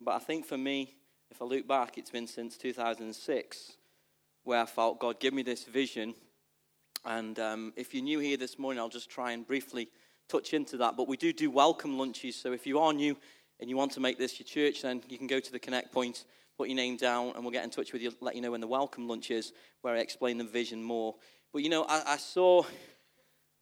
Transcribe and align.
But 0.00 0.14
I 0.14 0.18
think 0.18 0.46
for 0.46 0.56
me, 0.56 0.94
if 1.30 1.42
I 1.42 1.44
look 1.44 1.66
back, 1.66 1.98
it's 1.98 2.10
been 2.10 2.26
since 2.26 2.56
2006 2.56 3.72
where 4.44 4.62
I 4.62 4.66
felt 4.66 4.98
God 4.98 5.20
give 5.20 5.34
me 5.34 5.42
this 5.42 5.64
vision. 5.64 6.14
And 7.04 7.38
um, 7.38 7.72
if 7.76 7.92
you're 7.92 8.02
new 8.02 8.18
here 8.18 8.36
this 8.36 8.58
morning, 8.58 8.80
I'll 8.80 8.88
just 8.88 9.10
try 9.10 9.32
and 9.32 9.46
briefly 9.46 9.88
touch 10.28 10.54
into 10.54 10.76
that. 10.78 10.96
But 10.96 11.08
we 11.08 11.16
do 11.16 11.32
do 11.32 11.50
welcome 11.50 11.98
lunches. 11.98 12.36
So 12.36 12.52
if 12.52 12.66
you 12.66 12.78
are 12.78 12.92
new 12.92 13.16
and 13.60 13.68
you 13.68 13.76
want 13.76 13.92
to 13.92 14.00
make 14.00 14.18
this 14.18 14.38
your 14.38 14.46
church, 14.46 14.82
then 14.82 15.02
you 15.08 15.18
can 15.18 15.26
go 15.26 15.40
to 15.40 15.52
the 15.52 15.58
Connect 15.58 15.92
Point, 15.92 16.24
put 16.56 16.68
your 16.68 16.76
name 16.76 16.96
down, 16.96 17.32
and 17.34 17.42
we'll 17.42 17.52
get 17.52 17.64
in 17.64 17.70
touch 17.70 17.92
with 17.92 18.00
you, 18.00 18.12
let 18.20 18.36
you 18.36 18.40
know 18.40 18.52
when 18.52 18.60
the 18.60 18.66
welcome 18.66 19.08
lunch 19.08 19.30
is, 19.30 19.52
where 19.82 19.94
I 19.94 19.98
explain 19.98 20.38
the 20.38 20.44
vision 20.44 20.82
more. 20.82 21.14
But 21.52 21.62
you 21.62 21.68
know, 21.68 21.84
I, 21.88 22.02
I 22.06 22.16
saw 22.16 22.64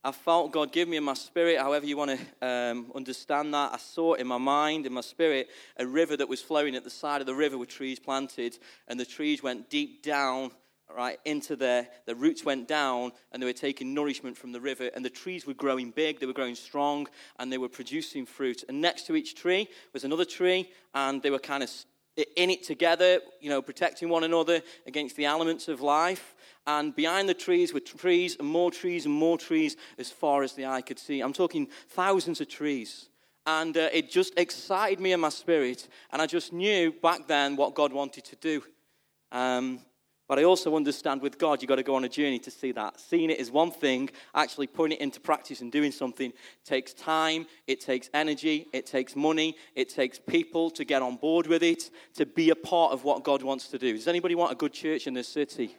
I 0.05 0.13
felt 0.13 0.53
God 0.53 0.73
give 0.73 0.89
me 0.89 0.97
in 0.97 1.05
my 1.05 1.15
spirit, 1.15 1.59
however 1.59 1.85
you 1.85 1.97
want 1.97 2.19
to 2.41 2.47
um, 2.47 2.93
understand 2.95 3.53
that. 3.55 3.73
I 3.73 3.79
saw 3.79 4.15
in 4.15 4.27
my 4.27 4.39
mind, 4.39 4.87
in 4.87 4.93
my 4.93 5.01
spirit, 5.01 5.49
a 5.79 5.87
river 5.87 6.17
that 6.17 6.29
was 6.29 6.41
flowing 6.41 6.77
at 6.77 6.85
the 6.85 6.91
side 6.91 7.21
of 7.21 7.27
the 7.27 7.35
river 7.35 7.59
with 7.59 7.69
trees 7.69 7.99
planted, 7.99 8.57
and 8.87 9.01
the 9.01 9.05
trees 9.05 9.43
went 9.43 9.69
deep 9.69 10.05
down, 10.05 10.53
right, 10.95 11.19
into 11.25 11.57
there. 11.57 11.89
The 12.05 12.15
roots 12.15 12.45
went 12.45 12.69
down, 12.69 13.13
and 13.33 13.43
they 13.43 13.47
were 13.47 13.53
taking 13.53 13.95
nourishment 13.95 14.37
from 14.37 14.53
the 14.53 14.61
river, 14.61 14.91
and 14.95 15.05
the 15.05 15.11
trees 15.11 15.45
were 15.45 15.55
growing 15.55 15.91
big, 15.91 16.21
they 16.21 16.27
were 16.27 16.33
growing 16.33 16.55
strong, 16.55 17.09
and 17.39 17.53
they 17.53 17.59
were 17.59 17.69
producing 17.69 18.27
fruit. 18.27 18.63
And 18.69 18.81
next 18.81 19.07
to 19.09 19.17
each 19.17 19.35
tree 19.35 19.69
was 19.93 20.05
another 20.05 20.25
tree, 20.25 20.71
and 20.95 21.21
they 21.21 21.31
were 21.31 21.41
kind 21.41 21.65
of 21.65 21.71
in 22.17 22.51
it 22.51 22.63
together, 22.63 23.21
you 23.41 23.51
know, 23.51 23.61
protecting 23.61 24.09
one 24.09 24.25
another 24.25 24.63
against 24.87 25.17
the 25.17 25.25
elements 25.25 25.69
of 25.69 25.81
life. 25.81 26.35
And 26.67 26.95
behind 26.95 27.29
the 27.29 27.35
trees 27.35 27.73
were 27.73 27.81
trees 27.81 28.37
and 28.39 28.49
more 28.49 28.71
trees 28.71 29.07
and 29.07 29.15
more 29.15 29.39
trees 29.39 29.77
as 29.99 30.11
far 30.11 30.43
as 30.43 30.53
the 30.53 30.67
eye 30.67 30.83
could 30.83 30.99
see. 30.99 31.21
I'm 31.21 31.33
talking 31.33 31.69
thousands 31.91 32.41
of 32.41 32.49
trees. 32.49 33.09
And 33.47 33.77
uh, 33.77 33.89
it 33.93 34.11
just 34.11 34.37
excited 34.37 34.99
me 34.99 35.13
in 35.13 35.21
my 35.21 35.29
spirit. 35.29 35.87
And 36.11 36.21
I 36.21 36.27
just 36.27 36.53
knew 36.53 36.93
back 37.01 37.29
then 37.29 37.55
what 37.55 37.75
God 37.75 37.93
wanted 37.93 38.25
to 38.25 38.37
do. 38.37 38.63
Um, 39.31 39.81
but 40.29 40.39
I 40.39 40.45
also 40.45 40.75
understand 40.75 41.23
with 41.23 41.39
God, 41.39 41.63
you've 41.63 41.69
got 41.69 41.77
to 41.77 41.83
go 41.85 41.95
on 41.95 42.05
a 42.05 42.09
journey 42.09 42.39
to 42.41 42.51
see 42.51 42.73
that. 42.73 42.99
Seeing 42.99 43.31
it 43.31 43.39
is 43.39 43.51
one 43.51 43.71
thing, 43.71 44.11
actually 44.35 44.67
putting 44.67 44.97
it 44.97 45.01
into 45.01 45.21
practice 45.21 45.61
and 45.61 45.71
doing 45.71 45.93
something 45.93 46.33
takes 46.65 46.93
time, 46.93 47.47
it 47.67 47.81
takes 47.81 48.11
energy, 48.13 48.67
it 48.73 48.87
takes 48.87 49.15
money, 49.15 49.57
it 49.75 49.89
takes 49.89 50.19
people 50.19 50.71
to 50.71 50.85
get 50.85 51.01
on 51.03 51.17
board 51.17 51.47
with 51.47 51.63
it, 51.63 51.91
to 52.15 52.27
be 52.27 52.51
a 52.51 52.57
part 52.57 52.93
of 52.93 53.05
what 53.05 53.23
God 53.23 53.43
wants 53.43 53.69
to 53.69 53.79
do. 53.79 53.93
Does 53.93 54.09
anybody 54.09 54.35
want 54.35 54.51
a 54.51 54.57
good 54.57 54.73
church 54.73 55.07
in 55.07 55.15
this 55.15 55.29
city? 55.29 55.77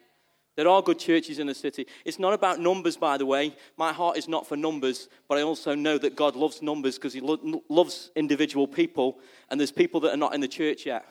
There 0.58 0.68
are 0.68 0.82
good 0.82 0.98
churches 0.98 1.38
in 1.38 1.46
the 1.46 1.54
city. 1.54 1.86
It's 2.04 2.18
not 2.18 2.34
about 2.34 2.60
numbers, 2.60 2.98
by 2.98 3.18
the 3.18 3.28
way. 3.28 3.56
My 3.78 3.94
heart 3.94 4.18
is 4.18 4.28
not 4.28 4.48
for 4.48 4.58
numbers, 4.58 5.08
but 5.30 5.38
I 5.38 5.44
also 5.44 5.76
know 5.76 6.00
that 6.00 6.16
God 6.16 6.36
loves 6.36 6.64
numbers 6.64 6.96
because 6.96 7.14
He 7.14 7.22
lo- 7.22 7.62
loves 7.70 8.10
individual 8.16 8.68
people, 8.68 9.20
and 9.52 9.60
there's 9.60 9.72
people 9.72 10.00
that 10.02 10.14
are 10.14 10.18
not 10.18 10.34
in 10.34 10.42
the 10.42 10.48
church 10.48 10.88
yet. 10.88 11.06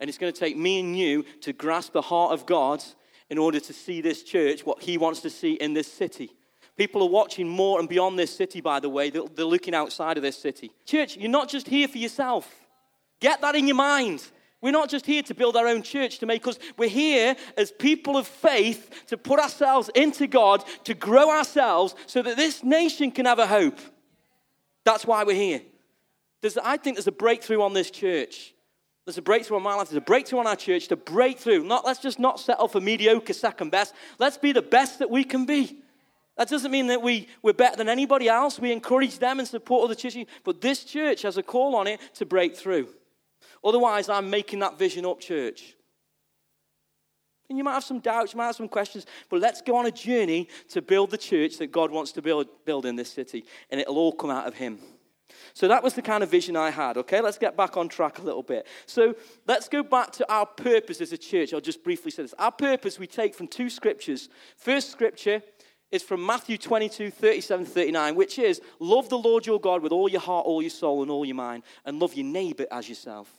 And 0.00 0.08
it's 0.08 0.18
going 0.18 0.32
to 0.32 0.38
take 0.38 0.56
me 0.56 0.80
and 0.80 0.96
you 0.98 1.24
to 1.42 1.52
grasp 1.52 1.92
the 1.92 2.02
heart 2.02 2.32
of 2.32 2.46
God 2.46 2.82
in 3.30 3.38
order 3.38 3.60
to 3.60 3.72
see 3.72 4.00
this 4.00 4.22
church, 4.22 4.66
what 4.66 4.82
He 4.82 4.98
wants 4.98 5.20
to 5.20 5.30
see 5.30 5.54
in 5.54 5.72
this 5.72 5.90
city. 5.90 6.30
People 6.76 7.02
are 7.02 7.08
watching 7.08 7.48
more 7.48 7.78
and 7.78 7.88
beyond 7.88 8.18
this 8.18 8.34
city, 8.34 8.60
by 8.60 8.80
the 8.80 8.88
way. 8.88 9.10
They're 9.10 9.44
looking 9.44 9.74
outside 9.74 10.16
of 10.16 10.22
this 10.22 10.36
city. 10.36 10.72
Church, 10.84 11.16
you're 11.16 11.30
not 11.30 11.48
just 11.48 11.68
here 11.68 11.86
for 11.86 11.98
yourself. 11.98 12.52
Get 13.20 13.40
that 13.42 13.54
in 13.54 13.66
your 13.66 13.76
mind. 13.76 14.24
We're 14.60 14.72
not 14.72 14.88
just 14.88 15.04
here 15.04 15.22
to 15.24 15.34
build 15.34 15.56
our 15.56 15.68
own 15.68 15.82
church 15.82 16.20
to 16.20 16.26
make 16.26 16.46
us, 16.46 16.58
we're 16.78 16.88
here 16.88 17.36
as 17.58 17.70
people 17.70 18.16
of 18.16 18.26
faith 18.26 19.04
to 19.08 19.18
put 19.18 19.38
ourselves 19.38 19.90
into 19.94 20.26
God, 20.26 20.64
to 20.84 20.94
grow 20.94 21.30
ourselves 21.30 21.94
so 22.06 22.22
that 22.22 22.36
this 22.36 22.64
nation 22.64 23.10
can 23.10 23.26
have 23.26 23.38
a 23.38 23.46
hope. 23.46 23.78
That's 24.84 25.06
why 25.06 25.22
we're 25.24 25.36
here. 25.36 25.60
There's, 26.40 26.56
I 26.56 26.78
think 26.78 26.96
there's 26.96 27.06
a 27.06 27.12
breakthrough 27.12 27.60
on 27.60 27.74
this 27.74 27.90
church. 27.90 28.53
There's 29.04 29.18
a 29.18 29.22
breakthrough 29.22 29.58
on 29.58 29.62
my 29.62 29.74
life. 29.74 29.88
There's 29.88 29.98
a 29.98 30.00
breakthrough 30.00 30.38
on 30.38 30.46
our 30.46 30.56
church 30.56 30.88
to 30.88 30.96
break 30.96 31.38
through. 31.38 31.64
Not, 31.64 31.84
let's 31.84 32.00
just 32.00 32.18
not 32.18 32.40
settle 32.40 32.68
for 32.68 32.80
mediocre 32.80 33.34
second 33.34 33.70
best. 33.70 33.94
Let's 34.18 34.38
be 34.38 34.52
the 34.52 34.62
best 34.62 34.98
that 35.00 35.10
we 35.10 35.24
can 35.24 35.44
be. 35.44 35.78
That 36.36 36.48
doesn't 36.48 36.70
mean 36.70 36.88
that 36.88 37.02
we, 37.02 37.28
we're 37.42 37.52
better 37.52 37.76
than 37.76 37.88
anybody 37.88 38.28
else. 38.28 38.58
We 38.58 38.72
encourage 38.72 39.18
them 39.18 39.38
and 39.38 39.46
support 39.46 39.84
other 39.84 39.94
churches. 39.94 40.26
But 40.42 40.60
this 40.60 40.84
church 40.84 41.22
has 41.22 41.36
a 41.36 41.42
call 41.42 41.76
on 41.76 41.86
it 41.86 42.00
to 42.14 42.26
break 42.26 42.56
through. 42.56 42.88
Otherwise, 43.62 44.08
I'm 44.08 44.30
making 44.30 44.60
that 44.60 44.78
vision 44.78 45.04
up, 45.04 45.20
church. 45.20 45.76
And 47.48 47.58
you 47.58 47.64
might 47.64 47.74
have 47.74 47.84
some 47.84 48.00
doubts, 48.00 48.32
you 48.32 48.38
might 48.38 48.46
have 48.46 48.56
some 48.56 48.68
questions, 48.68 49.04
but 49.28 49.38
let's 49.38 49.60
go 49.60 49.76
on 49.76 49.84
a 49.84 49.90
journey 49.90 50.48
to 50.70 50.80
build 50.80 51.10
the 51.10 51.18
church 51.18 51.58
that 51.58 51.70
God 51.70 51.90
wants 51.90 52.12
to 52.12 52.22
build, 52.22 52.48
build 52.64 52.86
in 52.86 52.96
this 52.96 53.12
city, 53.12 53.44
and 53.70 53.80
it'll 53.80 53.98
all 53.98 54.12
come 54.12 54.30
out 54.30 54.46
of 54.46 54.54
Him. 54.54 54.78
So 55.52 55.68
that 55.68 55.82
was 55.82 55.94
the 55.94 56.02
kind 56.02 56.22
of 56.22 56.30
vision 56.30 56.56
I 56.56 56.70
had, 56.70 56.96
okay? 56.98 57.20
Let's 57.20 57.38
get 57.38 57.56
back 57.56 57.76
on 57.76 57.88
track 57.88 58.18
a 58.18 58.22
little 58.22 58.42
bit. 58.42 58.66
So 58.86 59.14
let's 59.46 59.68
go 59.68 59.82
back 59.82 60.12
to 60.12 60.32
our 60.32 60.46
purpose 60.46 61.00
as 61.00 61.12
a 61.12 61.18
church. 61.18 61.52
I'll 61.52 61.60
just 61.60 61.84
briefly 61.84 62.10
say 62.10 62.22
this. 62.22 62.34
Our 62.38 62.52
purpose 62.52 62.98
we 62.98 63.06
take 63.06 63.34
from 63.34 63.48
two 63.48 63.70
scriptures. 63.70 64.28
First 64.56 64.90
scripture 64.90 65.42
is 65.90 66.02
from 66.02 66.24
Matthew 66.24 66.58
22, 66.58 67.10
37, 67.10 67.66
39, 67.66 68.14
which 68.16 68.38
is 68.38 68.60
love 68.80 69.08
the 69.08 69.18
Lord 69.18 69.46
your 69.46 69.60
God 69.60 69.82
with 69.82 69.92
all 69.92 70.08
your 70.08 70.20
heart, 70.20 70.46
all 70.46 70.60
your 70.60 70.70
soul, 70.70 71.02
and 71.02 71.10
all 71.10 71.24
your 71.24 71.36
mind, 71.36 71.62
and 71.84 72.00
love 72.00 72.14
your 72.14 72.26
neighbor 72.26 72.66
as 72.70 72.88
yourself. 72.88 73.30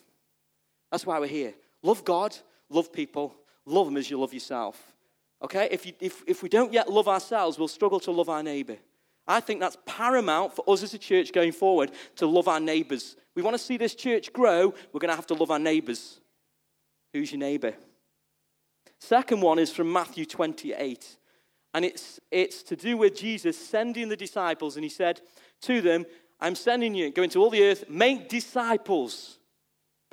That's 0.92 1.06
why 1.06 1.20
we're 1.20 1.28
here. 1.28 1.54
Love 1.84 2.06
God, 2.06 2.36
love 2.70 2.94
people, 2.94 3.36
love 3.66 3.88
them 3.88 3.98
as 3.98 4.10
you 4.10 4.20
love 4.20 4.34
yourself. 4.34 4.82
Okay? 5.42 5.68
If, 5.70 5.86
you, 5.86 5.94
if, 6.00 6.24
if 6.26 6.44
we 6.44 6.50
don't 6.50 6.72
yet 6.72 6.90
love 6.90 7.08
ourselves, 7.08 7.60
we'll 7.60 7.68
struggle 7.68 8.00
to 8.02 8.12
love 8.12 8.30
our 8.30 8.42
neighbor. 8.42 8.78
I 9.28 9.40
think 9.40 9.60
that's 9.60 9.78
paramount 9.86 10.56
for 10.56 10.64
us 10.68 10.84
as 10.84 10.94
a 10.94 10.98
church 10.98 11.34
going 11.34 11.52
forward 11.52 11.92
to 12.18 12.28
love 12.28 12.48
our 12.48 12.60
neighbors. 12.60 13.16
We 13.36 13.42
want 13.42 13.56
to 13.56 13.64
see 13.64 13.78
this 13.78 13.96
church 13.96 14.32
grow, 14.32 14.74
we're 14.94 15.00
going 15.00 15.10
to 15.10 15.16
have 15.16 15.28
to 15.28 15.34
love 15.34 15.52
our 15.52 15.60
neighbors. 15.60 16.20
Who's 17.14 17.32
your 17.32 17.40
neighbor? 17.40 17.74
Second 19.00 19.42
one 19.42 19.60
is 19.60 19.72
from 19.72 19.92
Matthew 19.92 20.26
28. 20.26 21.18
And 21.74 21.86
it's, 21.86 22.20
it's 22.32 22.64
to 22.64 22.76
do 22.76 22.98
with 22.98 23.16
Jesus 23.16 23.58
sending 23.58 24.10
the 24.10 24.16
disciples. 24.16 24.76
And 24.76 24.84
he 24.84 24.90
said 24.90 25.22
to 25.62 25.82
them, 25.82 26.06
I'm 26.40 26.56
sending 26.56 26.96
you, 26.96 27.12
go 27.12 27.24
into 27.24 27.40
all 27.40 27.50
the 27.50 27.64
earth, 27.64 27.90
make 27.90 28.30
disciples 28.30 29.40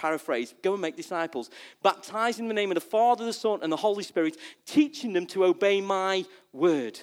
Paraphrase, 0.03 0.53
go 0.63 0.73
and 0.73 0.83
make 0.83 0.97
disciples, 0.97 1.49
baptizing 1.81 2.47
in 2.47 2.49
the 2.49 2.55
name 2.55 2.73
of 2.73 2.75
the 2.75 2.81
Father, 2.81 3.25
the 3.25 3.33
Son, 3.33 3.61
and 3.63 3.71
the 3.71 3.77
Holy 3.77 4.03
Spirit, 4.03 4.37
teaching 4.67 5.13
them 5.13 5.27
to 5.27 5.45
obey 5.45 5.81
my 5.81 6.25
word. 6.53 6.99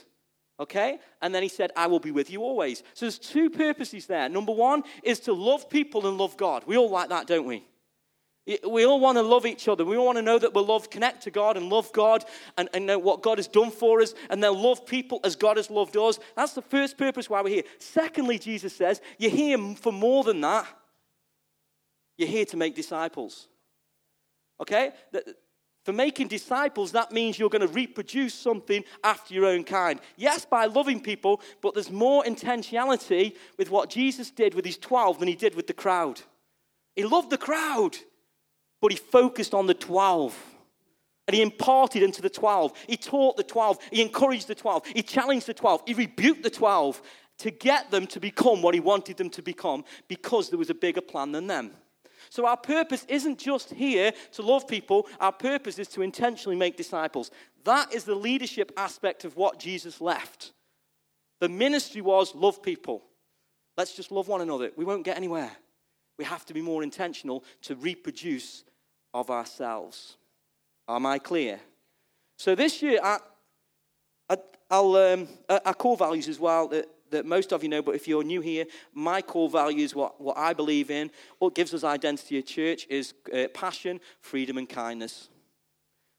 Okay? 0.59 1.00
And 1.22 1.34
then 1.34 1.42
he 1.42 1.50
said, 1.50 1.72
I 1.75 1.88
will 1.88 2.00
be 2.00 2.12
with 2.12 2.30
you 2.30 2.42
always. 2.42 2.84
So 2.94 3.06
there's 3.06 3.18
two 3.18 3.50
purposes 3.50 4.08
there. 4.08 4.28
Number 4.28 4.52
one 4.52 4.84
is 5.03 5.20
to 5.22 5.34
love 5.34 5.70
people 5.70 6.06
and 6.08 6.18
love 6.18 6.36
God. 6.36 6.64
We 6.68 6.78
all 6.78 6.90
like 6.90 7.09
that, 7.09 7.28
don't 7.28 7.46
we? 7.46 7.66
We 8.68 8.86
all 8.86 9.00
want 9.00 9.18
to 9.18 9.22
love 9.22 9.46
each 9.46 9.68
other. 9.68 9.86
We 9.86 9.96
all 9.96 10.08
want 10.08 10.18
to 10.18 10.24
know 10.24 10.40
that 10.40 10.56
we're 10.56 10.64
loved, 10.64 10.90
connect 10.90 11.24
to 11.24 11.31
God 11.31 11.56
and 11.56 11.70
love 11.70 11.92
God 11.94 12.25
and, 12.58 12.68
and 12.74 12.86
know 12.86 12.97
what 12.97 13.22
God 13.22 13.38
has 13.38 13.47
done 13.47 13.70
for 13.70 14.02
us 14.02 14.16
and 14.30 14.44
then 14.44 14.53
love 14.56 14.88
people 14.88 15.20
as 15.24 15.36
God 15.36 15.58
has 15.58 15.70
loved 15.70 15.96
us. 15.96 16.20
That's 16.36 16.53
the 16.53 16.64
first 16.64 16.97
purpose 16.97 17.30
why 17.30 17.41
we're 17.41 17.53
here. 17.53 17.64
Secondly, 17.78 18.40
Jesus 18.40 18.76
says, 18.76 19.02
you're 19.20 19.30
here 19.31 19.58
for 19.76 19.94
more 19.94 20.24
than 20.24 20.41
that. 20.41 20.66
You're 22.18 22.28
here 22.28 22.46
to 22.46 22.58
make 22.58 22.76
disciples. 22.76 23.47
Okay? 24.59 24.91
For 25.85 25.94
making 25.94 26.28
disciples, 26.28 26.91
that 26.91 27.12
means 27.12 27.40
you're 27.40 27.50
going 27.50 27.67
to 27.67 27.73
reproduce 27.73 28.34
something 28.34 28.84
after 29.03 29.34
your 29.34 29.45
own 29.45 29.63
kind. 29.63 30.00
Yes, 30.17 30.45
by 30.45 30.66
loving 30.66 31.00
people, 31.00 31.41
but 31.62 31.73
there's 31.73 31.90
more 31.90 32.23
intentionality 32.23 33.35
with 33.57 33.72
what 33.72 33.90
Jesus 33.90 34.29
did 34.29 34.53
with 34.53 34.66
his 34.66 34.78
12 34.78 35.19
than 35.19 35.28
he 35.28 35.35
did 35.35 35.56
with 35.56 35.67
the 35.67 35.73
crowd. 35.73 36.22
He 36.95 37.06
loved 37.06 37.29
the 37.29 37.38
crowd, 37.38 37.97
but 38.81 38.91
he 38.91 38.97
focused 38.97 39.53
on 39.53 39.67
the 39.67 39.73
12. 39.73 40.38
And 41.28 41.35
he 41.35 41.41
imparted 41.41 42.03
into 42.03 42.22
the 42.22 42.29
12. 42.29 42.73
He 42.88 42.97
taught 42.97 43.38
the 43.38 43.44
12. 43.44 43.78
He 43.91 44.01
encouraged 44.01 44.47
the 44.47 44.56
12. 44.56 44.88
He 44.88 45.03
challenged 45.03 45.46
the 45.46 45.53
12. 45.53 45.84
He 45.85 45.94
rebuked 45.94 46.44
the 46.44 46.50
12 46.50 47.01
to 47.38 47.51
get 47.51 47.90
them 47.91 48.06
to 48.07 48.19
become 48.19 48.61
what 48.61 48.73
he 48.73 48.79
wanted 48.79 49.17
them 49.17 49.29
to 49.29 49.41
become 49.41 49.85
because 50.07 50.50
there 50.50 50.59
was 50.59 50.69
a 50.69 50.73
bigger 50.73 51.01
plan 51.01 51.31
than 51.31 51.47
them. 51.47 51.72
So 52.29 52.45
our 52.45 52.57
purpose 52.57 53.06
isn't 53.09 53.40
just 53.40 53.72
here 53.72 54.14
to 54.34 54.41
love 54.41 54.67
people, 54.67 55.08
our 55.20 55.31
purpose 55.31 55.79
is 55.79 55.87
to 55.90 56.02
intentionally 56.02 56.55
make 56.55 56.78
disciples. 56.78 57.31
That 57.64 57.93
is 57.93 58.03
the 58.03 58.16
leadership 58.16 58.72
aspect 58.78 59.26
of 59.26 59.35
what 59.35 59.59
Jesus 59.59 59.99
left. 59.99 60.53
The 61.40 61.49
ministry 61.49 62.02
was 62.02 62.35
love 62.35 62.61
people. 62.61 63.03
Let's 63.78 63.96
just 63.96 64.11
love 64.11 64.28
one 64.28 64.41
another. 64.41 64.72
We 64.76 64.85
won't 64.85 65.05
get 65.05 65.17
anywhere. 65.17 65.52
We 66.17 66.26
have 66.26 66.46
to 66.47 66.53
be 66.53 66.61
more 66.61 66.84
intentional 66.84 67.43
to 67.64 67.76
reproduce 67.76 68.64
of 69.14 69.29
ourselves. 69.29 70.17
Am 70.87 71.05
I 71.05 71.17
clear? 71.17 71.59
So 72.37 72.55
this 72.55 72.81
year, 72.81 72.99
I, 73.02 73.20
I, 74.29 74.79
will 74.79 74.96
um, 74.97 75.28
our 75.49 75.73
core 75.73 75.97
values 75.97 76.28
as 76.28 76.40
well. 76.40 76.67
That 76.67 76.90
that 77.11 77.26
most 77.26 77.52
of 77.52 77.64
you 77.64 77.70
know, 77.70 77.82
but 77.82 77.96
if 77.96 78.08
you're 78.08 78.23
new 78.23 78.41
here, 78.41 78.66
my 78.94 79.22
core 79.22 79.50
values, 79.50 79.96
what, 79.96 80.20
what 80.22 80.38
I 80.38 80.53
believe 80.53 80.91
in, 80.91 81.11
what 81.40 81.56
gives 81.56 81.73
us 81.73 81.84
identity 81.84 82.38
at 82.38 82.46
church 82.46 82.88
is 82.90 83.14
uh, 83.34 83.47
passion, 83.53 84.00
freedom, 84.22 84.58
and 84.58 84.67
kindness. 84.67 85.29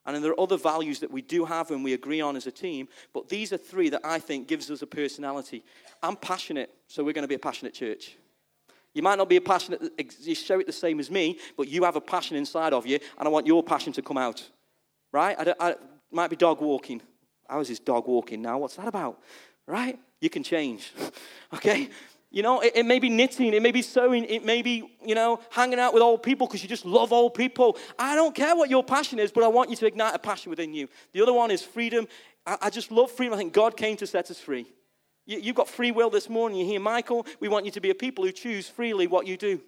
And 0.07 0.15
then 0.15 0.23
there 0.23 0.33
are 0.33 0.41
other 0.41 0.57
values 0.57 1.01
that 1.01 1.11
we 1.11 1.23
do 1.23 1.45
have 1.45 1.71
and 1.71 1.85
we 1.85 1.93
agree 1.93 2.21
on 2.21 2.37
as 2.37 2.47
a 2.47 2.51
team, 2.51 2.89
but 3.13 3.29
these 3.29 3.53
are 3.53 3.59
three 3.59 3.91
that 3.91 4.01
I 4.05 4.19
think 4.19 4.49
gives 4.49 4.71
us 4.71 4.83
a 4.83 4.87
personality. 4.87 5.63
I'm 6.03 6.17
passionate, 6.17 6.71
so 6.89 7.05
we're 7.05 7.13
going 7.13 7.23
to 7.23 7.29
be 7.29 7.35
a 7.35 7.39
passionate 7.39 7.75
church. 7.75 8.17
You 8.95 9.03
might 9.03 9.19
not 9.19 9.29
be 9.29 9.37
a 9.37 9.41
passionate, 9.41 9.93
you 10.21 10.35
show 10.35 10.59
it 10.59 10.67
the 10.67 10.73
same 10.73 10.99
as 10.99 11.11
me, 11.11 11.39
but 11.57 11.69
you 11.69 11.85
have 11.85 11.97
a 11.97 12.01
passion 12.01 12.37
inside 12.37 12.73
of 12.73 12.87
you, 12.87 12.99
and 13.19 13.29
I 13.29 13.31
want 13.31 13.47
your 13.47 13.63
passion 13.63 13.93
to 13.93 14.03
come 14.03 14.19
out. 14.19 14.49
Right? 15.13 15.37
I, 15.39 15.55
I 15.61 15.75
might 16.11 16.31
be 16.31 16.37
dog 16.37 16.61
walking. 16.61 17.03
How 17.49 17.61
is 17.61 17.69
this 17.69 17.79
dog 17.79 18.07
walking 18.07 18.43
now? 18.43 18.59
What's 18.59 18.77
that 18.77 18.89
about? 18.89 19.21
Right? 19.67 19.99
You 20.21 20.31
can 20.31 20.43
change. 20.43 20.93
okay? 21.55 21.89
You 22.31 22.45
know, 22.45 22.61
it, 22.61 22.73
it, 22.77 22.87
may 22.87 23.01
be 23.01 23.09
knitting, 23.09 23.53
it 23.55 23.63
may 23.63 23.73
be 23.73 23.83
sewing, 23.83 24.25
it 24.25 24.45
may 24.45 24.63
be, 24.63 24.89
you 25.05 25.17
know, 25.17 25.41
hanging 25.51 25.81
out 25.81 25.93
with 25.93 26.03
old 26.03 26.23
people 26.23 26.47
because 26.47 26.63
you 26.63 26.69
just 26.69 26.85
love 26.85 27.13
old 27.13 27.35
people. 27.35 27.77
I 27.99 28.15
don't 28.15 28.35
care 28.35 28.55
what 28.55 28.71
your 28.71 28.85
passion 28.85 29.19
is, 29.19 29.33
but 29.33 29.43
I 29.43 29.49
want 29.49 29.69
you 29.69 29.77
to 29.77 29.87
ignite 29.87 30.15
a 30.15 30.19
passion 30.19 30.51
within 30.51 30.73
you. 30.73 30.89
The 31.13 31.23
other 31.23 31.33
one 31.33 31.51
is 31.51 31.63
freedom. 31.63 32.07
I, 32.47 32.59
I 32.63 32.71
just 32.71 32.93
love 32.93 33.11
freedom. 33.11 33.35
I 33.35 33.37
think 33.37 33.53
God 33.53 33.77
came 33.77 33.97
to 33.97 34.07
set 34.07 34.31
us 34.31 34.39
free. 34.39 34.67
You, 35.27 35.41
you've 35.41 35.57
got 35.57 35.69
free 35.69 35.91
will 35.91 36.11
this 36.11 36.29
morning. 36.29 36.59
You 36.59 36.67
hear 36.67 36.81
Michael? 36.81 37.27
We 37.41 37.49
want 37.49 37.65
you 37.65 37.73
to 37.73 37.81
be 37.81 37.91
a 37.91 37.95
people 37.97 38.25
who 38.25 38.31
choose 38.31 38.69
freely 38.69 39.09
what 39.09 39.27
you 39.27 39.37
do. 39.37 39.61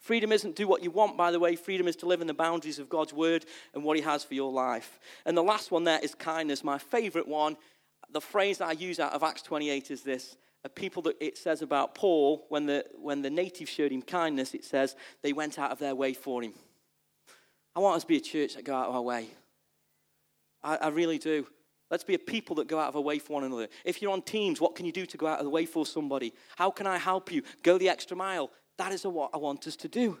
Freedom 0.00 0.32
isn't 0.32 0.56
do 0.56 0.66
what 0.66 0.82
you 0.82 0.90
want, 0.90 1.16
by 1.16 1.30
the 1.30 1.38
way. 1.38 1.56
Freedom 1.56 1.86
is 1.86 1.96
to 1.96 2.06
live 2.06 2.20
in 2.20 2.26
the 2.26 2.34
boundaries 2.34 2.78
of 2.78 2.88
God's 2.88 3.12
word 3.12 3.44
and 3.74 3.84
what 3.84 3.96
He 3.96 4.02
has 4.02 4.24
for 4.24 4.34
your 4.34 4.50
life. 4.50 4.98
And 5.26 5.36
the 5.36 5.42
last 5.42 5.70
one 5.70 5.84
there 5.84 6.00
is 6.00 6.14
kindness. 6.14 6.64
My 6.64 6.78
favorite 6.78 7.28
one, 7.28 7.56
the 8.12 8.20
phrase 8.20 8.58
that 8.58 8.68
I 8.68 8.72
use 8.72 9.00
out 9.00 9.12
of 9.12 9.22
Acts 9.22 9.42
28 9.42 9.90
is 9.90 10.02
this 10.02 10.36
a 10.64 10.68
people 10.68 11.02
that 11.02 11.16
it 11.20 11.38
says 11.38 11.62
about 11.62 11.94
Paul, 11.94 12.44
when 12.48 12.66
the, 12.66 12.84
when 13.00 13.22
the 13.22 13.30
natives 13.30 13.70
showed 13.70 13.92
him 13.92 14.02
kindness, 14.02 14.54
it 14.54 14.64
says 14.64 14.96
they 15.22 15.32
went 15.32 15.58
out 15.58 15.70
of 15.70 15.78
their 15.78 15.94
way 15.94 16.14
for 16.14 16.42
him. 16.42 16.52
I 17.76 17.80
want 17.80 17.96
us 17.96 18.02
to 18.02 18.08
be 18.08 18.16
a 18.16 18.20
church 18.20 18.54
that 18.54 18.64
go 18.64 18.74
out 18.74 18.88
of 18.88 18.96
our 18.96 19.02
way. 19.02 19.28
I, 20.62 20.76
I 20.76 20.88
really 20.88 21.18
do. 21.18 21.46
Let's 21.90 22.04
be 22.04 22.14
a 22.14 22.18
people 22.18 22.56
that 22.56 22.66
go 22.66 22.78
out 22.78 22.88
of 22.88 22.96
our 22.96 23.02
way 23.02 23.18
for 23.18 23.34
one 23.34 23.44
another. 23.44 23.68
If 23.84 24.02
you're 24.02 24.12
on 24.12 24.22
teams, 24.22 24.60
what 24.60 24.74
can 24.74 24.84
you 24.84 24.92
do 24.92 25.06
to 25.06 25.16
go 25.16 25.26
out 25.26 25.38
of 25.38 25.44
the 25.44 25.50
way 25.50 25.64
for 25.64 25.86
somebody? 25.86 26.34
How 26.56 26.70
can 26.70 26.86
I 26.86 26.98
help 26.98 27.30
you? 27.30 27.42
Go 27.62 27.78
the 27.78 27.88
extra 27.88 28.16
mile. 28.16 28.50
That 28.78 28.92
is 28.92 29.04
what 29.04 29.30
I 29.32 29.36
want 29.38 29.66
us 29.66 29.76
to 29.76 29.88
do. 29.88 30.18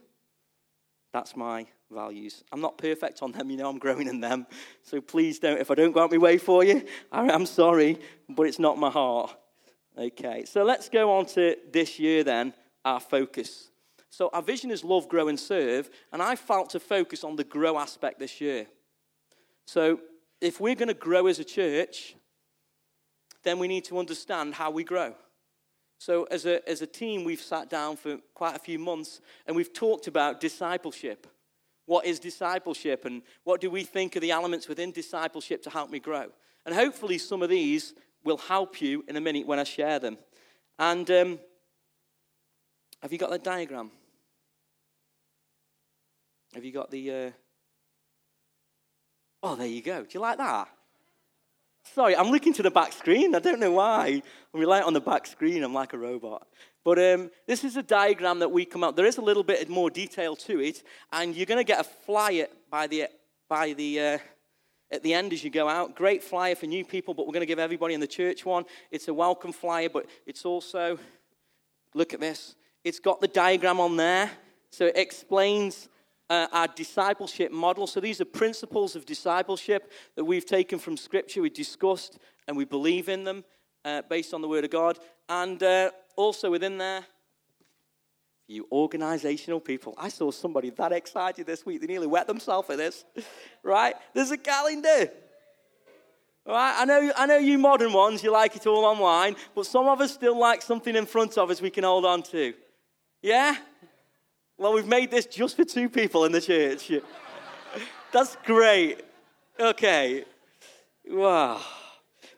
That's 1.12 1.36
my 1.36 1.66
values. 1.90 2.44
I'm 2.52 2.60
not 2.60 2.78
perfect 2.78 3.22
on 3.22 3.32
them, 3.32 3.50
you 3.50 3.56
know, 3.56 3.68
I'm 3.68 3.78
growing 3.78 4.08
in 4.08 4.20
them. 4.20 4.46
So 4.82 5.00
please 5.00 5.38
don't, 5.38 5.58
if 5.58 5.70
I 5.70 5.74
don't 5.74 5.92
go 5.92 6.00
out 6.00 6.10
my 6.10 6.18
way 6.18 6.38
for 6.38 6.64
you, 6.64 6.84
I'm 7.12 7.46
sorry, 7.46 7.98
but 8.28 8.44
it's 8.44 8.58
not 8.58 8.78
my 8.78 8.90
heart. 8.90 9.36
Okay, 9.96 10.44
so 10.44 10.62
let's 10.62 10.88
go 10.88 11.16
on 11.16 11.26
to 11.26 11.56
this 11.72 11.98
year 11.98 12.22
then, 12.22 12.54
our 12.84 13.00
focus. 13.00 13.70
So 14.10 14.30
our 14.32 14.42
vision 14.42 14.70
is 14.70 14.84
love, 14.84 15.08
grow, 15.08 15.28
and 15.28 15.38
serve, 15.38 15.90
and 16.12 16.22
I 16.22 16.36
felt 16.36 16.70
to 16.70 16.80
focus 16.80 17.24
on 17.24 17.36
the 17.36 17.44
grow 17.44 17.78
aspect 17.78 18.18
this 18.18 18.40
year. 18.40 18.66
So 19.66 20.00
if 20.40 20.60
we're 20.60 20.74
going 20.74 20.88
to 20.88 20.94
grow 20.94 21.26
as 21.26 21.38
a 21.38 21.44
church, 21.44 22.14
then 23.42 23.58
we 23.58 23.68
need 23.68 23.84
to 23.84 23.98
understand 23.98 24.54
how 24.54 24.70
we 24.70 24.84
grow. 24.84 25.14
So, 26.00 26.24
as 26.24 26.46
a, 26.46 26.66
as 26.68 26.80
a 26.80 26.86
team, 26.86 27.24
we've 27.24 27.40
sat 27.40 27.68
down 27.68 27.96
for 27.96 28.18
quite 28.32 28.54
a 28.54 28.58
few 28.60 28.78
months 28.78 29.20
and 29.46 29.56
we've 29.56 29.72
talked 29.72 30.06
about 30.06 30.40
discipleship. 30.40 31.26
What 31.88 32.04
is 32.04 32.18
discipleship 32.18 33.06
and 33.06 33.22
what 33.44 33.62
do 33.62 33.70
we 33.70 33.82
think 33.82 34.14
are 34.14 34.20
the 34.20 34.30
elements 34.30 34.68
within 34.68 34.92
discipleship 34.92 35.62
to 35.62 35.70
help 35.70 35.88
me 35.88 35.98
grow? 35.98 36.26
And 36.66 36.74
hopefully, 36.74 37.16
some 37.16 37.42
of 37.42 37.48
these 37.48 37.94
will 38.24 38.36
help 38.36 38.82
you 38.82 39.06
in 39.08 39.16
a 39.16 39.22
minute 39.22 39.46
when 39.46 39.58
I 39.58 39.64
share 39.64 39.98
them. 39.98 40.18
And 40.78 41.10
um, 41.10 41.38
have 43.00 43.10
you 43.10 43.16
got 43.16 43.30
the 43.30 43.38
diagram? 43.38 43.90
Have 46.52 46.62
you 46.62 46.72
got 46.72 46.90
the. 46.90 47.10
Uh... 47.10 47.30
Oh, 49.42 49.56
there 49.56 49.66
you 49.66 49.80
go. 49.80 50.02
Do 50.02 50.08
you 50.12 50.20
like 50.20 50.36
that? 50.36 50.68
Sorry, 51.94 52.14
I'm 52.14 52.30
looking 52.30 52.52
to 52.52 52.62
the 52.62 52.70
back 52.70 52.92
screen. 52.92 53.34
I 53.34 53.38
don't 53.38 53.60
know 53.60 53.72
why. 53.72 54.20
I'm 54.52 54.60
relying 54.60 54.84
on 54.84 54.92
the 54.92 55.00
back 55.00 55.26
screen. 55.26 55.64
I'm 55.64 55.72
like 55.72 55.94
a 55.94 55.98
robot. 55.98 56.46
But 56.88 56.98
um, 57.00 57.30
this 57.46 57.64
is 57.64 57.76
a 57.76 57.82
diagram 57.82 58.38
that 58.38 58.50
we 58.50 58.64
come 58.64 58.82
up. 58.82 58.96
There 58.96 59.04
is 59.04 59.18
a 59.18 59.20
little 59.20 59.42
bit 59.42 59.68
more 59.68 59.90
detail 59.90 60.34
to 60.36 60.58
it, 60.58 60.82
and 61.12 61.36
you're 61.36 61.44
going 61.44 61.58
to 61.58 61.72
get 61.72 61.80
a 61.80 61.84
flyer 61.84 62.46
by 62.70 62.86
the 62.86 63.08
by 63.46 63.74
the 63.74 64.00
uh, 64.00 64.18
at 64.90 65.02
the 65.02 65.12
end 65.12 65.34
as 65.34 65.44
you 65.44 65.50
go 65.50 65.68
out. 65.68 65.94
Great 65.94 66.24
flyer 66.24 66.54
for 66.54 66.64
new 66.64 66.86
people, 66.86 67.12
but 67.12 67.26
we're 67.26 67.34
going 67.34 67.42
to 67.42 67.46
give 67.46 67.58
everybody 67.58 67.92
in 67.92 68.00
the 68.00 68.06
church 68.06 68.46
one. 68.46 68.64
It's 68.90 69.06
a 69.06 69.12
welcome 69.12 69.52
flyer, 69.52 69.90
but 69.90 70.06
it's 70.24 70.46
also, 70.46 70.98
look 71.92 72.14
at 72.14 72.20
this, 72.20 72.54
it's 72.84 73.00
got 73.00 73.20
the 73.20 73.28
diagram 73.28 73.80
on 73.80 73.98
there. 73.98 74.30
So 74.70 74.86
it 74.86 74.96
explains 74.96 75.90
uh, 76.30 76.46
our 76.52 76.68
discipleship 76.68 77.52
model. 77.52 77.86
So 77.86 78.00
these 78.00 78.22
are 78.22 78.24
principles 78.24 78.96
of 78.96 79.04
discipleship 79.04 79.92
that 80.16 80.24
we've 80.24 80.46
taken 80.46 80.78
from 80.78 80.96
Scripture, 80.96 81.42
we 81.42 81.50
discussed, 81.50 82.18
and 82.46 82.56
we 82.56 82.64
believe 82.64 83.10
in 83.10 83.24
them 83.24 83.44
uh, 83.84 84.00
based 84.08 84.32
on 84.32 84.40
the 84.40 84.48
Word 84.48 84.64
of 84.64 84.70
God. 84.70 84.98
And 85.28 85.62
uh, 85.62 85.90
also 86.18 86.50
within 86.50 86.78
there, 86.78 87.04
you 88.48 88.66
organizational 88.72 89.60
people. 89.60 89.94
I 89.96 90.08
saw 90.08 90.30
somebody 90.32 90.70
that 90.70 90.92
excited 90.92 91.46
this 91.46 91.64
week, 91.64 91.80
they 91.80 91.86
nearly 91.86 92.08
wet 92.08 92.26
themselves 92.26 92.66
for 92.66 92.76
this, 92.76 93.04
right? 93.62 93.94
There's 94.14 94.32
a 94.32 94.36
calendar. 94.36 95.10
Right? 96.44 96.74
I 96.78 96.84
know, 96.86 97.12
I 97.16 97.26
know 97.26 97.36
you 97.36 97.58
modern 97.58 97.92
ones, 97.92 98.22
you 98.22 98.32
like 98.32 98.56
it 98.56 98.66
all 98.66 98.84
online, 98.84 99.36
but 99.54 99.66
some 99.66 99.86
of 99.86 100.00
us 100.00 100.14
still 100.14 100.38
like 100.38 100.62
something 100.62 100.96
in 100.96 101.06
front 101.06 101.38
of 101.38 101.50
us 101.50 101.60
we 101.60 101.70
can 101.70 101.84
hold 101.84 102.04
on 102.04 102.22
to. 102.24 102.54
Yeah? 103.22 103.54
Well, 104.56 104.72
we've 104.72 104.86
made 104.86 105.10
this 105.10 105.26
just 105.26 105.56
for 105.56 105.64
two 105.64 105.88
people 105.88 106.24
in 106.24 106.32
the 106.32 106.40
church. 106.40 106.90
That's 108.12 108.36
great. 108.44 109.02
Okay. 109.60 110.24
Wow. 111.06 111.60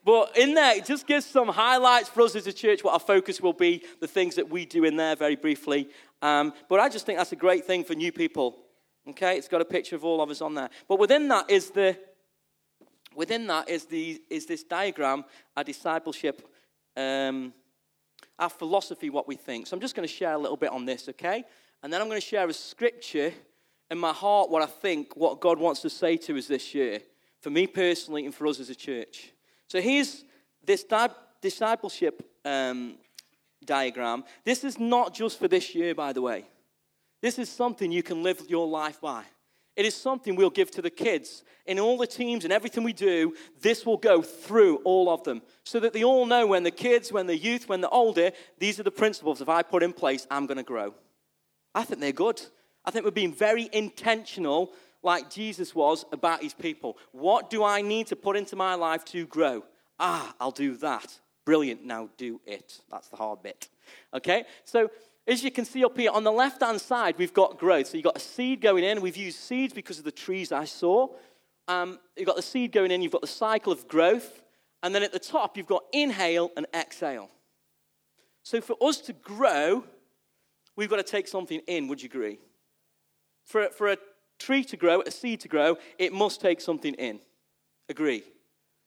But 0.05 0.37
in 0.37 0.55
there, 0.55 0.77
it 0.77 0.87
just 0.87 1.07
gives 1.07 1.27
some 1.27 1.49
highlights 1.49 2.09
for 2.09 2.23
us 2.23 2.35
as 2.35 2.47
a 2.47 2.53
church, 2.53 2.83
what 2.83 2.95
our 2.95 3.01
focus 3.01 3.41
will 3.41 3.53
be, 3.53 3.83
the 4.01 4.07
things 4.07 4.37
that 4.37 4.49
we 4.49 4.65
do 4.65 4.85
in 4.85 4.97
there 4.97 5.15
very 5.15 5.37
briefly. 5.37 5.91
Um, 6.23 6.53
but 6.69 6.81
I 6.81 6.89
just 6.89 7.05
think 7.05 7.19
that's 7.19 7.33
a 7.33 7.37
great 7.37 7.67
thing 7.67 7.85
for 7.85 7.95
new 7.95 8.13
people. 8.13 8.57
Okay, 9.09 9.37
it's 9.37 9.49
got 9.49 9.61
a 9.61 9.65
picture 9.65 9.97
of 9.97 10.05
all 10.05 10.23
of 10.23 10.31
us 10.31 10.41
on 10.41 10.55
there. 10.55 10.71
But 10.89 10.99
within 10.99 11.29
that 11.29 11.51
is 11.51 11.71
the 11.71 11.99
within 13.15 13.47
that 13.49 13.69
is 13.69 13.87
the 13.87 14.21
is 14.31 14.47
this 14.47 14.63
diagram, 14.63 15.25
our 15.57 15.65
discipleship, 15.65 16.49
um, 16.97 17.53
our 18.39 18.51
philosophy, 18.51 19.11
what 19.11 19.27
we 19.27 19.37
think. 19.37 19.67
So 19.67 19.77
I'm 19.77 19.81
just 19.81 19.95
going 19.95 20.07
to 20.07 20.15
share 20.15 20.33
a 20.33 20.39
little 20.39 20.57
bit 20.57 20.71
on 20.71 20.85
this, 20.85 21.09
okay? 21.09 21.45
And 21.83 21.93
then 21.93 22.01
I'm 22.01 22.09
going 22.09 22.21
to 22.21 22.27
share 22.27 22.49
a 22.49 22.53
scripture 22.53 23.33
in 23.91 23.99
my 23.99 24.13
heart, 24.13 24.51
what 24.51 24.63
I 24.63 24.67
think, 24.67 25.17
what 25.17 25.41
God 25.41 25.59
wants 25.59 25.83
to 25.83 25.91
say 25.91 26.17
to 26.19 26.39
us 26.39 26.47
this 26.47 26.75
year, 26.75 27.01
for 27.41 27.51
me 27.51 27.67
personally 27.67 28.25
and 28.25 28.35
for 28.35 28.47
us 28.47 28.61
as 28.61 28.71
a 28.71 28.75
church. 28.75 29.33
So 29.71 29.81
here's 29.81 30.25
this 30.65 30.83
di- 30.83 31.09
discipleship 31.41 32.29
um, 32.45 32.97
diagram. 33.65 34.25
This 34.45 34.65
is 34.65 34.81
not 34.81 35.15
just 35.15 35.39
for 35.39 35.47
this 35.47 35.77
year, 35.77 35.95
by 35.95 36.13
the 36.13 36.21
way. 36.21 36.45
This 37.23 37.39
is 37.39 37.49
something 37.49 37.93
you 37.93 38.03
can 38.03 38.25
live 38.25 38.43
your 38.49 38.67
life 38.67 39.01
by. 39.01 39.23
It 39.77 39.87
is 39.87 39.95
something 39.95 40.35
we'll 40.35 40.51
give 40.51 40.73
to 40.73 40.83
the 40.83 40.91
kids. 40.91 41.45
In 41.67 41.79
all 41.79 41.97
the 41.97 42.07
teams 42.07 42.43
and 42.43 42.53
everything 42.53 42.83
we 42.83 42.93
do, 42.93 43.37
this 43.63 43.87
will 43.87 43.97
go 43.97 44.23
through 44.23 44.79
all 44.79 45.09
of 45.09 45.23
them 45.23 45.41
so 45.63 45.79
that 45.79 45.93
they 45.93 46.03
all 46.03 46.27
know 46.27 46.49
when 46.49 46.65
the 46.65 46.73
kids, 46.73 47.13
when 47.13 47.29
the 47.29 47.39
youth, 47.39 47.69
when 47.69 47.81
they're 47.81 47.95
older, 47.95 48.33
these 48.59 48.81
are 48.81 48.83
the 48.83 48.91
principles. 48.91 49.41
If 49.41 49.49
I 49.49 49.63
put 49.63 49.85
in 49.85 49.93
place, 49.93 50.27
I'm 50.33 50.47
going 50.47 50.59
to 50.59 50.65
grow. 50.65 50.95
I 51.77 51.85
think 51.85 52.01
they're 52.01 52.11
good. 52.11 52.43
I 52.85 52.91
think 52.91 53.05
we're 53.05 53.13
being 53.13 53.33
very 53.33 53.69
intentional 53.73 54.73
like 55.03 55.31
Jesus 55.31 55.75
was 55.75 56.05
about 56.13 56.43
his 56.43 56.55
people. 56.55 56.99
What 57.13 57.51
do 57.51 57.65
I 57.65 57.81
need 57.83 58.07
to 58.09 58.17
put 58.17 58.37
into 58.37 58.57
my 58.57 58.75
life 58.75 59.05
to 59.07 59.27
grow? 59.27 59.65
Ah, 59.99 60.35
I'll 60.41 60.51
do 60.51 60.77
that. 60.77 61.21
Brilliant. 61.45 61.85
Now 61.85 62.11
do 62.17 62.41
it. 62.47 62.81
That's 62.91 63.09
the 63.09 63.17
hard 63.17 63.43
bit. 63.43 63.69
Okay? 64.15 64.45
So, 64.65 64.91
as 65.27 65.45
you 65.45 65.51
can 65.51 65.65
see 65.65 65.85
up 65.85 65.97
here, 65.97 66.11
on 66.11 66.25
the 66.25 66.33
left 66.33 66.63
hand 66.63 66.81
side, 66.81 67.17
we've 67.19 67.35
got 67.35 67.59
growth. 67.59 67.89
So, 67.89 67.97
you've 67.97 68.05
got 68.05 68.17
a 68.17 68.21
seed 68.21 68.61
going 68.61 68.85
in. 68.85 69.01
We've 69.01 69.17
used 69.17 69.39
seeds 69.39 69.73
because 69.73 69.99
of 69.99 70.05
the 70.05 70.13
trees 70.13 70.53
I 70.53 70.65
saw. 70.65 71.09
Um, 71.69 71.99
you've 72.17 72.27
got 72.27 72.37
the 72.37 72.43
seed 72.43 72.73
going 72.73 72.91
in, 72.91 73.01
you've 73.01 73.13
got 73.13 73.21
the 73.21 73.27
cycle 73.27 73.73
of 73.73 73.89
growth. 73.89 74.43
And 74.83 74.95
then 74.95 75.03
at 75.03 75.13
the 75.13 75.19
top, 75.19 75.57
you've 75.57 75.67
got 75.67 75.85
inhale 75.93 76.51
and 76.57 76.67
exhale. 76.75 77.31
So, 78.43 78.61
for 78.61 78.77
us 78.83 78.99
to 79.03 79.13
grow, 79.13 79.85
we've 80.77 80.91
got 80.91 80.97
to 80.97 81.03
take 81.03 81.29
something 81.29 81.61
in. 81.67 81.89
Would 81.89 82.03
you 82.03 82.07
agree? 82.07 82.39
For, 83.45 83.69
for 83.71 83.89
a 83.89 83.97
tree 84.41 84.65
to 84.65 84.77
grow, 84.77 85.03
a 85.03 85.11
seed 85.11 85.41
to 85.41 85.49
grow, 85.49 85.77
it 85.99 86.13
must 86.13 86.41
take 86.41 86.61
something 86.61 86.95
in. 86.95 87.21
Agree? 87.89 88.25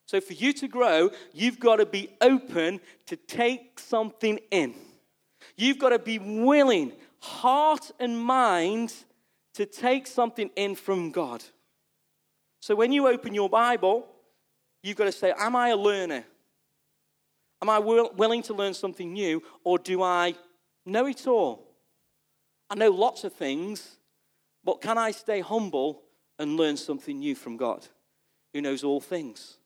So 0.05 0.19
for 0.19 0.33
you 0.33 0.51
to 0.53 0.67
grow, 0.67 1.11
you've 1.33 1.59
got 1.59 1.77
to 1.77 1.85
be 1.85 2.09
open 2.19 2.81
to 3.05 3.15
take 3.15 3.79
something 3.79 4.39
in. 4.51 4.75
You've 5.55 5.79
got 5.79 5.89
to 5.89 5.99
be 5.99 6.19
willing, 6.19 6.93
heart 7.19 7.91
and 7.99 8.19
mind, 8.19 8.93
to 9.53 9.65
take 9.65 10.07
something 10.07 10.49
in 10.55 10.75
from 10.75 11.11
God. 11.11 11.43
So 12.59 12.75
when 12.75 12.91
you 12.91 13.07
open 13.07 13.33
your 13.33 13.49
Bible, 13.49 14.07
you've 14.81 14.97
got 14.97 15.05
to 15.05 15.11
say, 15.11 15.33
Am 15.37 15.55
I 15.55 15.69
a 15.69 15.77
learner? 15.77 16.25
Am 17.61 17.69
I 17.69 17.79
will, 17.79 18.11
willing 18.17 18.41
to 18.43 18.53
learn 18.53 18.73
something 18.73 19.13
new, 19.13 19.41
or 19.63 19.77
do 19.77 20.01
I 20.01 20.35
know 20.85 21.05
it 21.05 21.27
all? 21.27 21.65
I 22.69 22.75
know 22.75 22.89
lots 22.89 23.23
of 23.23 23.33
things, 23.33 23.97
but 24.63 24.81
can 24.81 24.97
I 24.97 25.11
stay 25.11 25.41
humble 25.41 26.03
and 26.39 26.57
learn 26.57 26.77
something 26.77 27.19
new 27.19 27.35
from 27.35 27.57
God 27.57 27.85
who 28.53 28.61
knows 28.61 28.83
all 28.83 29.01
things, 29.01 29.57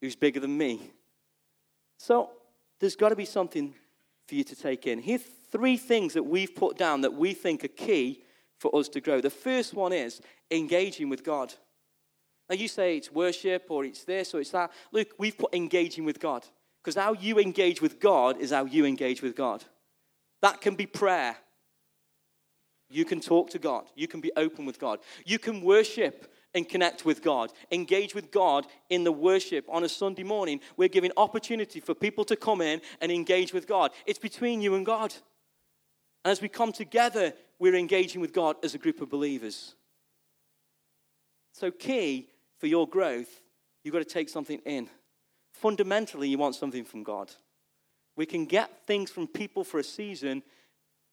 who's 0.00 0.16
bigger 0.16 0.40
than 0.40 0.56
me? 0.56 0.92
So 1.98 2.30
there's 2.80 2.96
got 2.96 3.10
to 3.10 3.16
be 3.16 3.24
something 3.24 3.74
for 4.26 4.34
you 4.34 4.44
to 4.44 4.56
take 4.56 4.86
in. 4.86 5.00
Here's 5.00 5.22
three 5.50 5.76
things 5.76 6.14
that 6.14 6.22
we've 6.22 6.54
put 6.54 6.76
down 6.76 7.02
that 7.02 7.14
we 7.14 7.34
think 7.34 7.64
are 7.64 7.68
key 7.68 8.22
for 8.58 8.74
us 8.74 8.88
to 8.90 9.00
grow. 9.00 9.20
The 9.20 9.30
first 9.30 9.74
one 9.74 9.92
is 9.92 10.20
engaging 10.50 11.08
with 11.08 11.24
God. 11.24 11.52
Now, 12.48 12.56
you 12.56 12.68
say 12.68 12.96
it's 12.96 13.10
worship 13.10 13.66
or 13.68 13.84
it's 13.84 14.04
this 14.04 14.34
or 14.34 14.40
it's 14.40 14.50
that. 14.50 14.72
Look, 14.92 15.08
we've 15.18 15.36
put 15.36 15.54
engaging 15.54 16.04
with 16.04 16.20
God 16.20 16.44
because 16.82 16.96
how 16.96 17.14
you 17.14 17.38
engage 17.38 17.80
with 17.80 18.00
God 18.00 18.38
is 18.38 18.50
how 18.50 18.64
you 18.64 18.84
engage 18.84 19.22
with 19.22 19.36
God. 19.36 19.64
That 20.42 20.60
can 20.60 20.74
be 20.74 20.86
prayer. 20.86 21.36
You 22.92 23.04
can 23.04 23.20
talk 23.20 23.50
to 23.50 23.58
God. 23.58 23.84
You 23.96 24.06
can 24.06 24.20
be 24.20 24.30
open 24.36 24.66
with 24.66 24.78
God. 24.78 24.98
You 25.24 25.38
can 25.38 25.62
worship 25.62 26.30
and 26.54 26.68
connect 26.68 27.06
with 27.06 27.22
God. 27.22 27.50
Engage 27.70 28.14
with 28.14 28.30
God 28.30 28.66
in 28.90 29.02
the 29.04 29.12
worship 29.12 29.64
on 29.70 29.82
a 29.82 29.88
Sunday 29.88 30.22
morning. 30.22 30.60
We're 30.76 30.88
giving 30.88 31.10
opportunity 31.16 31.80
for 31.80 31.94
people 31.94 32.24
to 32.26 32.36
come 32.36 32.60
in 32.60 32.82
and 33.00 33.10
engage 33.10 33.54
with 33.54 33.66
God. 33.66 33.92
It's 34.04 34.18
between 34.18 34.60
you 34.60 34.74
and 34.74 34.84
God. 34.84 35.14
And 36.24 36.30
as 36.30 36.42
we 36.42 36.48
come 36.48 36.70
together, 36.70 37.32
we're 37.58 37.74
engaging 37.74 38.20
with 38.20 38.34
God 38.34 38.56
as 38.62 38.74
a 38.74 38.78
group 38.78 39.00
of 39.00 39.08
believers. 39.08 39.74
So, 41.54 41.70
key 41.70 42.28
for 42.58 42.66
your 42.66 42.86
growth, 42.86 43.40
you've 43.82 43.92
got 43.92 44.00
to 44.00 44.04
take 44.04 44.28
something 44.28 44.60
in. 44.66 44.88
Fundamentally, 45.52 46.28
you 46.28 46.38
want 46.38 46.54
something 46.54 46.84
from 46.84 47.02
God. 47.02 47.30
We 48.16 48.26
can 48.26 48.44
get 48.44 48.86
things 48.86 49.10
from 49.10 49.26
people 49.26 49.64
for 49.64 49.78
a 49.78 49.84
season, 49.84 50.42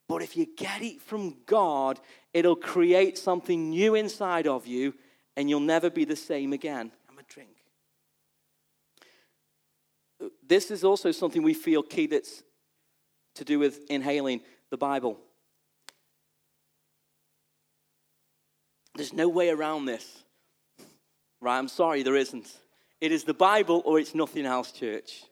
but 0.09 0.23
if 0.23 0.35
you 0.35 0.47
get 0.57 0.81
it 0.81 0.99
from 0.99 1.37
God, 1.45 1.99
it'll 2.33 2.55
create 2.55 3.15
something 3.15 3.69
new 3.69 3.93
inside 3.93 4.47
of 4.47 4.65
you 4.65 4.95
and 5.37 5.47
you'll 5.47 5.59
never 5.59 5.91
be 5.91 6.03
the 6.03 6.15
same 6.15 6.51
again. 6.51 6.91
I'm 7.07 7.19
a 7.19 7.23
drink. 7.31 7.51
This 10.45 10.71
is 10.71 10.83
also 10.83 11.11
something 11.11 11.43
we 11.43 11.53
feel 11.53 11.83
key 11.83 12.07
that's 12.07 12.41
to 13.35 13.45
do 13.45 13.59
with 13.59 13.81
inhaling 13.87 14.41
the 14.71 14.77
Bible. 14.77 15.19
There's 18.95 19.13
no 19.13 19.29
way 19.29 19.49
around 19.49 19.85
this. 19.85 20.23
Right? 21.39 21.59
I'm 21.59 21.67
sorry, 21.67 22.01
there 22.01 22.15
isn't. 22.15 22.51
It 22.99 23.11
is 23.11 23.25
the 23.25 23.35
Bible 23.35 23.83
or 23.85 23.99
it's 23.99 24.15
nothing 24.15 24.47
else, 24.47 24.71
church. 24.71 25.23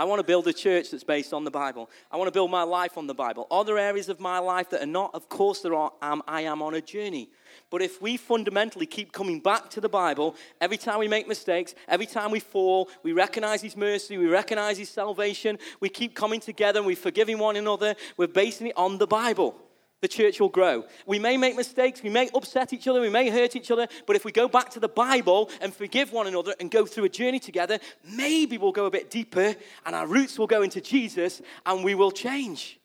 I 0.00 0.04
want 0.04 0.18
to 0.18 0.24
build 0.24 0.48
a 0.48 0.52
church 0.54 0.90
that's 0.90 1.04
based 1.04 1.34
on 1.34 1.44
the 1.44 1.50
Bible. 1.50 1.90
I 2.10 2.16
want 2.16 2.28
to 2.28 2.32
build 2.32 2.50
my 2.50 2.62
life 2.62 2.96
on 2.96 3.06
the 3.06 3.12
Bible. 3.12 3.46
Are 3.50 3.66
there 3.66 3.76
areas 3.76 4.08
of 4.08 4.18
my 4.18 4.38
life 4.38 4.70
that 4.70 4.82
are 4.82 4.86
not? 4.86 5.14
Of 5.14 5.28
course, 5.28 5.60
there 5.60 5.74
are. 5.74 5.92
Um, 6.00 6.22
I 6.26 6.40
am 6.40 6.62
on 6.62 6.72
a 6.72 6.80
journey. 6.80 7.28
But 7.68 7.82
if 7.82 8.00
we 8.00 8.16
fundamentally 8.16 8.86
keep 8.86 9.12
coming 9.12 9.40
back 9.40 9.68
to 9.68 9.80
the 9.82 9.90
Bible, 9.90 10.36
every 10.58 10.78
time 10.78 11.00
we 11.00 11.08
make 11.08 11.28
mistakes, 11.28 11.74
every 11.86 12.06
time 12.06 12.30
we 12.30 12.40
fall, 12.40 12.88
we 13.02 13.12
recognize 13.12 13.60
His 13.60 13.76
mercy, 13.76 14.16
we 14.16 14.26
recognize 14.26 14.78
His 14.78 14.88
salvation, 14.88 15.58
we 15.80 15.90
keep 15.90 16.14
coming 16.14 16.40
together 16.40 16.78
and 16.78 16.86
we're 16.86 16.96
forgiving 16.96 17.38
one 17.38 17.56
another, 17.56 17.94
we're 18.16 18.26
basing 18.26 18.68
it 18.68 18.78
on 18.78 18.96
the 18.96 19.06
Bible 19.06 19.54
the 20.00 20.08
church 20.08 20.40
will 20.40 20.48
grow. 20.48 20.84
We 21.06 21.18
may 21.18 21.36
make 21.36 21.56
mistakes, 21.56 22.02
we 22.02 22.10
may 22.10 22.28
upset 22.34 22.72
each 22.72 22.88
other, 22.88 23.00
we 23.00 23.10
may 23.10 23.28
hurt 23.28 23.56
each 23.56 23.70
other, 23.70 23.86
but 24.06 24.16
if 24.16 24.24
we 24.24 24.32
go 24.32 24.48
back 24.48 24.70
to 24.70 24.80
the 24.80 24.88
Bible 24.88 25.50
and 25.60 25.74
forgive 25.74 26.12
one 26.12 26.26
another 26.26 26.54
and 26.58 26.70
go 26.70 26.86
through 26.86 27.04
a 27.04 27.08
journey 27.08 27.38
together, 27.38 27.78
maybe 28.04 28.58
we'll 28.58 28.72
go 28.72 28.86
a 28.86 28.90
bit 28.90 29.10
deeper 29.10 29.54
and 29.84 29.94
our 29.94 30.06
roots 30.06 30.38
will 30.38 30.46
go 30.46 30.62
into 30.62 30.80
Jesus 30.80 31.42
and 31.66 31.84
we 31.84 31.94
will 31.94 32.12
change 32.12 32.80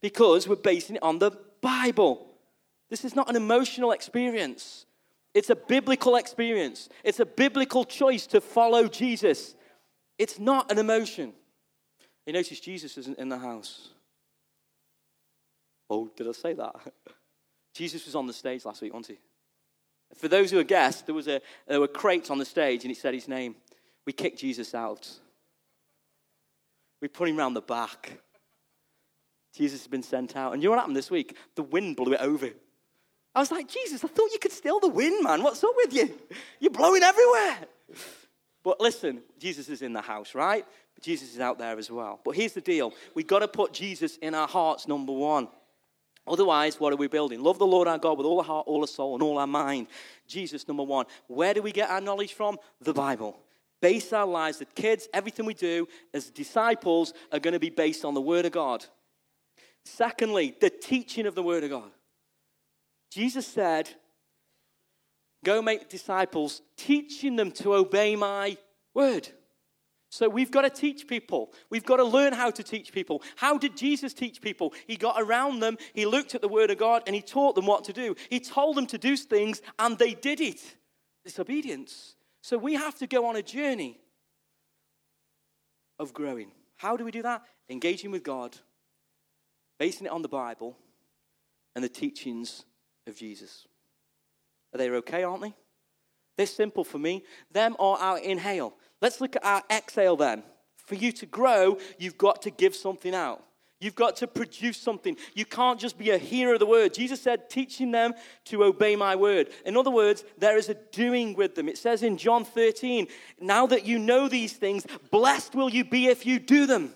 because 0.00 0.48
we're 0.48 0.56
basing 0.56 0.96
it 0.96 1.02
on 1.02 1.18
the 1.18 1.32
Bible. 1.60 2.26
This 2.88 3.04
is 3.04 3.14
not 3.14 3.28
an 3.28 3.36
emotional 3.36 3.92
experience, 3.92 4.86
it's 5.36 5.50
a 5.50 5.54
biblical 5.54 6.16
experience. 6.16 6.88
It's 7.04 7.20
a 7.20 7.26
biblical 7.26 7.84
choice 7.84 8.26
to 8.28 8.40
follow 8.40 8.88
Jesus. 8.88 9.54
It's 10.16 10.38
not 10.38 10.72
an 10.72 10.78
emotion. 10.78 11.34
You 12.24 12.32
notice 12.32 12.58
Jesus 12.58 12.96
isn't 12.96 13.18
in 13.18 13.28
the 13.28 13.36
house. 13.36 13.90
Oh, 15.88 16.10
did 16.16 16.28
I 16.28 16.32
say 16.32 16.52
that? 16.54 16.74
Jesus 17.74 18.06
was 18.06 18.14
on 18.14 18.26
the 18.26 18.32
stage 18.32 18.64
last 18.64 18.82
week, 18.82 18.92
wasn't 18.92 19.18
he? 19.18 20.16
For 20.18 20.28
those 20.28 20.50
who 20.50 20.58
are 20.58 20.64
guests, 20.64 21.02
there, 21.02 21.14
was 21.14 21.28
a, 21.28 21.40
there 21.66 21.80
were 21.80 21.88
crates 21.88 22.30
on 22.30 22.38
the 22.38 22.44
stage 22.44 22.84
and 22.84 22.90
it 22.90 22.96
said 22.96 23.12
his 23.12 23.28
name. 23.28 23.56
We 24.06 24.12
kicked 24.12 24.38
Jesus 24.38 24.74
out. 24.74 25.10
We 27.02 27.08
put 27.08 27.28
him 27.28 27.38
around 27.38 27.54
the 27.54 27.60
back. 27.60 28.20
Jesus 29.54 29.80
has 29.80 29.88
been 29.88 30.02
sent 30.02 30.36
out. 30.36 30.52
And 30.52 30.62
you 30.62 30.68
know 30.68 30.72
what 30.72 30.80
happened 30.80 30.96
this 30.96 31.10
week? 31.10 31.36
The 31.54 31.62
wind 31.62 31.96
blew 31.96 32.12
it 32.12 32.20
over. 32.20 32.50
I 33.34 33.40
was 33.40 33.50
like, 33.50 33.68
Jesus, 33.68 34.02
I 34.02 34.08
thought 34.08 34.32
you 34.32 34.38
could 34.38 34.52
steal 34.52 34.80
the 34.80 34.88
wind, 34.88 35.22
man. 35.22 35.42
What's 35.42 35.62
up 35.62 35.72
with 35.76 35.92
you? 35.92 36.18
You're 36.60 36.70
blowing 36.70 37.02
everywhere. 37.02 37.58
But 38.62 38.80
listen, 38.80 39.22
Jesus 39.38 39.68
is 39.68 39.82
in 39.82 39.92
the 39.92 40.00
house, 40.00 40.34
right? 40.34 40.64
But 40.94 41.04
Jesus 41.04 41.34
is 41.34 41.40
out 41.40 41.58
there 41.58 41.78
as 41.78 41.90
well. 41.90 42.20
But 42.24 42.34
here's 42.34 42.54
the 42.54 42.60
deal 42.60 42.94
we've 43.14 43.26
got 43.26 43.40
to 43.40 43.48
put 43.48 43.72
Jesus 43.72 44.16
in 44.16 44.34
our 44.34 44.48
hearts, 44.48 44.88
number 44.88 45.12
one. 45.12 45.48
Otherwise, 46.26 46.80
what 46.80 46.92
are 46.92 46.96
we 46.96 47.06
building? 47.06 47.42
Love 47.42 47.58
the 47.58 47.66
Lord 47.66 47.86
our 47.86 47.98
God 47.98 48.18
with 48.18 48.26
all 48.26 48.38
our 48.38 48.44
heart, 48.44 48.66
all 48.66 48.80
our 48.80 48.86
soul, 48.86 49.14
and 49.14 49.22
all 49.22 49.38
our 49.38 49.46
mind. 49.46 49.86
Jesus, 50.26 50.66
number 50.66 50.82
one. 50.82 51.06
Where 51.28 51.54
do 51.54 51.62
we 51.62 51.72
get 51.72 51.90
our 51.90 52.00
knowledge 52.00 52.34
from? 52.34 52.58
The 52.80 52.92
Bible. 52.92 53.38
Base 53.80 54.12
our 54.12 54.26
lives, 54.26 54.58
the 54.58 54.64
kids, 54.64 55.08
everything 55.12 55.46
we 55.46 55.54
do 55.54 55.86
as 56.12 56.30
disciples 56.30 57.12
are 57.30 57.38
going 57.38 57.52
to 57.52 57.60
be 57.60 57.70
based 57.70 58.04
on 58.04 58.14
the 58.14 58.20
Word 58.20 58.46
of 58.46 58.52
God. 58.52 58.84
Secondly, 59.84 60.56
the 60.60 60.70
teaching 60.70 61.26
of 61.26 61.34
the 61.34 61.42
Word 61.42 61.62
of 61.62 61.70
God. 61.70 61.90
Jesus 63.10 63.46
said, 63.46 63.88
Go 65.44 65.62
make 65.62 65.88
disciples, 65.88 66.62
teaching 66.76 67.36
them 67.36 67.52
to 67.52 67.74
obey 67.74 68.16
my 68.16 68.56
word. 68.94 69.28
So 70.08 70.28
we've 70.28 70.50
got 70.50 70.62
to 70.62 70.70
teach 70.70 71.08
people. 71.08 71.52
We've 71.68 71.84
got 71.84 71.96
to 71.96 72.04
learn 72.04 72.32
how 72.32 72.50
to 72.50 72.62
teach 72.62 72.92
people. 72.92 73.22
How 73.36 73.58
did 73.58 73.76
Jesus 73.76 74.14
teach 74.14 74.40
people? 74.40 74.72
He 74.86 74.96
got 74.96 75.20
around 75.20 75.60
them, 75.60 75.76
he 75.94 76.06
looked 76.06 76.34
at 76.34 76.40
the 76.40 76.48
Word 76.48 76.70
of 76.70 76.78
God, 76.78 77.02
and 77.06 77.14
he 77.14 77.22
taught 77.22 77.54
them 77.54 77.66
what 77.66 77.84
to 77.84 77.92
do. 77.92 78.14
He 78.30 78.40
told 78.40 78.76
them 78.76 78.86
to 78.86 78.98
do 78.98 79.16
things, 79.16 79.60
and 79.78 79.98
they 79.98 80.14
did 80.14 80.40
it. 80.40 80.62
Disobedience. 81.24 82.14
So 82.42 82.56
we 82.56 82.74
have 82.74 82.94
to 82.98 83.06
go 83.06 83.26
on 83.26 83.36
a 83.36 83.42
journey 83.42 83.98
of 85.98 86.12
growing. 86.12 86.52
How 86.76 86.96
do 86.96 87.04
we 87.04 87.10
do 87.10 87.22
that? 87.22 87.42
Engaging 87.68 88.10
with 88.10 88.22
God, 88.22 88.56
basing 89.78 90.06
it 90.06 90.12
on 90.12 90.22
the 90.22 90.28
Bible 90.28 90.76
and 91.74 91.82
the 91.82 91.88
teachings 91.88 92.64
of 93.06 93.16
Jesus. 93.16 93.66
Are 94.72 94.78
they 94.78 94.90
okay, 94.90 95.24
aren't 95.24 95.42
they? 95.42 95.54
They're 96.36 96.46
simple 96.46 96.84
for 96.84 96.98
me. 96.98 97.24
Them 97.50 97.76
are 97.78 97.98
our 97.98 98.18
inhale. 98.18 98.74
Let's 99.00 99.20
look 99.20 99.36
at 99.36 99.44
our 99.44 99.62
exhale 99.70 100.16
then. 100.16 100.42
For 100.86 100.94
you 100.94 101.12
to 101.12 101.26
grow, 101.26 101.78
you've 101.98 102.18
got 102.18 102.42
to 102.42 102.50
give 102.50 102.74
something 102.74 103.14
out. 103.14 103.42
You've 103.78 103.94
got 103.94 104.16
to 104.16 104.26
produce 104.26 104.78
something. 104.78 105.18
You 105.34 105.44
can't 105.44 105.78
just 105.78 105.98
be 105.98 106.10
a 106.10 106.16
hearer 106.16 106.54
of 106.54 106.60
the 106.60 106.66
word. 106.66 106.94
Jesus 106.94 107.20
said, 107.20 107.50
teaching 107.50 107.90
them 107.90 108.14
to 108.46 108.64
obey 108.64 108.96
my 108.96 109.16
word. 109.16 109.50
In 109.66 109.76
other 109.76 109.90
words, 109.90 110.24
there 110.38 110.56
is 110.56 110.70
a 110.70 110.74
doing 110.74 111.34
with 111.34 111.54
them. 111.54 111.68
It 111.68 111.76
says 111.76 112.02
in 112.02 112.16
John 112.16 112.44
13, 112.44 113.06
now 113.38 113.66
that 113.66 113.84
you 113.84 113.98
know 113.98 114.28
these 114.28 114.54
things, 114.54 114.86
blessed 115.10 115.54
will 115.54 115.68
you 115.68 115.84
be 115.84 116.06
if 116.06 116.24
you 116.24 116.38
do 116.38 116.66
them. 116.66 116.94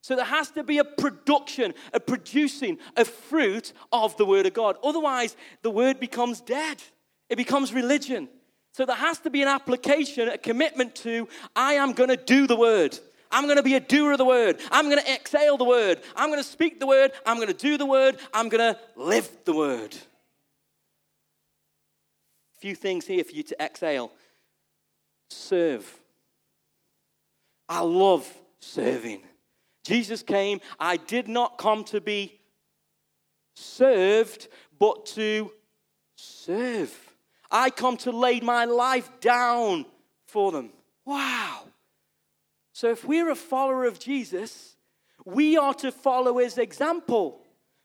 So 0.00 0.14
there 0.14 0.24
has 0.24 0.52
to 0.52 0.62
be 0.62 0.78
a 0.78 0.84
production, 0.84 1.74
a 1.92 1.98
producing, 1.98 2.78
a 2.96 3.04
fruit 3.04 3.72
of 3.90 4.16
the 4.16 4.24
word 4.24 4.46
of 4.46 4.54
God. 4.54 4.76
Otherwise, 4.84 5.36
the 5.62 5.70
word 5.70 5.98
becomes 5.98 6.40
dead, 6.40 6.80
it 7.28 7.34
becomes 7.34 7.72
religion. 7.72 8.28
So 8.76 8.84
there 8.84 8.94
has 8.94 9.18
to 9.20 9.30
be 9.30 9.40
an 9.40 9.48
application, 9.48 10.28
a 10.28 10.36
commitment 10.36 10.94
to, 10.96 11.28
I 11.56 11.74
am 11.74 11.94
going 11.94 12.10
to 12.10 12.16
do 12.18 12.46
the 12.46 12.56
word. 12.56 12.98
I'm 13.30 13.44
going 13.44 13.56
to 13.56 13.62
be 13.62 13.74
a 13.74 13.80
doer 13.80 14.12
of 14.12 14.18
the 14.18 14.26
word. 14.26 14.60
I'm 14.70 14.90
going 14.90 15.02
to 15.02 15.14
exhale 15.14 15.56
the 15.56 15.64
word. 15.64 16.02
I'm 16.14 16.28
going 16.28 16.42
to 16.42 16.48
speak 16.48 16.78
the 16.78 16.86
word. 16.86 17.12
I'm 17.24 17.36
going 17.36 17.48
to 17.48 17.54
do 17.54 17.78
the 17.78 17.86
word. 17.86 18.18
I'm 18.34 18.50
going 18.50 18.74
to 18.74 18.78
live 18.94 19.30
the 19.46 19.54
word. 19.54 19.94
A 22.54 22.60
few 22.60 22.74
things 22.74 23.06
here 23.06 23.24
for 23.24 23.32
you 23.32 23.42
to 23.44 23.62
exhale. 23.62 24.12
Serve. 25.30 25.90
I 27.70 27.80
love 27.80 28.30
serving. 28.60 29.22
Jesus 29.86 30.22
came, 30.22 30.60
I 30.78 30.98
did 30.98 31.28
not 31.28 31.56
come 31.56 31.82
to 31.84 32.02
be 32.02 32.40
served, 33.54 34.48
but 34.78 35.06
to 35.06 35.50
serve. 36.16 37.05
I 37.50 37.70
come 37.70 37.96
to 37.98 38.10
lay 38.10 38.40
my 38.40 38.64
life 38.64 39.10
down 39.20 39.86
for 40.26 40.52
them. 40.52 40.70
Wow. 41.04 41.62
So 42.72 42.90
if 42.90 43.04
we're 43.04 43.30
a 43.30 43.36
follower 43.36 43.84
of 43.84 43.98
Jesus, 43.98 44.76
we 45.24 45.56
are 45.56 45.74
to 45.74 45.90
follow 45.90 46.38
his 46.38 46.58
example. 46.58 47.40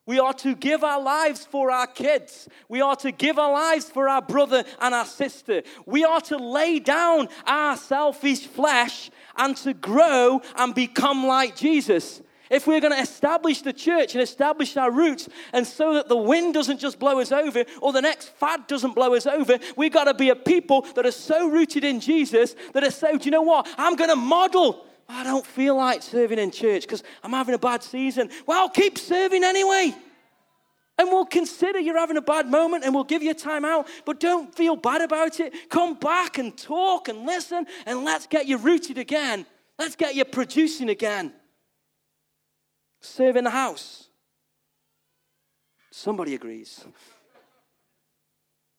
We 0.05 0.19
are 0.19 0.33
to 0.33 0.55
give 0.55 0.83
our 0.83 1.01
lives 1.01 1.45
for 1.45 1.71
our 1.71 1.87
kids. 1.87 2.49
We 2.67 2.81
are 2.81 2.95
to 2.97 3.11
give 3.11 3.37
our 3.37 3.51
lives 3.51 3.89
for 3.89 4.09
our 4.09 4.21
brother 4.21 4.63
and 4.79 4.93
our 4.93 5.05
sister. 5.05 5.61
We 5.85 6.03
are 6.03 6.21
to 6.21 6.37
lay 6.37 6.79
down 6.79 7.29
our 7.45 7.77
selfish 7.77 8.47
flesh 8.47 9.11
and 9.37 9.55
to 9.57 9.73
grow 9.73 10.41
and 10.55 10.73
become 10.75 11.25
like 11.25 11.55
Jesus 11.55 12.21
if 12.51 12.67
we're 12.67 12.81
going 12.81 12.93
to 12.93 13.01
establish 13.01 13.61
the 13.61 13.73
church 13.73 14.13
and 14.13 14.21
establish 14.21 14.77
our 14.77 14.91
roots, 14.91 15.27
and 15.53 15.65
so 15.65 15.95
that 15.95 16.07
the 16.07 16.17
wind 16.17 16.53
doesn't 16.53 16.79
just 16.79 16.99
blow 16.99 17.19
us 17.19 17.31
over 17.31 17.65
or 17.81 17.91
the 17.91 18.01
next 18.01 18.29
fad 18.29 18.67
doesn't 18.67 18.93
blow 18.93 19.15
us 19.15 19.25
over, 19.25 19.57
we've 19.75 19.93
got 19.93 20.03
to 20.03 20.13
be 20.13 20.29
a 20.29 20.35
people 20.35 20.81
that 20.95 21.05
are 21.05 21.11
so 21.11 21.49
rooted 21.49 21.83
in 21.83 21.99
Jesus 21.99 22.55
that 22.73 22.83
are 22.83 22.91
so, 22.91 23.17
do 23.17 23.25
you 23.25 23.31
know 23.31 23.41
what? 23.41 23.67
I'm 23.77 23.95
going 23.95 24.11
to 24.11 24.15
model 24.15 24.85
I 25.13 25.23
don't 25.25 25.45
feel 25.45 25.75
like 25.75 26.01
serving 26.01 26.39
in 26.39 26.51
church 26.51 26.83
because 26.83 27.03
I'm 27.21 27.31
having 27.31 27.53
a 27.53 27.59
bad 27.59 27.83
season. 27.83 28.29
Well, 28.45 28.69
keep 28.69 28.97
serving 28.97 29.43
anyway. 29.43 29.93
And 30.97 31.09
we'll 31.09 31.25
consider 31.25 31.79
you're 31.79 31.97
having 31.97 32.17
a 32.17 32.21
bad 32.21 32.47
moment 32.47 32.85
and 32.85 32.93
we'll 32.93 33.03
give 33.03 33.23
you 33.23 33.31
a 33.31 33.35
time 33.35 33.65
out, 33.65 33.87
but 34.05 34.19
don't 34.19 34.53
feel 34.55 34.75
bad 34.75 35.01
about 35.01 35.39
it. 35.39 35.69
Come 35.69 35.95
back 35.95 36.37
and 36.37 36.57
talk 36.57 37.09
and 37.09 37.25
listen 37.25 37.65
and 37.85 38.05
let's 38.05 38.27
get 38.27 38.45
you 38.45 38.57
rooted 38.57 38.97
again. 38.97 39.45
Let's 39.77 39.95
get 39.95 40.15
you 40.15 40.23
producing 40.23 40.89
again. 40.89 41.33
Serve 43.01 43.35
in 43.35 43.43
the 43.43 43.49
house. 43.49 44.07
Somebody 45.91 46.35
agrees. 46.35 46.85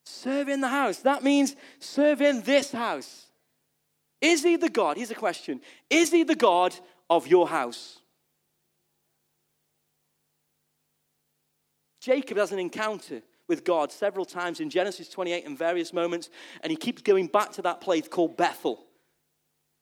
Serve 0.04 0.48
in 0.48 0.60
the 0.60 0.68
house. 0.68 1.00
That 1.00 1.22
means 1.22 1.56
serve 1.78 2.22
in 2.22 2.42
this 2.42 2.72
house. 2.72 3.26
Is 4.20 4.44
he 4.44 4.56
the 4.56 4.70
God? 4.70 4.96
Here's 4.96 5.10
a 5.10 5.16
question 5.16 5.60
Is 5.90 6.12
he 6.12 6.22
the 6.22 6.36
God 6.36 6.74
of 7.10 7.26
your 7.26 7.48
house? 7.48 7.98
Jacob 12.00 12.36
has 12.38 12.50
an 12.50 12.58
encounter 12.58 13.22
with 13.46 13.64
God 13.64 13.92
several 13.92 14.24
times 14.24 14.60
in 14.60 14.70
Genesis 14.70 15.08
28 15.08 15.44
in 15.44 15.56
various 15.56 15.92
moments, 15.92 16.30
and 16.62 16.70
he 16.70 16.76
keeps 16.76 17.02
going 17.02 17.26
back 17.26 17.52
to 17.52 17.62
that 17.62 17.80
place 17.80 18.08
called 18.08 18.36
Bethel. 18.36 18.84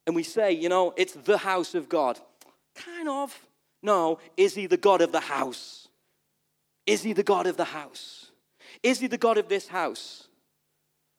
And 0.07 0.17
we 0.17 0.23
say, 0.23 0.53
you 0.53 0.69
know, 0.69 0.93
it's 0.97 1.13
the 1.13 1.39
house 1.39 1.75
of 1.75 1.89
God. 1.89 2.19
Kind 2.75 3.09
of. 3.09 3.39
No, 3.83 4.19
is 4.37 4.55
he 4.55 4.67
the 4.67 4.77
God 4.77 5.01
of 5.01 5.13
the 5.13 5.21
house? 5.21 5.89
Is 6.87 7.03
he 7.03 7.13
the 7.13 7.23
God 7.23 7.47
of 7.47 7.57
the 7.57 7.65
house? 7.65 8.31
Is 8.83 9.01
he 9.01 9.07
the 9.07 9.19
God 9.19 9.39
of 9.39 9.49
this 9.49 9.69
house? 9.69 10.29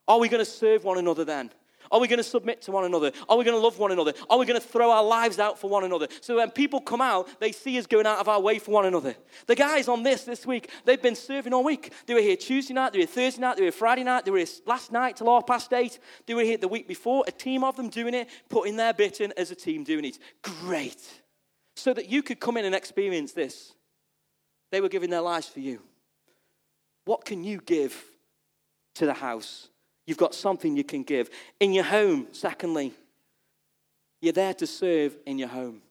Are 0.07 0.19
we 0.19 0.29
going 0.29 0.43
to 0.43 0.49
serve 0.49 0.83
one 0.83 0.97
another 0.97 1.23
then? 1.23 1.51
Are 1.91 1.99
we 1.99 2.07
going 2.07 2.17
to 2.17 2.23
submit 2.23 2.61
to 2.63 2.71
one 2.71 2.85
another? 2.85 3.11
Are 3.27 3.37
we 3.37 3.43
going 3.43 3.57
to 3.57 3.61
love 3.61 3.77
one 3.77 3.91
another? 3.91 4.13
Are 4.29 4.37
we 4.37 4.45
going 4.45 4.59
to 4.59 4.65
throw 4.65 4.91
our 4.91 5.03
lives 5.03 5.39
out 5.39 5.59
for 5.59 5.69
one 5.69 5.83
another? 5.83 6.07
So 6.21 6.37
when 6.37 6.49
people 6.49 6.79
come 6.79 7.01
out, 7.01 7.27
they 7.41 7.51
see 7.51 7.77
us 7.77 7.85
going 7.85 8.05
out 8.05 8.19
of 8.19 8.29
our 8.29 8.39
way 8.39 8.59
for 8.59 8.71
one 8.71 8.85
another. 8.85 9.15
The 9.47 9.55
guys 9.55 9.89
on 9.89 10.03
this 10.03 10.23
this 10.23 10.45
week, 10.45 10.69
they've 10.85 11.01
been 11.01 11.15
serving 11.15 11.53
all 11.53 11.63
week. 11.63 11.91
They 12.05 12.13
were 12.13 12.21
here 12.21 12.37
Tuesday 12.37 12.73
night, 12.73 12.93
they 12.93 12.99
were 12.99 13.05
here 13.05 13.13
Thursday 13.13 13.41
night, 13.41 13.57
they 13.57 13.63
were 13.63 13.65
here 13.65 13.71
Friday 13.73 14.03
night, 14.03 14.23
they 14.23 14.31
were 14.31 14.37
here 14.37 14.47
last 14.65 14.91
night 14.91 15.17
till 15.17 15.27
half 15.27 15.45
past 15.45 15.73
eight. 15.73 15.99
They 16.27 16.33
were 16.33 16.43
here 16.43 16.57
the 16.57 16.69
week 16.69 16.87
before, 16.87 17.25
a 17.27 17.31
team 17.31 17.63
of 17.63 17.75
them 17.75 17.89
doing 17.89 18.13
it, 18.13 18.29
putting 18.47 18.77
their 18.77 18.93
bit 18.93 19.19
in 19.19 19.33
as 19.35 19.51
a 19.51 19.55
team 19.55 19.83
doing 19.83 20.05
it. 20.05 20.17
Great. 20.41 21.20
So 21.81 21.93
that 21.93 22.09
you 22.09 22.21
could 22.21 22.39
come 22.39 22.57
in 22.57 22.65
and 22.65 22.75
experience 22.75 23.31
this. 23.31 23.73
They 24.71 24.81
were 24.81 24.89
giving 24.89 25.09
their 25.09 25.21
lives 25.21 25.47
for 25.47 25.59
you. 25.59 25.81
What 27.05 27.25
can 27.25 27.43
you 27.43 27.59
give 27.59 28.01
to 28.95 29.05
the 29.05 29.13
house 29.13 29.69
You've 30.05 30.17
got 30.17 30.35
something 30.35 30.75
you 30.75 30.83
can 30.83 31.03
give. 31.03 31.29
In 31.59 31.73
your 31.73 31.83
home, 31.83 32.27
secondly, 32.31 32.93
you're 34.21 34.33
there 34.33 34.53
to 34.55 34.67
serve 34.67 35.15
in 35.25 35.37
your 35.37 35.47
home. 35.47 35.81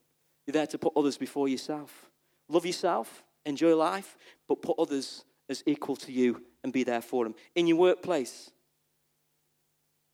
You're 0.47 0.53
there 0.53 0.67
to 0.67 0.79
put 0.79 0.93
others 0.97 1.17
before 1.17 1.49
yourself. 1.49 2.11
Love 2.49 2.67
yourself, 2.67 3.23
enjoy 3.47 3.75
life, 3.77 4.17
but 4.49 4.63
put 4.63 4.79
others 4.79 5.25
as 5.49 5.63
equal 5.67 5.97
to 5.97 6.13
you 6.13 6.43
and 6.65 6.73
be 6.73 6.85
there 6.85 7.01
for 7.01 7.25
them. 7.25 7.35
In 7.55 7.67
your 7.67 7.79
workplace, 7.79 8.51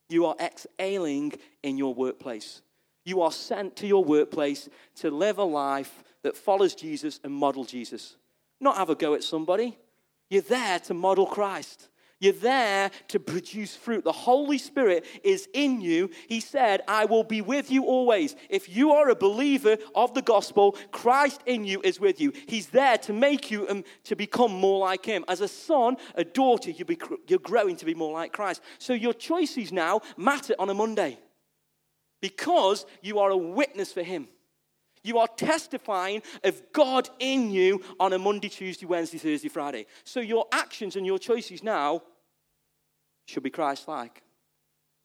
you 0.09 0.27
are 0.27 0.37
exhaling 0.39 1.33
in 1.63 1.79
your 1.79 1.95
workplace. 1.95 2.63
You 3.07 3.23
are 3.23 3.31
sent 3.31 3.77
to 3.77 3.87
your 3.87 4.05
workplace 4.05 4.69
to 4.97 5.13
live 5.13 5.39
a 5.39 5.45
life 5.45 6.03
that 6.25 6.37
follows 6.37 6.75
Jesus 6.75 7.21
and 7.23 7.33
model 7.33 7.65
Jesus. 7.65 8.17
Not 8.61 8.77
have 8.77 8.91
a 8.91 8.97
go 8.97 9.15
at 9.15 9.23
somebody. 9.23 9.79
You're 10.29 10.43
there 10.43 10.81
to 10.81 10.95
model 10.95 11.25
Christ. 11.25 11.89
You're 12.19 12.33
there 12.33 12.91
to 13.09 13.21
produce 13.21 13.77
fruit. 13.77 14.03
The 14.03 14.11
Holy 14.11 14.59
Spirit 14.59 15.05
is 15.23 15.49
in 15.53 15.81
you. 15.81 16.11
He 16.29 16.41
said, 16.41 16.81
I 16.89 17.05
will 17.05 17.23
be 17.23 17.43
with 17.43 17.71
you 17.71 17.85
always. 17.85 18.35
If 18.51 18.75
you 18.75 18.91
are 18.93 19.09
a 19.09 19.15
believer 19.15 19.77
of 19.95 20.15
the 20.15 20.23
gospel, 20.23 20.73
Christ 20.91 21.43
in 21.47 21.65
you 21.65 21.81
is 21.85 22.01
with 22.01 22.21
you. 22.21 22.33
He's 22.49 22.69
there 22.69 22.99
to 22.99 23.13
make 23.13 23.53
you 23.53 23.69
and 23.69 23.85
to 24.05 24.17
become 24.17 24.51
more 24.51 24.81
like 24.81 25.05
Him. 25.05 25.25
As 25.29 25.43
a 25.43 25.49
son, 25.49 25.97
a 26.17 26.25
daughter, 26.25 26.73
you're 26.73 27.39
growing 27.39 27.77
to 27.77 27.85
be 27.85 27.95
more 27.95 28.15
like 28.15 28.33
Christ. 28.33 28.63
So 28.79 28.95
your 28.95 29.15
choices 29.15 29.71
now 29.71 30.01
matter 30.17 30.55
on 30.59 30.71
a 30.71 30.75
Monday 30.75 31.19
because 32.21 32.87
you 33.03 33.19
are 33.19 33.31
a 33.31 33.37
witness 33.37 33.93
for 33.93 34.03
Him. 34.03 34.29
You 35.03 35.19
are 35.19 35.29
testifying 35.29 36.23
of 36.43 36.61
God 36.73 37.09
in 37.21 37.51
you 37.51 37.83
on 38.01 38.13
a 38.13 38.19
Monday, 38.19 38.49
Tuesday, 38.49 38.87
Wednesday, 38.87 39.19
Thursday, 39.19 39.49
Friday. 39.49 39.87
So 40.03 40.19
your 40.19 40.47
actions 40.51 40.97
and 40.97 41.07
your 41.07 41.19
choices 41.19 41.63
now 41.63 42.03
should 43.27 43.45
be 43.45 43.51
Christ 43.51 43.87
like. 43.87 44.23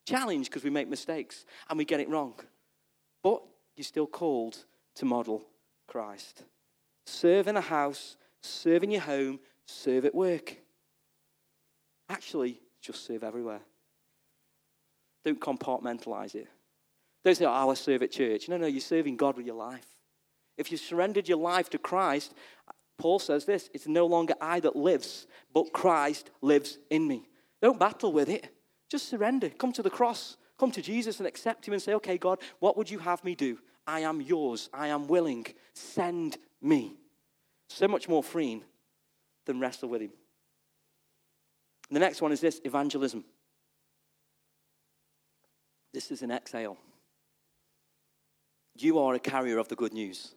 Challenge 0.07 0.47
because 0.47 0.63
we 0.63 0.71
make 0.71 0.89
mistakes 0.89 1.45
and 1.69 1.77
we 1.77 1.85
get 1.85 1.99
it 1.99 2.09
wrong. 2.09 2.33
But 3.21 3.43
you're 3.75 3.83
still 3.83 4.07
called 4.07 4.57
to 4.95 5.05
model 5.05 5.43
Christ. 5.87 6.45
Serve 7.05 7.47
in 7.47 7.57
a 7.57 7.61
house, 7.61 8.17
serve 8.41 8.83
in 8.83 8.91
your 8.91 9.01
home, 9.01 9.39
serve 9.65 10.05
at 10.05 10.15
work. 10.15 10.57
Actually, 12.09 12.59
just 12.81 13.05
serve 13.05 13.23
everywhere. 13.23 13.61
Don't 15.23 15.39
compartmentalize 15.39 16.33
it. 16.33 16.47
Don't 17.23 17.35
say, 17.35 17.45
oh, 17.45 17.69
I 17.69 17.73
serve 17.75 18.01
at 18.03 18.11
church. 18.11 18.49
No, 18.49 18.57
no, 18.57 18.67
you're 18.67 18.81
serving 18.81 19.15
God 19.15 19.37
with 19.37 19.45
your 19.45 19.55
life. 19.55 19.85
If 20.57 20.71
you 20.71 20.77
surrendered 20.77 21.29
your 21.29 21.37
life 21.37 21.69
to 21.71 21.77
Christ, 21.77 22.33
Paul 22.97 23.19
says 23.19 23.45
this 23.45 23.69
it's 23.73 23.87
no 23.87 24.05
longer 24.05 24.33
I 24.41 24.59
that 24.59 24.75
lives, 24.75 25.27
but 25.53 25.73
Christ 25.73 26.29
lives 26.41 26.77
in 26.89 27.07
me. 27.07 27.27
Don't 27.61 27.79
battle 27.79 28.11
with 28.11 28.29
it. 28.29 28.49
Just 28.89 29.09
surrender. 29.09 29.49
Come 29.49 29.71
to 29.73 29.83
the 29.83 29.89
cross. 29.89 30.37
Come 30.59 30.71
to 30.71 30.81
Jesus 30.81 31.19
and 31.19 31.27
accept 31.27 31.67
Him 31.67 31.73
and 31.73 31.81
say, 31.81 31.93
okay, 31.95 32.17
God, 32.17 32.39
what 32.59 32.77
would 32.77 32.89
you 32.89 32.99
have 32.99 33.23
me 33.23 33.35
do? 33.35 33.57
I 33.87 34.01
am 34.01 34.21
yours. 34.21 34.69
I 34.73 34.87
am 34.87 35.07
willing. 35.07 35.47
Send 35.73 36.37
me. 36.61 36.97
So 37.69 37.87
much 37.87 38.09
more 38.09 38.23
freeing 38.23 38.63
than 39.45 39.59
wrestle 39.59 39.89
with 39.89 40.01
Him. 40.01 40.11
The 41.89 41.99
next 41.99 42.21
one 42.21 42.31
is 42.31 42.41
this 42.41 42.61
evangelism. 42.63 43.23
This 45.93 46.11
is 46.11 46.21
an 46.21 46.31
exhale. 46.31 46.77
You 48.75 48.99
are 48.99 49.13
a 49.13 49.19
carrier 49.19 49.57
of 49.57 49.67
the 49.67 49.75
good 49.75 49.93
news. 49.93 50.33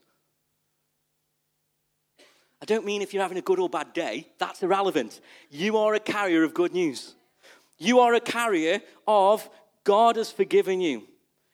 I 2.60 2.66
don't 2.66 2.84
mean 2.84 3.02
if 3.02 3.12
you're 3.12 3.22
having 3.22 3.38
a 3.38 3.42
good 3.42 3.58
or 3.58 3.68
bad 3.68 3.92
day, 3.92 4.28
that's 4.38 4.62
irrelevant. 4.62 5.20
You 5.50 5.76
are 5.76 5.94
a 5.94 6.00
carrier 6.00 6.44
of 6.44 6.54
good 6.54 6.72
news. 6.72 7.14
You 7.78 8.00
are 8.00 8.14
a 8.14 8.20
carrier 8.20 8.80
of 9.06 9.48
God 9.84 10.16
has 10.16 10.30
forgiven 10.30 10.80
you. 10.80 11.06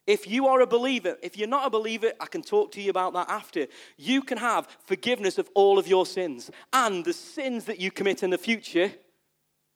If 0.07 0.29
you 0.29 0.47
are 0.47 0.61
a 0.61 0.67
believer, 0.67 1.17
if 1.23 1.37
you're 1.37 1.49
not 1.49 1.67
a 1.67 1.71
believer, 1.71 2.13
I 2.21 2.27
can 2.27 2.43
talk 2.43 2.73
to 2.73 2.81
you 2.81 2.91
about 2.91 3.13
that 3.15 3.29
after. 3.29 3.67
You 3.97 4.23
can 4.23 4.39
have 4.39 4.69
forgiveness 4.85 5.39
of 5.39 5.49
all 5.55 5.79
of 5.79 5.87
your 5.87 6.07
sins 6.07 6.51
and 6.73 7.05
the 7.05 7.13
sins 7.13 7.65
that 7.67 7.81
you 7.81 7.91
commit 7.91 8.23
in 8.23 8.31
the 8.31 8.39
future, 8.39 8.93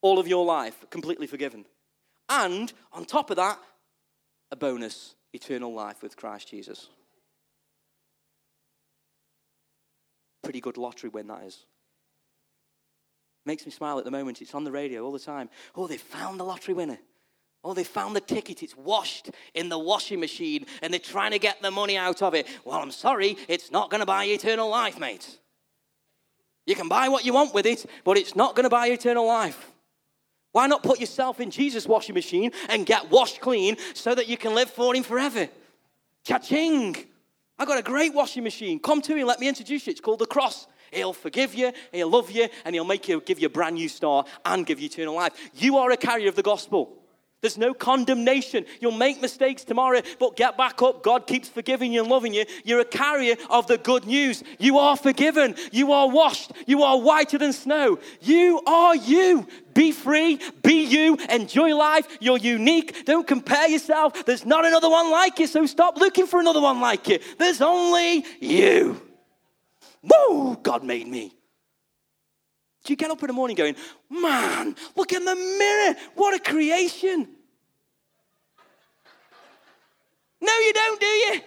all 0.03 0.19
of 0.19 0.29
your 0.29 0.45
life, 0.45 0.85
completely 0.90 1.27
forgiven. 1.27 1.64
And 2.29 2.73
on 2.93 3.05
top 3.05 3.31
of 3.31 3.37
that, 3.37 3.59
a 4.51 4.57
bonus 4.57 5.14
eternal 5.35 5.73
life 5.73 6.03
with 6.03 6.16
Christ 6.16 6.49
Jesus. 6.49 6.88
Pretty 10.42 10.61
good 10.61 10.77
lottery 10.77 11.11
win, 11.11 11.27
that 11.27 11.42
is. 11.44 11.64
Makes 13.47 13.66
me 13.66 13.73
smile 13.73 13.99
at 13.99 14.05
the 14.05 14.11
moment. 14.11 14.40
It's 14.40 14.55
on 14.55 14.64
the 14.64 14.73
radio 14.73 15.05
all 15.05 15.12
the 15.12 15.18
time. 15.18 15.51
Oh, 15.75 15.87
they 15.87 15.97
found 15.97 16.40
the 16.40 16.44
lottery 16.44 16.75
winner. 16.75 16.99
Oh, 17.62 17.75
they 17.75 17.85
found 17.85 18.14
the 18.14 18.20
ticket. 18.20 18.62
It's 18.62 18.77
washed 18.77 19.31
in 19.55 19.68
the 19.68 19.79
washing 19.79 20.20
machine 20.20 20.66
and 20.83 20.92
they're 20.92 21.01
trying 21.01 21.31
to 21.33 21.38
get 21.38 21.62
the 21.62 21.70
money 21.70 21.97
out 21.97 22.23
of 22.23 22.35
it. 22.35 22.47
Well, 22.64 22.79
I'm 22.79 22.90
sorry, 22.90 23.37
it's 23.49 23.70
not 23.70 23.90
going 23.90 24.01
to 24.01 24.07
buy 24.07 24.25
eternal 24.25 24.68
life, 24.68 24.99
mate. 24.99 25.38
You 26.66 26.75
can 26.75 26.88
buy 26.88 27.09
what 27.09 27.25
you 27.25 27.33
want 27.33 27.55
with 27.55 27.66
it, 27.66 27.85
but 28.05 28.16
it's 28.16 28.37
not 28.37 28.55
going 28.55 28.64
to 28.64 28.70
buy 28.70 28.88
eternal 28.88 29.27
life. 29.27 29.70
Why 30.55 30.69
not 30.69 30.85
put 30.85 31.01
yourself 31.01 31.40
in 31.40 31.51
Jesus' 31.51 31.85
washing 31.85 32.14
machine 32.14 32.53
and 32.69 32.87
get 32.87 33.11
washed 33.11 33.40
clean 33.40 33.77
so 33.93 34.14
that 34.14 34.29
you 34.29 34.37
can 34.37 34.55
live 34.55 34.71
for 34.71 34.95
Him 34.95 35.03
forever? 35.03 35.49
Cha-ching! 36.23 36.97
I 37.59 37.64
got 37.64 37.77
a 37.77 37.83
great 37.83 38.14
washing 38.14 38.45
machine. 38.45 38.79
Come 38.79 39.03
to 39.03 39.17
me, 39.17 39.25
let 39.25 39.40
me 39.40 39.49
introduce 39.49 39.85
you. 39.88 39.90
It's 39.90 40.01
called 40.01 40.21
the 40.21 40.27
cross. 40.27 40.69
He'll 40.93 41.12
forgive 41.12 41.57
you, 41.57 41.73
he'll 41.90 42.09
love 42.09 42.31
you, 42.31 42.47
and 42.64 42.73
he'll 42.73 42.85
make 42.85 43.09
you 43.09 43.21
give 43.21 43.40
you 43.40 43.47
a 43.47 43.51
brand 43.51 43.75
new 43.75 43.88
start 43.88 44.29
and 44.45 44.64
give 44.64 44.79
you 44.79 44.87
eternal 44.87 45.17
life. 45.17 45.33
You 45.55 45.79
are 45.79 45.90
a 45.90 45.97
carrier 45.97 46.29
of 46.29 46.37
the 46.37 46.43
gospel. 46.43 47.04
There's 47.45 47.59
no 47.59 47.75
condemnation. 47.75 48.65
You'll 48.81 48.93
make 48.93 49.21
mistakes 49.21 49.65
tomorrow, 49.65 50.01
but 50.19 50.35
get 50.35 50.57
back 50.57 50.81
up. 50.81 51.03
God 51.03 51.27
keeps 51.27 51.47
forgiving 51.47 51.93
you 51.93 52.01
and 52.01 52.09
loving 52.09 52.33
you. 52.33 52.47
You're 52.65 52.81
a 52.81 52.87
carrier 52.87 53.37
of 53.51 53.67
the 53.67 53.77
good 53.77 54.07
news. 54.07 54.43
You 54.59 54.79
are 54.79 54.97
forgiven. 54.97 55.55
You 55.71 55.93
are 55.93 56.09
washed. 56.09 56.53
You 56.67 56.85
are 56.85 56.99
whiter 56.99 57.37
than 57.37 57.53
snow. 57.53 57.99
You 58.23 58.63
are 58.67 58.97
you. 58.97 59.47
Be 59.75 59.93
free. 59.93 60.41
Be 60.63 60.85
you. 60.85 61.19
Enjoy 61.29 61.77
life. 61.77 62.09
You're 62.19 62.39
unique. 62.39 63.05
Don't 63.05 63.27
compare 63.27 63.69
yourself. 63.69 64.25
There's 64.25 64.47
not 64.47 64.65
another 64.65 64.89
one 64.89 65.11
like 65.11 65.39
you, 65.39 65.47
so 65.47 65.67
stop 65.67 65.99
looking 65.99 66.27
for 66.27 66.41
another 66.41 66.63
one 66.63 66.81
like 66.81 67.07
you. 67.09 67.19
There's 67.37 67.61
only 67.61 68.25
you. 68.41 69.03
Whoa, 70.01 70.55
God 70.63 70.83
made 70.83 71.07
me. 71.07 71.35
Do 72.85 72.93
you 72.95 72.97
get 72.97 73.11
up 73.11 73.23
in 73.23 73.27
the 73.27 73.35
morning 73.35 73.55
going, 73.55 73.77
man, 74.09 74.77
look 74.97 75.13
in 75.13 75.27
the 75.27 75.35
mirror, 75.35 75.95
what 76.15 76.35
a 76.35 76.39
creation? 76.39 77.34
No, 80.45 80.59
you 80.59 80.73
don't, 80.73 81.01
do 81.01 81.07
you? 81.07 81.41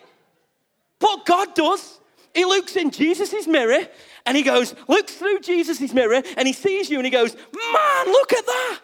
But 0.99 1.25
God 1.25 1.53
does. 1.53 1.99
He 2.33 2.45
looks 2.45 2.75
in 2.75 2.91
Jesus' 2.91 3.47
mirror 3.47 3.87
and 4.25 4.35
he 4.35 4.43
goes, 4.43 4.73
looks 4.87 5.13
through 5.13 5.39
Jesus' 5.39 5.93
mirror 5.93 6.21
and 6.35 6.47
he 6.47 6.53
sees 6.53 6.89
you 6.89 6.97
and 6.97 7.05
he 7.05 7.11
goes, 7.11 7.35
Man, 7.35 8.05
look 8.07 8.33
at 8.33 8.45
that. 8.45 8.79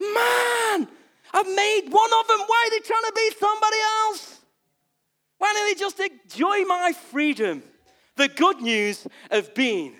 Man, 0.00 0.88
I've 1.32 1.54
made 1.54 1.88
one 1.90 2.10
of 2.20 2.28
them. 2.28 2.40
Why 2.46 2.64
are 2.66 2.70
they 2.70 2.86
trying 2.86 3.04
to 3.04 3.12
be 3.14 3.30
somebody 3.38 3.76
else? 4.04 4.40
Why 5.38 5.52
don't 5.52 5.68
they 5.68 5.78
just 5.78 6.00
enjoy 6.00 6.64
my 6.64 6.92
freedom? 7.10 7.62
The 8.16 8.28
good 8.28 8.60
news 8.60 9.06
of 9.30 9.54
being 9.54 9.94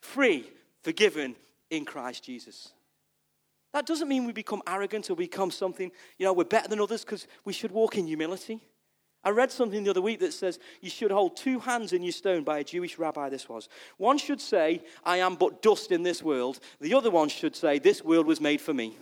free, 0.00 0.48
forgiven 0.82 1.36
in 1.70 1.84
Christ 1.84 2.24
Jesus. 2.24 2.72
That 3.72 3.86
doesn't 3.86 4.08
mean 4.08 4.26
we 4.26 4.32
become 4.32 4.62
arrogant 4.66 5.10
or 5.10 5.16
become 5.16 5.50
something, 5.50 5.90
you 6.18 6.26
know, 6.26 6.32
we're 6.32 6.44
better 6.44 6.68
than 6.68 6.80
others 6.80 7.04
because 7.04 7.26
we 7.44 7.52
should 7.52 7.72
walk 7.72 7.96
in 7.96 8.06
humility. 8.06 8.60
I 9.24 9.30
read 9.30 9.52
something 9.52 9.84
the 9.84 9.90
other 9.90 10.00
week 10.00 10.20
that 10.20 10.32
says 10.32 10.58
you 10.80 10.90
should 10.90 11.12
hold 11.12 11.36
two 11.36 11.60
hands 11.60 11.92
in 11.92 12.02
your 12.02 12.12
stone 12.12 12.42
by 12.42 12.58
a 12.58 12.64
Jewish 12.64 12.98
rabbi, 12.98 13.28
this 13.28 13.48
was. 13.48 13.68
One 13.96 14.18
should 14.18 14.40
say, 14.40 14.82
I 15.04 15.18
am 15.18 15.36
but 15.36 15.62
dust 15.62 15.92
in 15.92 16.02
this 16.02 16.22
world. 16.22 16.58
The 16.80 16.94
other 16.94 17.10
one 17.10 17.28
should 17.28 17.54
say, 17.54 17.78
This 17.78 18.04
world 18.04 18.26
was 18.26 18.40
made 18.40 18.60
for 18.60 18.74
me. 18.74 18.96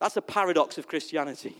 That's 0.00 0.16
a 0.16 0.22
paradox 0.22 0.78
of 0.78 0.86
Christianity. 0.86 1.56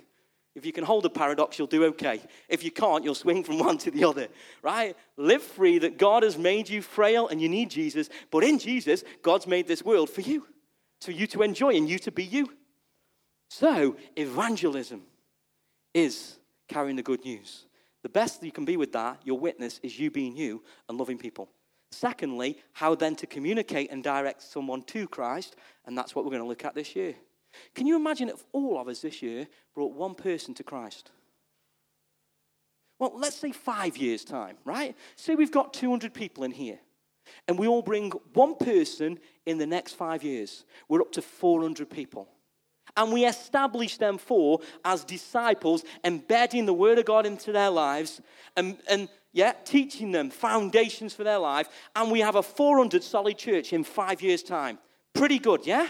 If 0.55 0.65
you 0.65 0.73
can 0.73 0.85
hold 0.85 1.05
a 1.05 1.11
paradox, 1.11 1.59
you'll 1.59 1.67
do 1.67 1.85
okay. 1.87 2.21
If 2.49 2.63
you 2.63 2.71
can't, 2.71 3.05
you'll 3.05 3.15
swing 3.15 3.43
from 3.43 3.59
one 3.67 3.79
to 3.79 3.91
the 3.91 4.05
other, 4.05 4.29
right? 4.63 4.97
Live 5.17 5.43
free 5.43 5.79
that 5.79 5.99
God 5.99 6.23
has 6.23 6.39
made 6.39 6.69
you 6.69 6.83
frail 6.83 7.29
and 7.29 7.43
you 7.43 7.49
need 7.49 7.69
Jesus, 7.69 8.09
but 8.31 8.45
in 8.45 8.59
Jesus, 8.59 9.03
God's 9.23 9.47
made 9.47 9.67
this 9.67 9.85
world 9.85 10.09
for 10.09 10.21
you, 10.21 10.47
for 11.01 11.13
you 11.13 11.27
to 11.29 11.43
enjoy 11.43 11.77
and 11.77 11.89
you 11.89 11.99
to 12.01 12.11
be 12.11 12.25
you. 12.25 12.53
So, 13.49 13.97
evangelism 14.17 15.03
is 15.95 16.39
carrying 16.69 16.97
the 16.97 17.03
good 17.03 17.25
news. 17.25 17.67
The 18.03 18.09
best 18.09 18.41
that 18.41 18.47
you 18.47 18.53
can 18.53 18.65
be 18.65 18.77
with 18.77 18.93
that, 18.93 19.21
your 19.25 19.39
witness, 19.39 19.81
is 19.83 19.99
you 19.99 20.11
being 20.11 20.37
you 20.37 20.63
and 20.89 20.99
loving 20.99 21.19
people. 21.19 21.49
Secondly, 21.93 22.59
how 22.73 22.95
then 22.95 23.15
to 23.17 23.27
communicate 23.27 23.91
and 23.91 24.03
direct 24.03 24.43
someone 24.43 24.83
to 24.83 25.07
Christ, 25.07 25.57
and 25.87 25.97
that's 25.97 26.15
what 26.15 26.25
we're 26.25 26.31
going 26.31 26.43
to 26.43 26.49
look 26.49 26.65
at 26.65 26.75
this 26.75 26.97
year. 26.97 27.15
Can 27.75 27.87
you 27.87 27.97
imagine 27.97 28.29
if 28.29 28.45
all 28.53 28.79
of 28.79 28.89
us 28.89 29.01
this 29.01 29.23
year 29.23 29.47
brought 29.75 29.95
one 29.95 30.15
person 30.15 30.55
to 30.55 30.65
Christ? 30.65 31.11
Well, 32.99 33.13
let's 33.15 33.37
say 33.37 33.53
five 33.53 33.97
years' 33.97 34.25
time, 34.25 34.57
right? 34.65 34.97
Say 35.17 35.35
we've 35.35 35.53
got 35.53 35.75
200 35.75 36.15
people 36.15 36.45
in 36.45 36.51
here, 36.51 36.79
and 37.49 37.59
we 37.59 37.67
all 37.67 37.83
bring 37.83 38.11
one 38.33 38.55
person 38.57 39.19
in 39.45 39.59
the 39.59 39.67
next 39.67 39.95
five 39.95 40.23
years. 40.23 40.65
We're 40.89 41.01
up 41.01 41.13
to 41.13 41.23
400 41.23 41.89
people. 41.89 42.29
And 42.97 43.13
we 43.13 43.27
establish 43.27 43.99
them 43.99 44.17
for 44.17 44.61
as 44.85 45.05
disciples, 45.05 45.85
embedding 46.05 46.67
the 46.67 46.73
Word 46.73 46.99
of 46.99 47.05
God 47.05 47.27
into 47.27 47.53
their 47.53 47.71
lives, 47.71 48.21
and, 48.57 48.79
and 48.89 49.09
yeah, 49.33 49.53
teaching 49.65 50.13
them 50.13 50.31
foundations 50.31 51.13
for 51.13 51.25
their 51.25 51.39
life. 51.39 51.69
And 51.95 52.11
we 52.11 52.21
have 52.21 52.37
a 52.37 52.43
400 52.43 53.03
solid 53.03 53.37
church 53.37 53.73
in 53.73 53.85
five 53.85 54.23
years' 54.23 54.43
time. 54.43 54.79
Pretty 55.13 55.39
good, 55.39 55.67
yeah? 55.67 55.89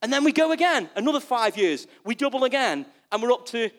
And 0.00 0.12
then 0.12 0.22
we 0.22 0.32
go 0.32 0.52
again, 0.52 0.88
another 0.94 1.20
five 1.20 1.56
years. 1.56 1.86
We 2.04 2.14
double 2.14 2.44
again, 2.44 2.86
and 3.10 3.22
we're 3.22 3.32
up 3.32 3.46
to, 3.46 3.70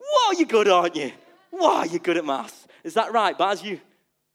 whoa, 0.00 0.32
you're 0.32 0.48
good, 0.48 0.68
aren't 0.68 0.96
you? 0.96 1.12
Wow, 1.52 1.84
you're 1.84 2.00
good 2.00 2.16
at 2.16 2.24
maths. 2.24 2.66
Is 2.82 2.94
that 2.94 3.12
right, 3.12 3.38
Baz? 3.38 3.62
You, 3.62 3.80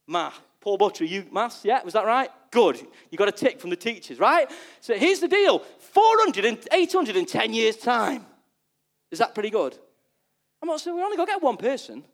math. 0.06 0.40
Paul 0.60 0.76
Butcher, 0.76 1.04
you 1.04 1.26
maths? 1.32 1.64
Yeah, 1.64 1.82
was 1.82 1.94
that 1.94 2.04
right? 2.04 2.30
Good. 2.50 2.80
You 3.10 3.16
got 3.16 3.28
a 3.28 3.32
tick 3.32 3.60
from 3.60 3.70
the 3.70 3.76
teachers, 3.76 4.18
right? 4.18 4.50
So 4.80 4.94
here's 4.94 5.20
the 5.20 5.28
deal 5.28 5.60
400 5.60 6.44
and 6.44 6.58
810 6.70 7.52
years' 7.52 7.76
time. 7.76 8.26
Is 9.10 9.18
that 9.18 9.34
pretty 9.34 9.50
good? 9.50 9.76
I'm 10.62 10.68
not 10.68 10.80
saying 10.80 10.96
we 10.96 11.02
only 11.02 11.16
got 11.16 11.26
to 11.26 11.32
get 11.32 11.42
one 11.42 11.56
person. 11.56 12.04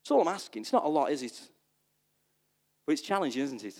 That's 0.00 0.10
all 0.12 0.22
I'm 0.22 0.28
asking. 0.28 0.62
It's 0.62 0.72
not 0.72 0.84
a 0.84 0.88
lot, 0.88 1.10
is 1.10 1.22
it? 1.22 1.40
But 2.86 2.92
it's 2.92 3.02
challenging, 3.02 3.42
isn't 3.42 3.64
it? 3.64 3.74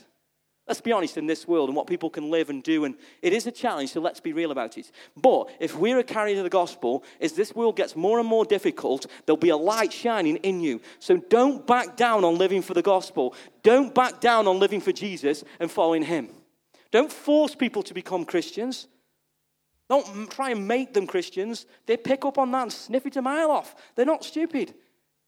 Let's 0.69 0.81
be 0.81 0.91
honest 0.91 1.17
in 1.17 1.27
this 1.27 1.47
world 1.47 1.69
and 1.69 1.77
what 1.77 1.87
people 1.87 2.11
can 2.11 2.29
live 2.29 2.51
and 2.51 2.61
do, 2.61 2.85
and 2.85 2.97
it 3.23 3.33
is 3.33 3.47
a 3.47 3.53
challenge, 3.53 3.93
so 3.93 4.01
let's 4.01 4.19
be 4.19 4.33
real 4.33 4.51
about 4.51 4.77
it. 4.77 4.91
But 5.17 5.49
if 5.61 5.77
we're 5.77 6.01
a 6.01 6.05
carrier 6.05 6.39
of 6.39 6.45
the 6.45 6.51
gospel, 6.51 7.05
as 7.21 7.33
this 7.33 7.55
world 7.55 7.77
gets 7.77 7.95
more 7.95 8.19
and 8.19 8.29
more 8.29 8.45
difficult, 8.45 9.07
there'll 9.25 9.37
be 9.37 9.51
a 9.51 9.57
light 9.57 9.93
shining 9.93 10.37
in 10.39 10.61
you. 10.61 10.81
So 10.99 11.19
don't 11.19 11.65
back 11.67 11.97
down 11.97 12.25
on 12.25 12.37
living 12.37 12.63
for 12.63 12.75
the 12.75 12.83
gospel. 12.83 13.35
Don't 13.63 13.95
back 13.95 14.21
down 14.21 14.49
on 14.49 14.59
living 14.59 14.81
for 14.81 14.91
Jesus 14.91 15.45
and 15.61 15.71
following 15.71 16.03
him. 16.03 16.31
Don't 16.91 17.13
force 17.13 17.55
people 17.55 17.85
to 17.85 17.95
become 17.95 18.25
Christians. 18.25 18.89
Don't 19.89 20.29
try 20.33 20.51
and 20.51 20.67
make 20.67 20.95
them 20.95 21.07
Christians. 21.07 21.67
They 21.87 21.97
pick 21.97 22.25
up 22.25 22.39
on 22.39 22.51
that 22.51 22.63
and 22.63 22.73
sniff 22.73 23.07
it 23.07 23.17
a 23.17 23.23
mile 23.23 23.53
off. 23.53 23.77
They're 23.95 24.05
not 24.05 24.25
stupid. 24.25 24.75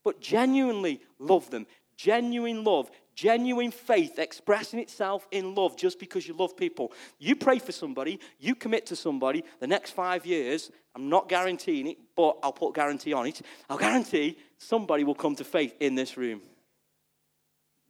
But 0.03 0.20
genuinely 0.20 1.01
love 1.20 1.48
them. 1.51 1.66
Genuine 1.96 2.64
love 2.64 2.90
genuine 3.18 3.72
faith 3.72 4.16
expressing 4.20 4.78
itself 4.78 5.26
in 5.33 5.52
love 5.52 5.76
just 5.76 5.98
because 5.98 6.28
you 6.28 6.35
love 6.35 6.57
people. 6.57 6.92
You 7.18 7.35
pray 7.35 7.59
for 7.59 7.72
somebody, 7.72 8.20
you 8.38 8.54
commit 8.54 8.87
to 8.87 8.96
somebody, 8.96 9.42
the 9.59 9.66
next 9.66 9.90
five 9.90 10.24
years, 10.24 10.70
I'm 10.94 11.09
not 11.09 11.28
guaranteeing 11.28 11.88
it, 11.88 11.96
but 12.14 12.38
I'll 12.44 12.52
put 12.52 12.76
guarantee 12.76 13.12
on 13.12 13.26
it. 13.26 13.42
I'll 13.68 13.76
guarantee 13.76 14.38
somebody 14.57 15.02
will 15.02 15.16
come 15.16 15.35
to 15.35 15.42
faith 15.42 15.74
in 15.81 15.96
this 15.96 16.16
room. 16.16 16.42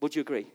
Would 0.01 0.17
you 0.17 0.23
agree? 0.23 0.47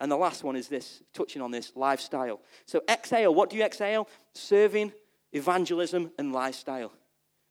And 0.00 0.10
the 0.10 0.16
last 0.16 0.42
one 0.42 0.56
is 0.56 0.66
this, 0.66 1.04
touching 1.14 1.40
on 1.40 1.52
this 1.52 1.76
lifestyle. 1.76 2.40
So, 2.66 2.82
exhale, 2.88 3.32
what 3.32 3.50
do 3.50 3.56
you 3.56 3.62
exhale? 3.62 4.08
Serving, 4.34 4.92
evangelism, 5.32 6.10
and 6.18 6.32
lifestyle. 6.32 6.92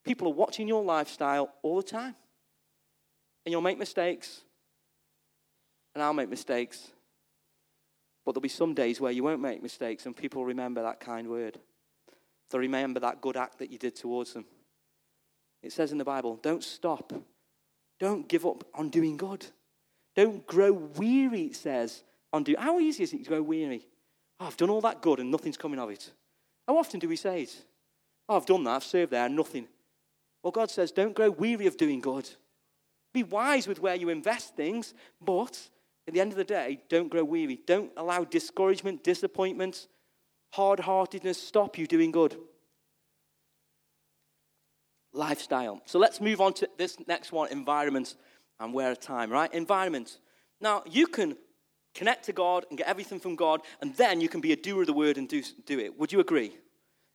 People 0.03 0.27
are 0.27 0.33
watching 0.33 0.67
your 0.67 0.83
lifestyle 0.83 1.53
all 1.63 1.77
the 1.77 1.87
time. 1.87 2.15
And 3.45 3.51
you'll 3.51 3.61
make 3.61 3.79
mistakes, 3.79 4.41
and 5.95 6.03
I'll 6.03 6.13
make 6.13 6.29
mistakes. 6.29 6.91
But 8.25 8.33
there'll 8.33 8.41
be 8.41 8.49
some 8.49 8.73
days 8.73 8.99
where 8.99 9.11
you 9.11 9.23
won't 9.23 9.41
make 9.41 9.63
mistakes 9.63 10.05
and 10.05 10.15
people 10.15 10.45
remember 10.45 10.83
that 10.83 10.99
kind 10.99 11.27
word. 11.27 11.57
They'll 12.49 12.61
remember 12.61 12.99
that 12.99 13.21
good 13.21 13.37
act 13.37 13.59
that 13.59 13.71
you 13.71 13.77
did 13.77 13.95
towards 13.95 14.33
them. 14.33 14.45
It 15.63 15.71
says 15.71 15.91
in 15.91 15.97
the 15.97 16.05
Bible, 16.05 16.37
don't 16.41 16.63
stop. 16.63 17.13
Don't 17.99 18.27
give 18.27 18.45
up 18.45 18.63
on 18.73 18.89
doing 18.89 19.17
good. 19.17 19.45
Don't 20.15 20.45
grow 20.45 20.71
weary, 20.71 21.43
it 21.43 21.55
says, 21.55 22.03
on 22.31 22.43
doing. 22.43 22.57
How 22.59 22.79
easy 22.79 23.03
is 23.03 23.13
it 23.13 23.23
to 23.23 23.29
grow 23.29 23.41
weary? 23.41 23.87
Oh, 24.39 24.47
I've 24.47 24.57
done 24.57 24.69
all 24.69 24.81
that 24.81 25.01
good 25.01 25.19
and 25.19 25.31
nothing's 25.31 25.57
coming 25.57 25.79
of 25.79 25.89
it. 25.89 26.11
How 26.67 26.77
often 26.77 26.99
do 26.99 27.07
we 27.07 27.15
say 27.15 27.43
it? 27.43 27.55
Oh, 28.27 28.37
I've 28.37 28.45
done 28.45 28.63
that, 28.63 28.75
I've 28.75 28.83
served 28.83 29.11
there, 29.11 29.29
nothing. 29.29 29.67
Well, 30.43 30.51
God 30.51 30.69
says, 30.69 30.91
don't 30.91 31.15
grow 31.15 31.29
weary 31.29 31.67
of 31.67 31.77
doing 31.77 31.99
good. 31.99 32.29
Be 33.13 33.23
wise 33.23 33.67
with 33.67 33.79
where 33.79 33.95
you 33.95 34.09
invest 34.09 34.55
things, 34.55 34.93
but 35.21 35.69
at 36.07 36.13
the 36.13 36.21
end 36.21 36.31
of 36.31 36.37
the 36.37 36.43
day, 36.43 36.81
don't 36.89 37.09
grow 37.09 37.23
weary. 37.23 37.59
Don't 37.65 37.91
allow 37.97 38.23
discouragement, 38.23 39.03
disappointment, 39.03 39.87
hard 40.53 40.79
heartedness 40.79 41.41
stop 41.41 41.77
you 41.77 41.87
doing 41.87 42.11
good. 42.11 42.37
Lifestyle. 45.13 45.81
So 45.85 45.97
let's 45.97 46.21
move 46.21 46.41
on 46.41 46.53
to 46.55 46.69
this 46.77 46.97
next 47.07 47.31
one 47.31 47.51
environment 47.51 48.15
and 48.59 48.73
where 48.73 48.95
time, 48.95 49.31
right? 49.31 49.51
Environment. 49.53 50.19
Now, 50.61 50.83
you 50.85 51.07
can 51.07 51.37
connect 51.93 52.25
to 52.25 52.33
God 52.33 52.65
and 52.69 52.77
get 52.77 52.87
everything 52.87 53.19
from 53.19 53.35
God, 53.35 53.61
and 53.81 53.95
then 53.95 54.21
you 54.21 54.29
can 54.29 54.41
be 54.41 54.51
a 54.51 54.55
doer 54.55 54.81
of 54.81 54.87
the 54.87 54.93
word 54.93 55.17
and 55.17 55.27
do, 55.27 55.41
do 55.65 55.79
it. 55.79 55.97
Would 55.97 56.11
you 56.11 56.19
agree? 56.19 56.57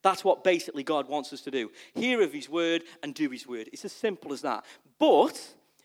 That's 0.02 0.24
what 0.24 0.42
basically 0.42 0.82
God 0.82 1.08
wants 1.08 1.32
us 1.32 1.42
to 1.42 1.50
do. 1.50 1.70
Hear 1.94 2.22
of 2.22 2.32
his 2.32 2.48
word 2.48 2.84
and 3.02 3.14
do 3.14 3.28
his 3.28 3.46
word. 3.46 3.68
It's 3.72 3.84
as 3.84 3.92
simple 3.92 4.32
as 4.32 4.40
that. 4.42 4.64
But 4.98 5.40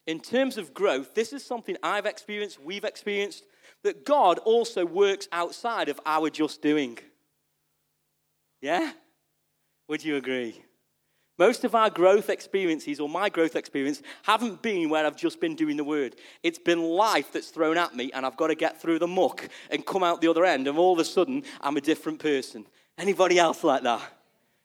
in 0.08 0.20
terms 0.20 0.58
of 0.58 0.74
growth, 0.74 1.13
this 1.15 1.34
is 1.34 1.44
something 1.44 1.78
I've 1.82 2.06
experienced, 2.06 2.62
we've 2.62 2.84
experienced, 2.84 3.44
that 3.84 4.06
God 4.06 4.39
also 4.39 4.86
works 4.86 5.28
outside 5.32 5.89
of 5.89 6.00
our 6.06 6.30
just 6.30 6.62
doing. 6.62 6.98
Yeah? 8.62 8.91
Would 9.88 10.04
you 10.04 10.15
agree? 10.15 10.62
Most 11.38 11.65
of 11.65 11.76
our 11.76 11.89
growth 11.89 12.30
experiences, 12.30 13.00
or 13.00 13.10
my 13.10 13.28
growth 13.30 13.58
experience, 13.58 14.02
haven't 14.24 14.62
been 14.62 14.89
where 14.89 15.06
I've 15.06 15.18
just 15.18 15.41
been 15.41 15.56
doing 15.56 15.76
the 15.76 15.84
word. 15.84 16.15
It's 16.44 16.60
been 16.60 16.82
life 16.82 17.34
that's 17.34 17.50
thrown 17.50 17.78
at 17.78 17.94
me, 17.94 18.10
and 18.13 18.26
I've 18.26 18.38
got 18.38 18.48
to 18.48 18.56
get 18.56 18.82
through 18.82 19.00
the 19.00 19.08
muck 19.08 19.50
and 19.70 19.86
come 19.86 20.04
out 20.04 20.22
the 20.22 20.30
other 20.30 20.46
end, 20.46 20.68
and 20.68 20.78
all 20.78 20.94
of 20.94 21.00
a 21.00 21.06
sudden, 21.06 21.44
I'm 21.60 21.76
a 21.76 21.82
different 21.82 22.20
person. 22.20 22.65
Anybody 22.98 23.38
else 23.38 23.63
like 23.65 23.84
that? 23.84 24.02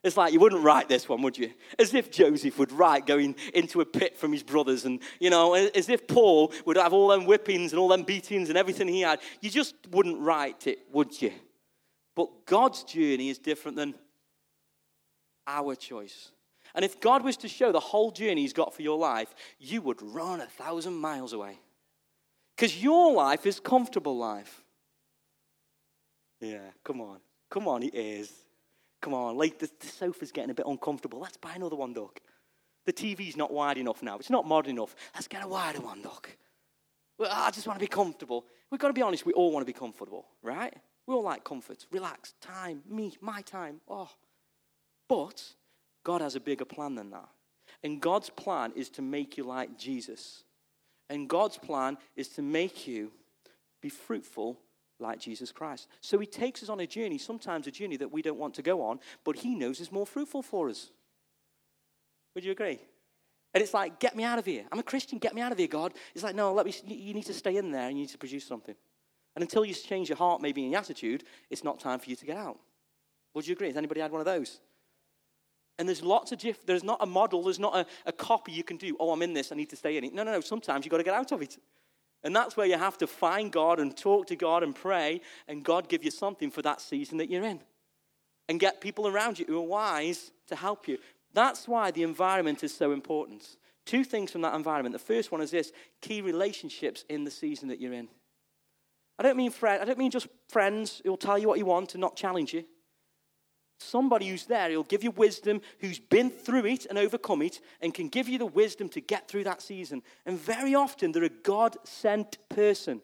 It's 0.03 0.17
like 0.17 0.33
you 0.33 0.41
wouldn't 0.41 0.65
write 0.65 0.89
this 0.89 1.09
one, 1.09 1.21
would 1.23 1.37
you? 1.37 1.53
As 1.79 1.93
if 1.93 2.11
Joseph 2.11 2.59
would 2.59 2.73
write 2.73 3.07
going 3.07 3.37
into 3.53 3.83
a 3.83 3.85
pit 3.85 4.17
from 4.17 4.33
his 4.33 4.43
brothers, 4.43 4.87
and 4.87 5.01
you 5.19 5.29
know, 5.29 5.55
as 5.55 5.91
if 5.91 6.07
Paul 6.07 6.53
would 6.65 6.77
have 6.77 6.95
all 6.95 7.09
them 7.09 7.27
whippings 7.27 7.73
and 7.73 7.79
all 7.79 7.89
them 7.89 8.05
beatings 8.05 8.49
and 8.49 8.57
everything 8.57 8.89
he 8.89 9.03
had. 9.03 9.21
You 9.41 9.51
just 9.51 9.75
wouldn't 9.91 10.19
write 10.19 10.67
it, 10.67 10.79
would 10.91 11.21
you? 11.21 11.33
But 12.17 12.47
God's 12.47 12.83
journey 12.85 13.29
is 13.29 13.39
different 13.39 13.77
than 13.77 13.95
our 15.47 15.75
choice. 15.75 16.33
And 16.75 16.85
if 16.85 17.01
God 17.01 17.23
was 17.25 17.37
to 17.39 17.49
show 17.49 17.73
the 17.73 17.81
whole 17.81 18.11
journey 18.11 18.43
He's 18.43 18.53
got 18.53 18.75
for 18.75 18.83
your 18.83 18.99
life, 18.99 19.35
you 19.59 19.83
would 19.83 20.01
run 20.01 20.41
a 20.41 20.47
thousand 20.47 20.95
miles 20.95 21.33
away. 21.33 21.59
Because 22.57 22.83
your 22.83 23.13
life 23.13 23.47
is 23.47 23.61
comfortable 23.61 24.17
life. 24.17 24.63
Yeah, 26.41 26.71
come 26.85 27.01
on. 27.01 27.19
Come 27.51 27.69
on, 27.69 27.83
it 27.83 27.95
is. 27.95 28.33
Come 29.01 29.15
on, 29.15 29.37
like 29.37 29.59
the, 29.59 29.71
the 29.81 29.87
sofa's 29.87 30.33
getting 30.33 30.51
a 30.51 30.55
bit 30.55 30.67
uncomfortable. 30.67 31.21
Let's 31.21 31.37
buy 31.37 31.55
another 31.55 31.77
one, 31.77 31.93
Doc. 31.93 32.21
The 32.87 32.93
TV's 32.93 33.37
not 33.37 33.53
wide 33.53 33.79
enough 33.79 34.03
now. 34.03 34.17
It's 34.19 34.31
not 34.31 34.47
modern 34.47 34.73
enough. 34.73 34.95
Let's 35.15 35.29
get 35.29 35.43
a 35.43 35.49
wider 35.49 35.81
one, 35.81 36.03
Doc. 36.03 36.31
Well, 37.19 37.31
I 37.33 37.51
just 37.51 37.67
want 37.67 37.79
to 37.79 37.85
be 37.85 37.89
comfortable. 37.89 38.45
We've 38.71 38.81
got 38.81 38.89
to 38.89 38.95
be 38.95 39.03
honest, 39.03 39.27
we 39.27 39.33
all 39.33 39.53
want 39.53 39.63
to 39.63 39.73
be 39.73 39.79
comfortable, 39.79 40.27
right? 40.43 40.75
We 41.07 41.15
all 41.15 41.23
like 41.23 41.45
comfort, 41.45 41.87
relax, 41.91 42.35
time, 42.41 42.83
me, 42.89 43.17
my 43.21 43.43
time. 43.43 43.81
Oh. 43.89 44.11
But 45.09 45.43
God 46.05 46.21
has 46.21 46.37
a 46.37 46.41
bigger 46.41 46.65
plan 46.65 46.95
than 46.95 47.11
that. 47.11 47.29
And 47.83 48.01
God's 48.01 48.31
plan 48.31 48.73
is 48.75 48.89
to 48.91 49.03
make 49.03 49.37
you 49.37 49.45
like 49.45 49.79
Jesus. 49.79 50.45
And 51.09 51.29
God's 51.29 51.59
plan 51.59 51.99
is 52.17 52.29
to 52.29 52.43
make 52.43 52.87
you 52.87 53.13
be 53.81 53.89
fruitful 53.89 54.59
like 55.01 55.19
Jesus 55.19 55.53
Christ. 55.53 55.89
So 56.01 56.19
he 56.19 56.27
takes 56.27 56.63
us 56.63 56.69
on 56.69 56.81
a 56.81 56.87
journey, 56.87 57.19
sometimes 57.19 57.67
a 57.67 57.71
journey 57.71 57.97
that 57.99 58.13
we 58.13 58.23
don't 58.23 58.39
want 58.39 58.55
to 58.55 58.63
go 58.63 58.83
on, 58.83 59.01
but 59.25 59.37
he 59.37 59.55
knows 59.55 59.81
is 59.81 59.93
more 59.93 60.07
fruitful 60.07 60.43
for 60.43 60.69
us. 60.69 60.91
Would 62.35 62.45
you 62.45 62.53
agree? 62.53 62.79
And 63.53 63.63
it's 63.63 63.75
like, 63.75 63.99
get 63.99 64.15
me 64.15 64.23
out 64.23 64.39
of 64.39 64.47
here. 64.47 64.65
I'm 64.71 64.79
a 64.79 64.85
Christian, 64.85 65.19
get 65.19 65.35
me 65.35 65.41
out 65.41 65.53
of 65.53 65.59
here, 65.59 65.67
God. 65.67 65.93
It's 66.15 66.23
like, 66.23 66.37
no, 66.37 66.53
let 66.53 66.67
me, 66.67 66.75
you 66.87 67.15
need 67.15 67.27
to 67.27 67.35
stay 67.35 67.57
in 67.57 67.73
there 67.73 67.89
and 67.89 67.97
you 67.97 68.05
need 68.05 68.11
to 68.11 68.19
produce 68.19 68.47
something. 68.47 68.77
And 69.35 69.43
until 69.43 69.65
you 69.65 69.75
change 69.75 70.09
your 70.09 70.19
heart, 70.19 70.41
maybe 70.41 70.65
in 70.65 70.71
your 70.71 70.81
attitude, 70.81 71.25
it's 71.51 71.65
not 71.65 71.81
time 71.81 71.99
for 71.99 72.11
you 72.11 72.17
to 72.17 72.27
get 72.27 72.37
out. 72.37 72.59
Would 73.35 73.47
you 73.47 73.53
agree? 73.53 73.69
Has 73.69 73.77
anybody 73.77 74.01
had 74.01 74.13
one 74.13 74.21
of 74.21 74.25
those? 74.25 74.61
And 75.79 75.89
there's 75.89 76.03
lots 76.03 76.31
of 76.31 76.39
diff- 76.39 76.67
there's 76.67 76.85
not 76.85 76.99
a 77.01 77.07
model, 77.07 77.43
there's 77.43 77.59
not 77.59 77.75
a, 77.75 77.87
a 78.07 78.13
copy 78.13 78.53
you 78.53 78.63
can 78.63 78.77
do. 78.77 78.97
Oh, 79.01 79.13
I'm 79.13 79.23
in 79.23 79.33
this, 79.33 79.51
I 79.51 79.55
need 79.55 79.71
to 79.71 79.77
stay 79.77 79.97
in 79.97 80.05
it. 80.05 80.13
No, 80.13 80.23
no, 80.25 80.33
no. 80.33 80.41
Sometimes 80.41 80.85
you've 80.85 80.91
got 80.91 80.99
to 80.99 81.05
get 81.05 81.15
out 81.15 81.33
of 81.33 81.43
it. 81.43 81.57
And 82.23 82.37
that's 82.37 82.57
where 82.57 82.67
you 82.67 82.77
have 82.77 82.99
to 82.99 83.07
find 83.07 83.51
God 83.51 83.81
and 83.81 83.97
talk 83.97 84.27
to 84.27 84.37
God 84.37 84.63
and 84.63 84.75
pray, 84.75 85.21
and 85.49 85.65
God 85.65 85.89
give 85.89 86.05
you 86.05 86.11
something 86.11 86.51
for 86.51 86.63
that 86.63 86.81
season 86.81 87.19
that 87.19 87.31
you're 87.31 87.45
in. 87.45 87.61
And 88.49 88.61
get 88.61 88.81
people 88.81 89.07
around 89.07 89.39
you 89.39 89.47
who 89.47 89.59
are 89.59 89.67
wise 89.67 90.33
to 90.49 90.57
help 90.57 90.89
you. 90.89 90.99
That's 91.33 91.69
why 91.69 91.91
the 91.91 92.03
environment 92.03 92.65
is 92.65 92.75
so 92.75 92.93
important. 92.93 93.57
Two 93.87 94.05
things 94.05 94.31
from 94.31 94.43
that 94.43 94.55
environment. 94.55 94.93
The 94.93 94.99
first 94.99 95.33
one 95.33 95.41
is 95.41 95.51
this 95.51 95.73
key 96.01 96.21
relationships 96.21 97.05
in 97.09 97.25
the 97.25 97.31
season 97.31 97.69
that 97.69 97.81
you're 97.81 97.93
in. 97.93 98.09
I 99.19 99.23
don't 99.23 99.37
mean 99.37 99.51
friend, 99.51 99.83
I 99.83 99.85
don't 99.85 99.99
mean 99.99 100.11
just 100.11 100.29
friends 100.49 101.01
who'll 101.05 101.17
tell 101.17 101.39
you 101.39 101.47
what 101.47 101.59
you 101.59 101.67
want 101.67 101.95
and 101.95 102.01
not 102.01 102.17
challenge 102.17 102.53
you. 102.53 102.65
Somebody 103.81 104.29
who's 104.29 104.45
there, 104.45 104.71
who'll 104.71 104.85
give 104.85 105.03
you 105.03 105.11
wisdom, 105.11 105.63
who's 105.79 105.99
been 105.99 106.31
through 106.31 106.67
it 106.67 106.85
and 106.87 106.99
overcome 106.99 107.41
it, 107.41 107.61
and 107.81 107.95
can 107.95 108.09
give 108.09 108.29
you 108.29 108.39
the 108.39 108.45
wisdom 108.45 108.91
to 108.91 109.01
get 109.01 109.27
through 109.27 109.45
that 109.45 109.63
season. 109.63 110.03
And 110.27 110.39
very 110.39 110.75
often, 110.75 111.13
they're 111.13 111.25
a 111.25 111.31
God 111.31 111.79
sent 111.85 112.37
person. 112.51 113.01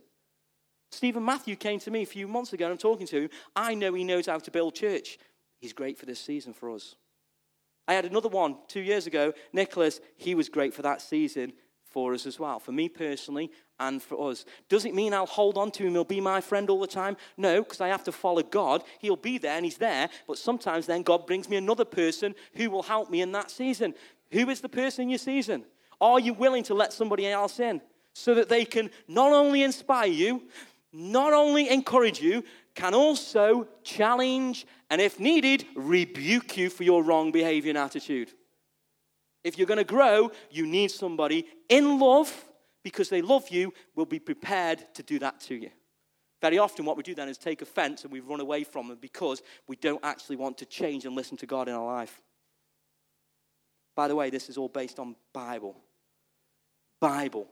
Stephen 0.91 1.25
Matthew 1.25 1.57
came 1.57 1.81
to 1.81 1.91
me 1.91 2.03
a 2.03 2.07
few 2.07 2.29
months 2.29 2.53
ago, 2.53 2.67
and 2.67 2.73
I'm 2.73 2.79
talking 2.79 3.07
to 3.07 3.23
him. 3.23 3.31
I 3.57 3.75
know 3.75 3.95
he 3.95 4.05
knows 4.05 4.27
how 4.27 4.39
to 4.39 4.51
build 4.51 4.75
church. 4.75 5.19
He's 5.61 5.73
great 5.73 5.97
for 5.97 6.05
this 6.05 6.21
season 6.21 6.53
for 6.53 6.71
us. 6.71 6.95
I 7.89 7.95
had 7.95 8.05
another 8.05 8.29
one 8.29 8.59
two 8.69 8.81
years 8.81 9.07
ago, 9.07 9.33
Nicholas. 9.55 10.01
He 10.17 10.35
was 10.35 10.51
great 10.51 10.75
for 10.75 10.83
that 10.83 11.01
season 11.01 11.55
for 11.85 12.13
us 12.13 12.27
as 12.27 12.39
well, 12.39 12.59
for 12.59 12.73
me 12.73 12.91
personally 12.91 13.51
and 13.79 14.03
for 14.03 14.31
us. 14.31 14.45
Does 14.69 14.85
it 14.85 14.95
mean 14.95 15.13
I'll 15.13 15.27
hold 15.27 15.59
on 15.59 15.71
to 15.73 15.85
him? 15.85 15.93
He'll 15.93 16.05
be 16.05 16.21
my 16.21 16.41
friend 16.41 16.71
all 16.71 16.81
the 16.81 16.87
time? 16.87 17.17
No, 17.37 17.63
because 17.63 17.81
I 17.81 17.89
have 17.89 18.05
to 18.05 18.13
follow 18.13 18.43
God. 18.43 18.83
He'll 19.01 19.17
be 19.17 19.39
there 19.39 19.57
and 19.57 19.65
he's 19.65 19.79
there, 19.79 20.09
but 20.27 20.39
sometimes 20.39 20.87
then 20.87 21.03
God 21.03 21.27
brings 21.27 21.49
me 21.49 21.57
another 21.57 21.85
person 21.85 22.35
who 22.55 22.71
will 22.71 22.83
help 22.83 23.11
me 23.11 23.21
in 23.21 23.33
that 23.33 23.51
season. 23.51 23.95
Who 24.33 24.49
is 24.51 24.61
the 24.61 24.69
person 24.69 25.03
in 25.03 25.11
your 25.11 25.19
season? 25.19 25.65
Are 26.01 26.21
you 26.21 26.35
willing 26.35 26.65
to 26.65 26.75
let 26.75 26.93
somebody 26.93 27.27
else 27.27 27.61
in 27.61 27.81
so 28.15 28.35
that 28.35 28.49
they 28.49 28.65
can 28.65 28.91
not 29.09 29.33
only 29.33 29.63
inspire 29.63 30.09
you, 30.09 30.43
not 30.93 31.33
only 31.33 31.69
encourage 31.69 32.21
you, 32.21 32.43
can 32.75 32.95
also 32.95 33.67
challenge 33.83 34.67
and, 34.91 35.01
if 35.01 35.19
needed, 35.19 35.65
rebuke 35.75 36.57
you 36.57 36.71
for 36.71 36.85
your 36.85 37.03
wrong 37.03 37.33
behavior 37.33 37.71
and 37.71 37.79
attitude? 37.79 38.33
If 39.45 39.59
you're 39.59 39.67
going 39.67 39.79
to 39.79 39.85
grow, 39.85 40.33
you 40.51 40.67
need 40.67 40.91
somebody 40.91 41.47
in 41.69 41.99
love 41.99 42.46
because 42.87 43.09
they 43.09 43.21
love 43.21 43.49
you, 43.49 43.75
will 43.97 44.07
be 44.07 44.21
prepared 44.21 44.79
to 44.95 45.03
do 45.03 45.19
that 45.19 45.41
to 45.41 45.57
you. 45.57 45.71
Very 46.41 46.57
often, 46.57 46.85
what 46.85 46.97
we 46.97 47.03
do 47.03 47.17
then 47.17 47.29
is 47.29 47.37
take 47.37 47.61
offense 47.61 48.05
and 48.05 48.13
we 48.13 48.21
run 48.21 48.39
away 48.39 48.63
from 48.63 48.87
them 48.87 48.99
because 49.01 49.43
we 49.67 49.75
don't 49.75 49.99
actually 50.05 50.37
want 50.37 50.57
to 50.59 50.67
change 50.67 51.05
and 51.05 51.17
listen 51.17 51.37
to 51.39 51.47
God 51.47 51.67
in 51.67 51.75
our 51.75 51.85
life. 51.85 52.23
By 53.97 54.07
the 54.07 54.15
way, 54.15 54.31
this 54.31 54.49
is 54.49 54.57
all 54.57 54.69
based 54.69 55.01
on 55.01 55.17
Bible. 55.33 55.75
Bible. 57.01 57.49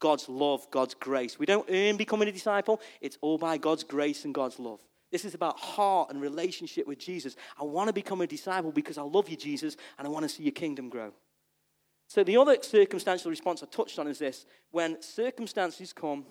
God's 0.00 0.26
love, 0.26 0.66
God's 0.70 0.94
grace. 0.94 1.38
We 1.38 1.44
don't 1.44 1.68
earn 1.68 1.98
becoming 1.98 2.28
a 2.28 2.32
disciple, 2.32 2.80
it's 3.02 3.18
all 3.20 3.36
by 3.36 3.58
God's 3.58 3.84
grace 3.84 4.24
and 4.24 4.32
God's 4.32 4.58
love. 4.58 4.80
This 5.10 5.26
is 5.26 5.34
about 5.34 5.60
heart 5.60 6.08
and 6.08 6.18
relationship 6.18 6.86
with 6.86 6.98
Jesus. 6.98 7.36
I 7.60 7.64
want 7.64 7.88
to 7.88 7.92
become 7.92 8.22
a 8.22 8.26
disciple 8.26 8.72
because 8.72 8.96
I 8.96 9.02
love 9.02 9.28
you, 9.28 9.36
Jesus, 9.36 9.76
and 9.98 10.08
I 10.08 10.10
want 10.10 10.22
to 10.22 10.30
see 10.30 10.44
your 10.44 10.52
kingdom 10.52 10.88
grow. 10.88 11.12
So, 12.12 12.22
the 12.22 12.36
other 12.36 12.58
circumstantial 12.60 13.30
response 13.30 13.62
I 13.62 13.66
touched 13.74 13.98
on 13.98 14.06
is 14.06 14.18
this 14.18 14.44
when 14.70 15.00
circumstances 15.00 15.94
come, 15.94 16.26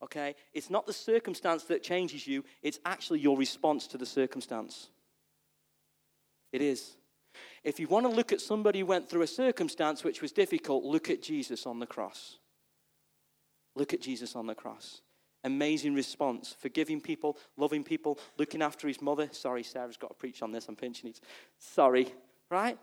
okay, 0.00 0.36
it's 0.52 0.70
not 0.70 0.86
the 0.86 0.92
circumstance 0.92 1.64
that 1.64 1.82
changes 1.82 2.24
you, 2.24 2.44
it's 2.62 2.78
actually 2.84 3.18
your 3.18 3.36
response 3.36 3.88
to 3.88 3.98
the 3.98 4.06
circumstance. 4.06 4.90
It 6.52 6.62
is. 6.62 6.98
If 7.64 7.80
you 7.80 7.88
want 7.88 8.06
to 8.06 8.12
look 8.12 8.30
at 8.30 8.40
somebody 8.40 8.78
who 8.78 8.86
went 8.86 9.10
through 9.10 9.22
a 9.22 9.26
circumstance 9.26 10.04
which 10.04 10.22
was 10.22 10.30
difficult, 10.30 10.84
look 10.84 11.10
at 11.10 11.20
Jesus 11.20 11.66
on 11.66 11.80
the 11.80 11.86
cross. 11.86 12.38
Look 13.74 13.92
at 13.92 14.00
Jesus 14.00 14.36
on 14.36 14.46
the 14.46 14.54
cross. 14.54 15.02
Amazing 15.42 15.96
response. 15.96 16.54
Forgiving 16.56 17.00
people, 17.00 17.38
loving 17.56 17.82
people, 17.82 18.20
looking 18.38 18.62
after 18.62 18.86
his 18.86 19.02
mother. 19.02 19.28
Sorry, 19.32 19.64
Sarah's 19.64 19.96
got 19.96 20.10
to 20.10 20.14
preach 20.14 20.42
on 20.42 20.52
this. 20.52 20.68
I'm 20.68 20.76
pinching 20.76 21.10
it. 21.10 21.20
Sorry, 21.58 22.06
right? 22.52 22.78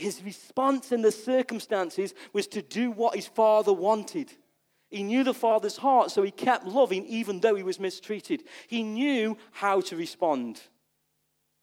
His 0.00 0.22
response 0.22 0.92
in 0.92 1.02
the 1.02 1.12
circumstances 1.12 2.14
was 2.32 2.46
to 2.48 2.62
do 2.62 2.90
what 2.90 3.14
his 3.14 3.26
father 3.26 3.72
wanted. 3.72 4.32
He 4.88 5.02
knew 5.02 5.22
the 5.22 5.34
father's 5.34 5.76
heart, 5.76 6.10
so 6.10 6.22
he 6.22 6.30
kept 6.30 6.66
loving 6.66 7.04
even 7.04 7.40
though 7.40 7.54
he 7.54 7.62
was 7.62 7.78
mistreated. 7.78 8.44
He 8.66 8.82
knew 8.82 9.36
how 9.52 9.82
to 9.82 9.96
respond. 9.96 10.62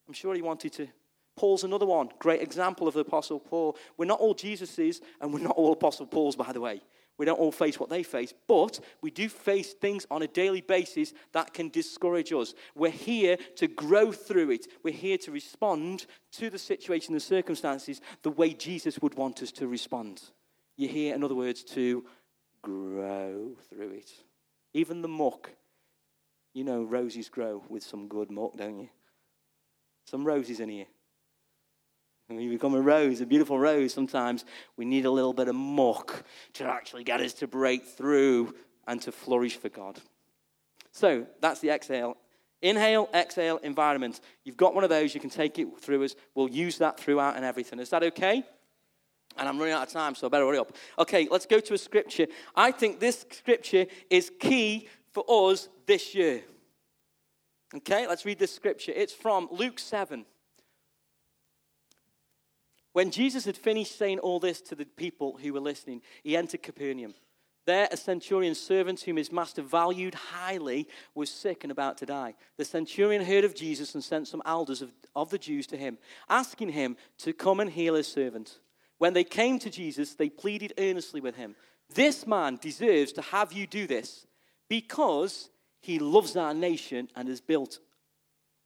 I'm 0.07 0.13
sure 0.13 0.35
he 0.35 0.43
wanted 0.43 0.71
to. 0.73 0.87
Paul's 1.35 1.63
another 1.63 1.87
one, 1.87 2.09
great 2.19 2.43
example 2.43 2.87
of 2.87 2.93
the 2.93 2.99
Apostle 2.99 3.39
Paul. 3.39 3.75
We're 3.97 4.05
not 4.05 4.19
all 4.19 4.35
Jesus's, 4.35 5.01
and 5.19 5.33
we're 5.33 5.39
not 5.39 5.55
all 5.57 5.73
Apostle 5.73 6.05
Paul's, 6.05 6.35
by 6.35 6.51
the 6.51 6.61
way. 6.61 6.81
We 7.17 7.25
don't 7.25 7.39
all 7.39 7.51
face 7.51 7.79
what 7.79 7.89
they 7.89 8.03
face, 8.03 8.33
but 8.47 8.79
we 9.01 9.09
do 9.09 9.27
face 9.27 9.73
things 9.73 10.05
on 10.11 10.21
a 10.21 10.27
daily 10.27 10.61
basis 10.61 11.13
that 11.31 11.53
can 11.53 11.69
discourage 11.69 12.31
us. 12.31 12.53
We're 12.75 12.91
here 12.91 13.37
to 13.55 13.67
grow 13.67 14.11
through 14.11 14.51
it. 14.51 14.67
We're 14.83 14.93
here 14.93 15.17
to 15.19 15.31
respond 15.31 16.05
to 16.33 16.49
the 16.49 16.59
situation, 16.59 17.15
the 17.15 17.19
circumstances, 17.19 18.01
the 18.21 18.29
way 18.29 18.53
Jesus 18.53 18.99
would 18.99 19.15
want 19.15 19.41
us 19.41 19.51
to 19.53 19.67
respond. 19.67 20.21
You're 20.75 20.91
here, 20.91 21.15
in 21.15 21.23
other 21.23 21.35
words, 21.35 21.63
to 21.63 22.05
grow 22.61 23.51
through 23.69 23.91
it. 23.91 24.11
Even 24.73 25.01
the 25.01 25.07
muck. 25.07 25.49
You 26.53 26.63
know, 26.63 26.83
roses 26.83 27.29
grow 27.29 27.63
with 27.67 27.83
some 27.83 28.07
good 28.07 28.29
muck, 28.29 28.57
don't 28.57 28.79
you? 28.79 28.89
Some 30.05 30.23
roses 30.23 30.59
in 30.59 30.69
here. 30.69 30.87
When 32.27 32.39
you 32.39 32.49
become 32.49 32.75
a 32.75 32.81
rose, 32.81 33.21
a 33.21 33.25
beautiful 33.25 33.57
rose, 33.57 33.93
sometimes 33.93 34.43
we 34.75 34.83
need 34.83 35.05
a 35.05 35.11
little 35.11 35.33
bit 35.33 35.47
of 35.47 35.55
muck 35.55 36.23
to 36.53 36.65
actually 36.65 37.05
get 37.05 37.21
us 37.21 37.33
to 37.35 37.47
break 37.47 37.85
through 37.85 38.53
and 38.85 39.01
to 39.03 39.11
flourish 39.11 39.55
for 39.55 39.69
God. 39.69 39.99
So 40.91 41.25
that's 41.39 41.61
the 41.61 41.69
exhale. 41.69 42.17
Inhale, 42.61 43.07
exhale, 43.13 43.57
environment. 43.57 44.19
You've 44.43 44.57
got 44.57 44.75
one 44.75 44.83
of 44.83 44.89
those, 44.89 45.13
you 45.13 45.21
can 45.21 45.29
take 45.29 45.57
it 45.59 45.67
through 45.79 46.03
us. 46.03 46.15
We'll 46.35 46.49
use 46.49 46.79
that 46.79 46.99
throughout 46.99 47.35
and 47.35 47.45
everything. 47.45 47.79
Is 47.79 47.91
that 47.91 48.03
okay? 48.03 48.43
And 49.37 49.47
I'm 49.47 49.57
running 49.57 49.73
out 49.73 49.87
of 49.87 49.93
time, 49.93 50.15
so 50.15 50.27
I 50.27 50.29
better 50.29 50.45
hurry 50.45 50.57
up. 50.57 50.73
Okay, 50.97 51.27
let's 51.29 51.45
go 51.45 51.59
to 51.59 51.73
a 51.75 51.77
scripture. 51.77 52.27
I 52.55 52.71
think 52.71 52.99
this 52.99 53.25
scripture 53.31 53.85
is 54.09 54.31
key 54.39 54.89
for 55.11 55.23
us 55.29 55.69
this 55.85 56.15
year. 56.15 56.41
Okay, 57.75 58.07
let's 58.07 58.25
read 58.25 58.39
this 58.39 58.53
scripture. 58.53 58.93
It's 58.95 59.13
from 59.13 59.47
Luke 59.51 59.77
7. 59.79 60.25
When 62.97 63.11
Jesus 63.11 63.45
had 63.45 63.55
finished 63.55 63.95
saying 63.95 64.17
all 64.17 64.39
this 64.39 64.59
to 64.61 64.73
the 64.73 64.83
people 64.83 65.37
who 65.39 65.53
were 65.53 65.59
listening, 65.59 66.01
he 66.23 66.35
entered 66.35 66.63
Capernaum. 66.63 67.13
There, 67.67 67.87
a 67.91 67.95
centurion's 67.95 68.59
servant, 68.59 69.01
whom 69.01 69.17
his 69.17 69.31
master 69.31 69.61
valued 69.61 70.15
highly, 70.15 70.87
was 71.13 71.29
sick 71.29 71.63
and 71.63 71.69
about 71.69 71.99
to 71.99 72.07
die. 72.07 72.33
The 72.57 72.65
centurion 72.65 73.23
heard 73.23 73.43
of 73.43 73.53
Jesus 73.53 73.93
and 73.93 74.03
sent 74.03 74.27
some 74.27 74.41
elders 74.47 74.81
of, 74.81 74.89
of 75.15 75.29
the 75.29 75.37
Jews 75.37 75.67
to 75.67 75.77
him, 75.77 75.99
asking 76.27 76.69
him 76.69 76.97
to 77.19 77.33
come 77.33 77.59
and 77.59 77.69
heal 77.69 77.93
his 77.93 78.07
servant. 78.07 78.57
When 78.97 79.13
they 79.13 79.23
came 79.23 79.59
to 79.59 79.69
Jesus, 79.69 80.15
they 80.15 80.29
pleaded 80.29 80.73
earnestly 80.79 81.21
with 81.21 81.35
him 81.35 81.55
This 81.93 82.25
man 82.25 82.57
deserves 82.59 83.13
to 83.13 83.21
have 83.21 83.53
you 83.53 83.67
do 83.67 83.85
this 83.85 84.25
because 84.69 85.51
he 85.81 85.99
loves 85.99 86.35
our 86.35 86.55
nation 86.55 87.09
and 87.15 87.29
has 87.29 87.41
built 87.41 87.77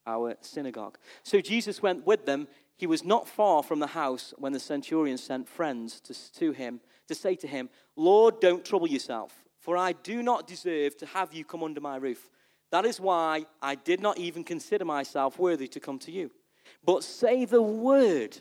our 0.07 0.35
synagogue. 0.39 0.97
So 1.23 1.41
Jesus 1.41 1.81
went 1.81 2.05
with 2.05 2.25
them 2.25 2.47
he 2.81 2.87
was 2.87 3.05
not 3.05 3.27
far 3.27 3.61
from 3.61 3.77
the 3.77 3.85
house 3.85 4.33
when 4.39 4.53
the 4.53 4.59
centurion 4.59 5.15
sent 5.15 5.47
friends 5.47 5.99
to, 5.99 6.15
to 6.33 6.51
him 6.51 6.81
to 7.07 7.13
say 7.13 7.35
to 7.35 7.45
him, 7.45 7.69
Lord, 7.95 8.39
don't 8.39 8.65
trouble 8.65 8.87
yourself, 8.87 9.31
for 9.59 9.77
I 9.77 9.91
do 9.91 10.23
not 10.23 10.47
deserve 10.47 10.97
to 10.97 11.05
have 11.05 11.31
you 11.31 11.45
come 11.45 11.61
under 11.61 11.79
my 11.79 11.97
roof. 11.97 12.31
That 12.71 12.87
is 12.87 12.99
why 12.99 13.45
I 13.61 13.75
did 13.75 14.01
not 14.01 14.17
even 14.17 14.43
consider 14.43 14.83
myself 14.83 15.37
worthy 15.37 15.67
to 15.67 15.79
come 15.79 15.99
to 15.99 16.11
you. 16.11 16.31
But 16.83 17.03
say 17.03 17.45
the 17.45 17.61
word, 17.61 18.39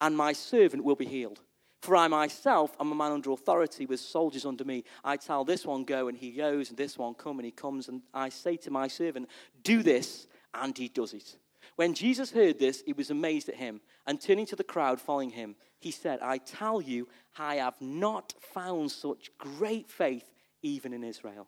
and 0.00 0.16
my 0.16 0.32
servant 0.32 0.82
will 0.82 0.96
be 0.96 1.06
healed. 1.06 1.38
For 1.80 1.94
I 1.94 2.08
myself 2.08 2.74
am 2.80 2.90
a 2.90 2.96
man 2.96 3.12
under 3.12 3.30
authority 3.30 3.86
with 3.86 4.00
soldiers 4.00 4.44
under 4.44 4.64
me. 4.64 4.82
I 5.04 5.18
tell 5.18 5.44
this 5.44 5.64
one, 5.64 5.84
go, 5.84 6.08
and 6.08 6.18
he 6.18 6.32
goes, 6.32 6.70
and 6.70 6.76
this 6.76 6.98
one, 6.98 7.14
come, 7.14 7.38
and 7.38 7.46
he 7.46 7.52
comes. 7.52 7.86
And 7.86 8.02
I 8.12 8.28
say 8.28 8.56
to 8.56 8.72
my 8.72 8.88
servant, 8.88 9.28
do 9.62 9.84
this, 9.84 10.26
and 10.52 10.76
he 10.76 10.88
does 10.88 11.14
it. 11.14 11.36
When 11.78 11.94
Jesus 11.94 12.32
heard 12.32 12.58
this, 12.58 12.82
he 12.84 12.92
was 12.92 13.10
amazed 13.10 13.48
at 13.48 13.54
him. 13.54 13.80
And 14.04 14.20
turning 14.20 14.46
to 14.46 14.56
the 14.56 14.64
crowd 14.64 15.00
following 15.00 15.30
him, 15.30 15.54
he 15.78 15.92
said, 15.92 16.18
I 16.20 16.38
tell 16.38 16.80
you, 16.80 17.06
I 17.38 17.54
have 17.54 17.80
not 17.80 18.34
found 18.52 18.90
such 18.90 19.30
great 19.38 19.88
faith 19.88 20.28
even 20.60 20.92
in 20.92 21.04
Israel. 21.04 21.46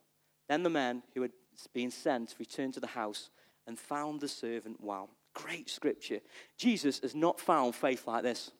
Then 0.48 0.62
the 0.62 0.70
men 0.70 1.02
who 1.14 1.22
had 1.22 1.32
been 1.74 1.90
sent 1.90 2.36
returned 2.38 2.74
to 2.74 2.80
the 2.80 2.86
house 2.86 3.30
and 3.66 3.76
found 3.76 4.20
the 4.20 4.28
servant 4.28 4.76
well. 4.78 5.10
Great 5.34 5.68
scripture. 5.68 6.20
Jesus 6.56 7.00
has 7.00 7.16
not 7.16 7.40
found 7.40 7.74
faith 7.74 8.06
like 8.06 8.22
this. 8.22 8.52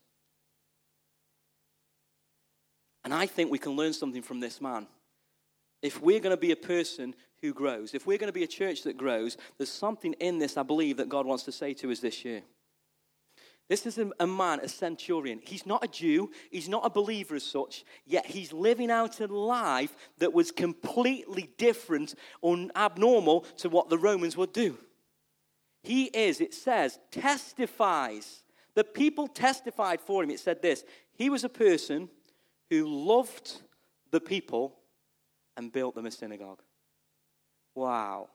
And 3.04 3.14
I 3.14 3.26
think 3.26 3.48
we 3.48 3.59
can 3.59 3.76
learn 3.76 3.92
something 3.92 4.22
from 4.22 4.40
this 4.40 4.61
man. 4.61 4.88
If 5.83 6.02
we're 6.02 6.18
going 6.18 6.35
to 6.35 6.40
be 6.40 6.50
a 6.50 6.56
person 6.56 7.14
who 7.42 7.53
grows, 7.53 7.94
if 7.94 8.07
we're 8.07 8.18
going 8.18 8.29
to 8.29 8.33
be 8.33 8.44
a 8.44 8.48
church 8.48 8.83
that 8.83 8.96
grows, 8.96 9.37
there's 9.57 9.70
something 9.70 10.12
in 10.14 10.38
this 10.38 10.57
I 10.57 10.62
believe 10.62 10.98
that 10.98 11.09
God 11.09 11.26
wants 11.26 11.44
to 11.44 11.53
say 11.53 11.74
to 11.74 11.90
us 11.90 12.00
this 12.00 12.24
year. 12.24 12.42
This 13.70 13.87
is 13.87 13.98
a, 14.18 14.26
man, 14.26 14.59
a 14.59 14.68
centurion. 14.68 15.40
He's 15.44 15.64
not 15.64 15.85
a 15.85 15.87
Jew, 15.87 16.33
he's 16.50 16.68
not 16.68 16.85
a 16.85 16.90
believer 16.90 17.37
as 17.37 17.44
such, 17.44 17.85
yet 18.05 18.26
he's 18.26 18.53
living 18.53 18.90
out 18.90 19.20
a 19.20 19.29
life 19.29 19.94
that 20.18 20.33
was 20.33 20.50
completely 20.50 21.50
different 21.57 22.16
or 22.42 22.66
abnormal 22.74 23.42
to 23.59 23.68
what 23.68 23.88
the 23.88 23.96
Romans 23.96 24.37
would 24.37 24.53
do. 24.53 24.76
He 25.85 26.07
is, 26.07 26.40
it 26.40 26.53
says, 26.53 26.98
testifies. 27.12 28.42
The 28.74 28.85
people 28.85 29.29
testified 29.29 30.00
for 30.00 30.24
him. 30.24 30.31
It 30.31 30.40
said 30.40 30.62
this 30.62 30.85
He 31.12 31.31
was 31.31 31.44
a 31.44 31.48
person 31.48 32.09
who 32.70 32.87
loved 32.87 33.62
the 34.11 34.20
people 34.20 34.81
and 35.57 35.72
built 35.72 35.94
them 35.94 36.07
a 36.07 36.11
synagogue. 36.11 36.61
Wow. 37.80 38.28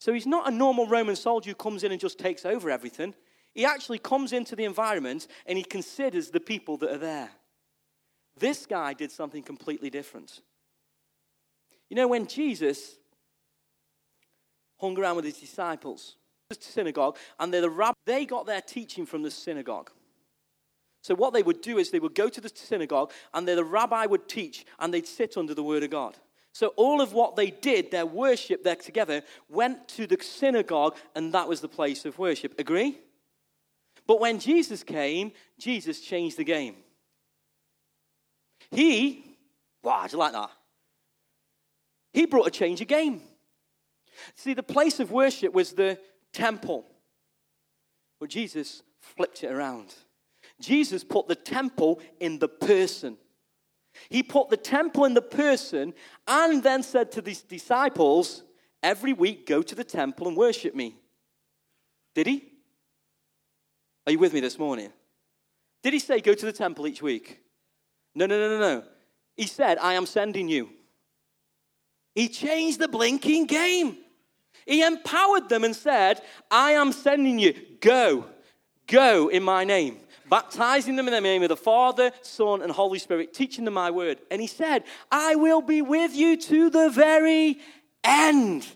So 0.00 0.12
he's 0.12 0.26
not 0.26 0.48
a 0.48 0.50
normal 0.50 0.88
Roman 0.88 1.14
soldier 1.14 1.50
who 1.50 1.54
comes 1.54 1.84
in 1.84 1.92
and 1.92 2.00
just 2.00 2.18
takes 2.18 2.44
over 2.44 2.70
everything. 2.70 3.14
He 3.54 3.64
actually 3.64 4.00
comes 4.00 4.32
into 4.32 4.56
the 4.56 4.64
environment 4.64 5.28
and 5.46 5.56
he 5.56 5.62
considers 5.62 6.30
the 6.30 6.40
people 6.40 6.76
that 6.78 6.90
are 6.90 6.98
there. 6.98 7.30
This 8.36 8.66
guy 8.66 8.94
did 8.94 9.12
something 9.12 9.44
completely 9.44 9.90
different. 9.90 10.40
You 11.88 11.94
know, 11.94 12.08
when 12.08 12.26
Jesus 12.26 12.96
hung 14.80 14.98
around 14.98 15.16
with 15.16 15.24
his 15.24 15.38
disciples, 15.38 16.16
the 16.48 16.56
synagogue, 16.58 17.16
and 17.38 17.54
they're 17.54 17.60
the 17.60 17.70
rab- 17.70 17.94
they 18.06 18.26
got 18.26 18.44
their 18.44 18.60
teaching 18.60 19.06
from 19.06 19.22
the 19.22 19.30
synagogue. 19.30 19.90
So 21.02 21.14
what 21.14 21.32
they 21.32 21.44
would 21.44 21.60
do 21.60 21.78
is 21.78 21.92
they 21.92 22.00
would 22.00 22.16
go 22.16 22.28
to 22.28 22.40
the 22.40 22.50
synagogue 22.52 23.12
and 23.32 23.46
the 23.46 23.64
rabbi 23.64 24.06
would 24.06 24.28
teach 24.28 24.66
and 24.80 24.92
they'd 24.92 25.06
sit 25.06 25.36
under 25.36 25.54
the 25.54 25.62
word 25.62 25.84
of 25.84 25.90
God. 25.90 26.16
So 26.52 26.68
all 26.76 27.00
of 27.00 27.12
what 27.12 27.36
they 27.36 27.50
did, 27.50 27.90
their 27.90 28.06
worship, 28.06 28.64
their 28.64 28.76
together, 28.76 29.22
went 29.48 29.88
to 29.88 30.06
the 30.06 30.18
synagogue 30.20 30.96
and 31.14 31.32
that 31.32 31.48
was 31.48 31.60
the 31.60 31.68
place 31.68 32.04
of 32.04 32.18
worship. 32.18 32.58
Agree? 32.58 32.98
But 34.06 34.20
when 34.20 34.40
Jesus 34.40 34.82
came, 34.82 35.32
Jesus 35.58 36.00
changed 36.00 36.36
the 36.36 36.44
game. 36.44 36.76
He, 38.70 39.36
wow, 39.82 40.06
do 40.06 40.12
you 40.12 40.18
like 40.18 40.32
that? 40.32 40.50
He 42.12 42.26
brought 42.26 42.48
a 42.48 42.50
change 42.50 42.80
of 42.80 42.88
game. 42.88 43.22
See, 44.34 44.54
the 44.54 44.62
place 44.62 45.00
of 45.00 45.12
worship 45.12 45.52
was 45.52 45.72
the 45.72 45.98
temple. 46.32 46.86
But 48.18 48.30
Jesus 48.30 48.82
flipped 49.00 49.44
it 49.44 49.52
around. 49.52 49.94
Jesus 50.60 51.04
put 51.04 51.28
the 51.28 51.34
temple 51.34 52.00
in 52.18 52.38
the 52.38 52.48
person. 52.48 53.16
He 54.08 54.22
put 54.22 54.48
the 54.48 54.56
temple 54.56 55.04
in 55.04 55.14
the 55.14 55.22
person 55.22 55.92
and 56.26 56.62
then 56.62 56.82
said 56.82 57.12
to 57.12 57.22
these 57.22 57.42
disciples, 57.42 58.44
Every 58.82 59.12
week 59.12 59.46
go 59.46 59.60
to 59.60 59.74
the 59.74 59.84
temple 59.84 60.26
and 60.28 60.36
worship 60.36 60.74
me. 60.74 60.96
Did 62.14 62.26
he? 62.26 62.44
Are 64.06 64.12
you 64.12 64.18
with 64.18 64.32
me 64.32 64.40
this 64.40 64.58
morning? 64.58 64.90
Did 65.82 65.92
he 65.92 65.98
say 65.98 66.20
go 66.20 66.34
to 66.34 66.46
the 66.46 66.52
temple 66.52 66.86
each 66.86 67.02
week? 67.02 67.40
No, 68.14 68.26
no, 68.26 68.38
no, 68.38 68.48
no, 68.48 68.58
no. 68.58 68.84
He 69.36 69.46
said, 69.46 69.78
I 69.78 69.94
am 69.94 70.06
sending 70.06 70.48
you. 70.48 70.70
He 72.14 72.28
changed 72.28 72.78
the 72.78 72.88
blinking 72.88 73.46
game. 73.46 73.98
He 74.66 74.82
empowered 74.82 75.48
them 75.48 75.64
and 75.64 75.76
said, 75.76 76.22
I 76.50 76.72
am 76.72 76.92
sending 76.92 77.38
you. 77.38 77.54
Go. 77.80 78.26
Go 78.86 79.28
in 79.28 79.42
my 79.42 79.64
name 79.64 80.00
baptizing 80.30 80.96
them 80.96 81.08
in 81.08 81.12
the 81.12 81.20
name 81.20 81.42
of 81.42 81.50
the 81.50 81.56
Father, 81.56 82.12
Son, 82.22 82.62
and 82.62 82.72
Holy 82.72 82.98
Spirit, 82.98 83.34
teaching 83.34 83.64
them 83.66 83.74
my 83.74 83.90
word. 83.90 84.20
And 84.30 84.40
he 84.40 84.46
said, 84.46 84.84
I 85.10 85.34
will 85.34 85.60
be 85.60 85.82
with 85.82 86.14
you 86.14 86.36
to 86.36 86.70
the 86.70 86.88
very 86.88 87.58
end. 88.02 88.66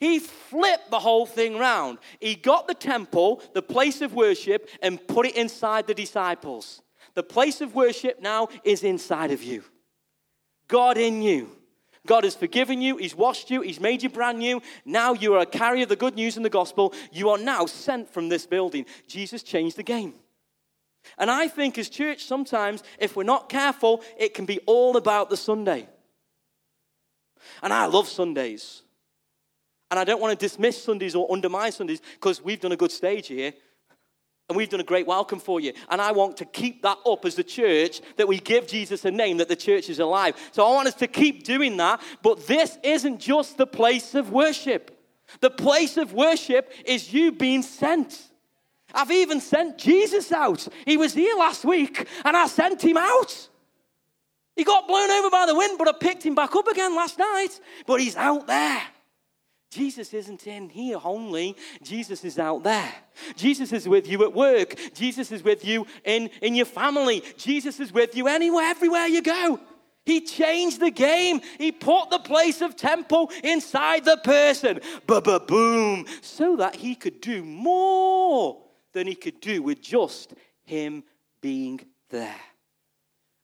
He 0.00 0.18
flipped 0.18 0.90
the 0.90 0.98
whole 0.98 1.26
thing 1.26 1.58
round. 1.58 1.98
He 2.18 2.34
got 2.34 2.66
the 2.66 2.74
temple, 2.74 3.40
the 3.52 3.62
place 3.62 4.00
of 4.00 4.14
worship, 4.14 4.68
and 4.82 5.06
put 5.06 5.26
it 5.26 5.36
inside 5.36 5.86
the 5.86 5.94
disciples. 5.94 6.82
The 7.14 7.22
place 7.22 7.60
of 7.60 7.74
worship 7.74 8.20
now 8.20 8.48
is 8.64 8.82
inside 8.82 9.30
of 9.30 9.44
you. 9.44 9.62
God 10.66 10.96
in 10.96 11.22
you. 11.22 11.50
God 12.04 12.24
has 12.24 12.34
forgiven 12.34 12.82
you, 12.82 12.96
He's 12.96 13.14
washed 13.14 13.48
you, 13.48 13.60
He's 13.60 13.78
made 13.78 14.02
you 14.02 14.08
brand 14.08 14.38
new. 14.38 14.60
Now 14.84 15.12
you 15.12 15.34
are 15.34 15.40
a 15.40 15.46
carrier 15.46 15.84
of 15.84 15.88
the 15.88 15.94
good 15.94 16.16
news 16.16 16.36
and 16.36 16.44
the 16.44 16.50
gospel. 16.50 16.94
You 17.12 17.28
are 17.28 17.38
now 17.38 17.66
sent 17.66 18.12
from 18.12 18.28
this 18.28 18.44
building. 18.44 18.86
Jesus 19.06 19.44
changed 19.44 19.76
the 19.76 19.84
game. 19.84 20.14
And 21.18 21.30
I 21.30 21.48
think 21.48 21.78
as 21.78 21.88
church, 21.88 22.24
sometimes, 22.24 22.82
if 22.98 23.16
we're 23.16 23.22
not 23.24 23.48
careful, 23.48 24.02
it 24.18 24.34
can 24.34 24.44
be 24.44 24.60
all 24.66 24.96
about 24.96 25.30
the 25.30 25.36
Sunday. 25.36 25.88
And 27.62 27.72
I 27.72 27.86
love 27.86 28.08
Sundays. 28.08 28.82
And 29.90 29.98
I 29.98 30.04
don't 30.04 30.20
want 30.20 30.38
to 30.38 30.46
dismiss 30.46 30.82
Sundays 30.82 31.14
or 31.14 31.30
undermine 31.30 31.72
Sundays 31.72 32.00
because 32.14 32.42
we've 32.42 32.60
done 32.60 32.72
a 32.72 32.76
good 32.76 32.92
stage 32.92 33.26
here. 33.28 33.52
And 34.48 34.56
we've 34.56 34.68
done 34.68 34.80
a 34.80 34.84
great 34.84 35.06
welcome 35.06 35.38
for 35.38 35.60
you. 35.60 35.72
And 35.88 36.00
I 36.00 36.12
want 36.12 36.36
to 36.38 36.44
keep 36.44 36.82
that 36.82 36.98
up 37.06 37.24
as 37.24 37.36
the 37.36 37.44
church, 37.44 38.00
that 38.16 38.28
we 38.28 38.38
give 38.38 38.66
Jesus 38.66 39.04
a 39.04 39.10
name, 39.10 39.38
that 39.38 39.48
the 39.48 39.56
church 39.56 39.88
is 39.88 39.98
alive. 39.98 40.34
So 40.52 40.66
I 40.66 40.72
want 40.72 40.88
us 40.88 40.94
to 40.94 41.06
keep 41.06 41.44
doing 41.44 41.76
that. 41.78 42.00
But 42.22 42.46
this 42.46 42.78
isn't 42.82 43.20
just 43.20 43.56
the 43.56 43.66
place 43.66 44.14
of 44.14 44.30
worship. 44.30 44.98
The 45.40 45.50
place 45.50 45.96
of 45.96 46.12
worship 46.12 46.72
is 46.84 47.12
you 47.12 47.32
being 47.32 47.62
sent. 47.62 48.31
I've 48.94 49.10
even 49.10 49.40
sent 49.40 49.78
Jesus 49.78 50.32
out. 50.32 50.66
He 50.86 50.96
was 50.96 51.14
here 51.14 51.36
last 51.36 51.64
week 51.64 52.06
and 52.24 52.36
I 52.36 52.46
sent 52.46 52.82
him 52.82 52.96
out. 52.96 53.48
He 54.56 54.64
got 54.64 54.86
blown 54.86 55.10
over 55.10 55.30
by 55.30 55.46
the 55.46 55.54
wind, 55.54 55.78
but 55.78 55.88
I 55.88 55.92
picked 55.92 56.24
him 56.24 56.34
back 56.34 56.54
up 56.54 56.68
again 56.68 56.94
last 56.94 57.18
night. 57.18 57.58
But 57.86 58.00
he's 58.00 58.16
out 58.16 58.46
there. 58.46 58.82
Jesus 59.70 60.12
isn't 60.12 60.46
in 60.46 60.68
here 60.68 60.98
only. 61.02 61.56
Jesus 61.82 62.24
is 62.24 62.38
out 62.38 62.62
there. 62.62 62.92
Jesus 63.36 63.72
is 63.72 63.88
with 63.88 64.06
you 64.06 64.22
at 64.24 64.34
work. 64.34 64.78
Jesus 64.92 65.32
is 65.32 65.42
with 65.42 65.64
you 65.64 65.86
in, 66.04 66.28
in 66.42 66.54
your 66.54 66.66
family. 66.66 67.24
Jesus 67.38 67.80
is 67.80 67.90
with 67.90 68.14
you 68.14 68.28
anywhere, 68.28 68.64
everywhere 68.64 69.06
you 69.06 69.22
go. 69.22 69.58
He 70.04 70.20
changed 70.20 70.80
the 70.80 70.90
game. 70.90 71.40
He 71.56 71.72
put 71.72 72.10
the 72.10 72.18
place 72.18 72.60
of 72.60 72.76
temple 72.76 73.30
inside 73.42 74.04
the 74.04 74.18
person. 74.18 74.80
Ba 75.06 75.40
boom. 75.40 76.04
So 76.20 76.56
that 76.56 76.76
he 76.76 76.94
could 76.94 77.22
do 77.22 77.42
more 77.42 78.61
than 78.92 79.06
he 79.06 79.14
could 79.14 79.40
do 79.40 79.62
with 79.62 79.80
just 79.80 80.34
him 80.64 81.04
being 81.40 81.80
there. 82.10 82.40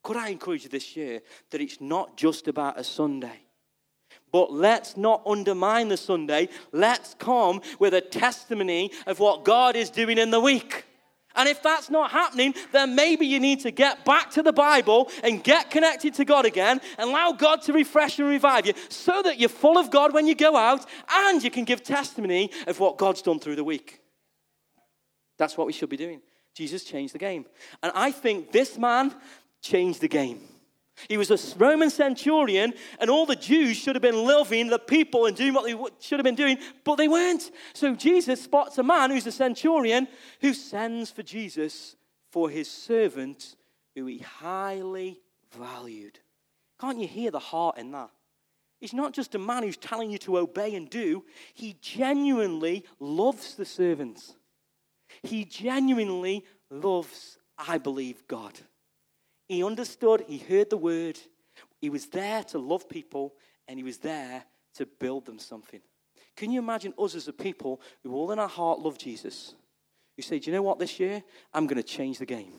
Could 0.03 0.17
I 0.17 0.29
encourage 0.29 0.63
you 0.63 0.69
this 0.69 0.97
year 0.97 1.21
that 1.51 1.61
it's 1.61 1.81
not 1.81 2.17
just 2.17 2.49
about 2.49 2.79
a 2.79 2.85
Sunday? 2.85 3.41
But 4.31 4.53
let's 4.53 4.97
not 4.97 5.23
undermine 5.27 5.89
the 5.89 5.97
Sunday. 5.97 6.49
Let's 6.73 7.15
come 7.15 7.63
with 7.79 7.95
a 7.95 8.01
testimony 8.01 8.91
of 9.07 9.19
what 9.19 9.45
God 9.45 9.75
is 9.75 9.91
doing 9.91 10.19
in 10.19 10.31
the 10.31 10.41
week. 10.41 10.85
And 11.35 11.49
if 11.49 11.63
that's 11.63 11.89
not 11.89 12.11
happening, 12.11 12.55
then 12.73 12.95
maybe 12.95 13.27
you 13.27 13.39
need 13.39 13.61
to 13.61 13.71
get 13.71 14.05
back 14.05 14.31
to 14.33 14.43
the 14.43 14.53
Bible 14.53 15.11
and 15.23 15.43
get 15.45 15.71
connected 15.71 16.15
to 16.15 16.25
God 16.25 16.47
again 16.47 16.81
and 16.99 17.11
allow 17.11 17.33
God 17.33 17.63
to 17.63 17.73
refresh 17.73 18.19
and 18.19 18.29
revive 18.29 18.67
you 18.67 18.75
so 18.89 19.23
that 19.23 19.39
you're 19.39 19.49
full 19.49 19.79
of 19.79 19.91
God 19.91 20.13
when 20.13 20.27
you 20.27 20.35
go 20.35 20.57
out 20.57 20.85
and 21.11 21.43
you 21.43 21.51
can 21.51 21.65
give 21.65 21.83
testimony 21.83 22.51
of 22.67 22.81
what 22.81 22.99
God's 22.99 23.23
done 23.23 23.39
through 23.39 23.57
the 23.57 23.65
week. 23.65 24.01
That's 25.39 25.57
what 25.57 25.67
we 25.67 25.73
should 25.73 25.89
be 25.89 25.97
doing. 25.97 26.21
Jesus 26.55 26.85
changed 26.85 27.15
the 27.15 27.19
game. 27.19 27.47
And 27.83 27.93
I 27.95 28.11
think 28.11 28.53
this 28.53 28.77
man 28.77 29.15
changed 29.63 30.01
the 30.01 30.09
game. 30.09 30.41
He 31.09 31.17
was 31.17 31.31
a 31.31 31.59
Roman 31.59 31.91
centurion, 31.91 32.75
and 32.99 33.09
all 33.09 33.25
the 33.25 33.37
Jews 33.37 33.77
should 33.77 33.95
have 33.95 34.03
been 34.03 34.27
loving 34.27 34.69
the 34.69 34.81
people 34.81 35.27
and 35.27 35.37
doing 35.37 35.55
what 35.55 35.65
they 35.65 35.77
should 36.01 36.19
have 36.19 36.25
been 36.25 36.35
doing, 36.35 36.59
but 36.83 36.97
they 36.97 37.07
weren't. 37.07 37.53
So 37.73 37.95
Jesus 37.95 38.43
spots 38.43 38.79
a 38.79 38.83
man 38.83 39.11
who's 39.11 39.27
a 39.27 39.33
centurion 39.33 40.09
who 40.41 40.53
sends 40.53 41.11
for 41.11 41.23
Jesus 41.23 41.95
for 42.31 42.51
his 42.51 42.69
servant 42.69 43.55
who 43.95 44.07
he 44.07 44.19
highly 44.19 45.21
valued. 45.57 46.19
Can't 46.81 46.99
you 46.99 47.09
hear 47.09 47.31
the 47.31 47.39
heart 47.39 47.79
in 47.79 47.91
that? 47.93 48.11
He's 48.81 48.93
not 48.93 49.13
just 49.13 49.35
a 49.35 49.39
man 49.39 49.65
who's 49.65 49.77
telling 49.77 50.11
you 50.11 50.19
to 50.19 50.39
obey 50.39 50.75
and 50.77 50.89
do, 50.89 51.25
he 51.53 51.77
genuinely 51.81 52.85
loves 53.01 53.57
the 53.57 53.65
servants. 53.65 54.37
He 55.23 55.45
genuinely 55.45 56.45
loves, 56.71 57.39
I 57.57 57.79
believe, 57.79 58.27
God. 58.29 58.53
He 59.49 59.65
understood, 59.65 60.25
he 60.27 60.39
heard 60.39 60.71
the 60.71 60.77
word, 60.77 61.19
he 61.81 61.91
was 61.91 62.07
there 62.07 62.45
to 62.45 62.59
love 62.59 62.89
people, 62.89 63.35
and 63.67 63.79
he 63.79 63.85
was 63.85 63.99
there 63.99 64.45
to 64.75 64.87
build 64.87 65.27
them 65.27 65.39
something. 65.39 65.81
Can 66.37 66.51
you 66.51 66.61
imagine 66.61 66.95
us 66.99 67.15
as 67.15 67.29
a 67.29 67.33
people 67.33 67.81
who 68.03 68.15
all 68.15 68.31
in 68.31 68.39
our 68.39 68.49
heart 68.49 68.79
love 68.79 68.99
Jesus? 68.99 69.55
Who 70.17 70.23
say, 70.23 70.39
Do 70.39 70.51
you 70.51 70.57
know 70.57 70.63
what, 70.63 70.79
this 70.79 71.01
year? 71.01 71.23
I'm 71.53 71.67
going 71.67 71.77
to 71.77 71.83
change 71.83 72.19
the 72.19 72.27
game. 72.27 72.53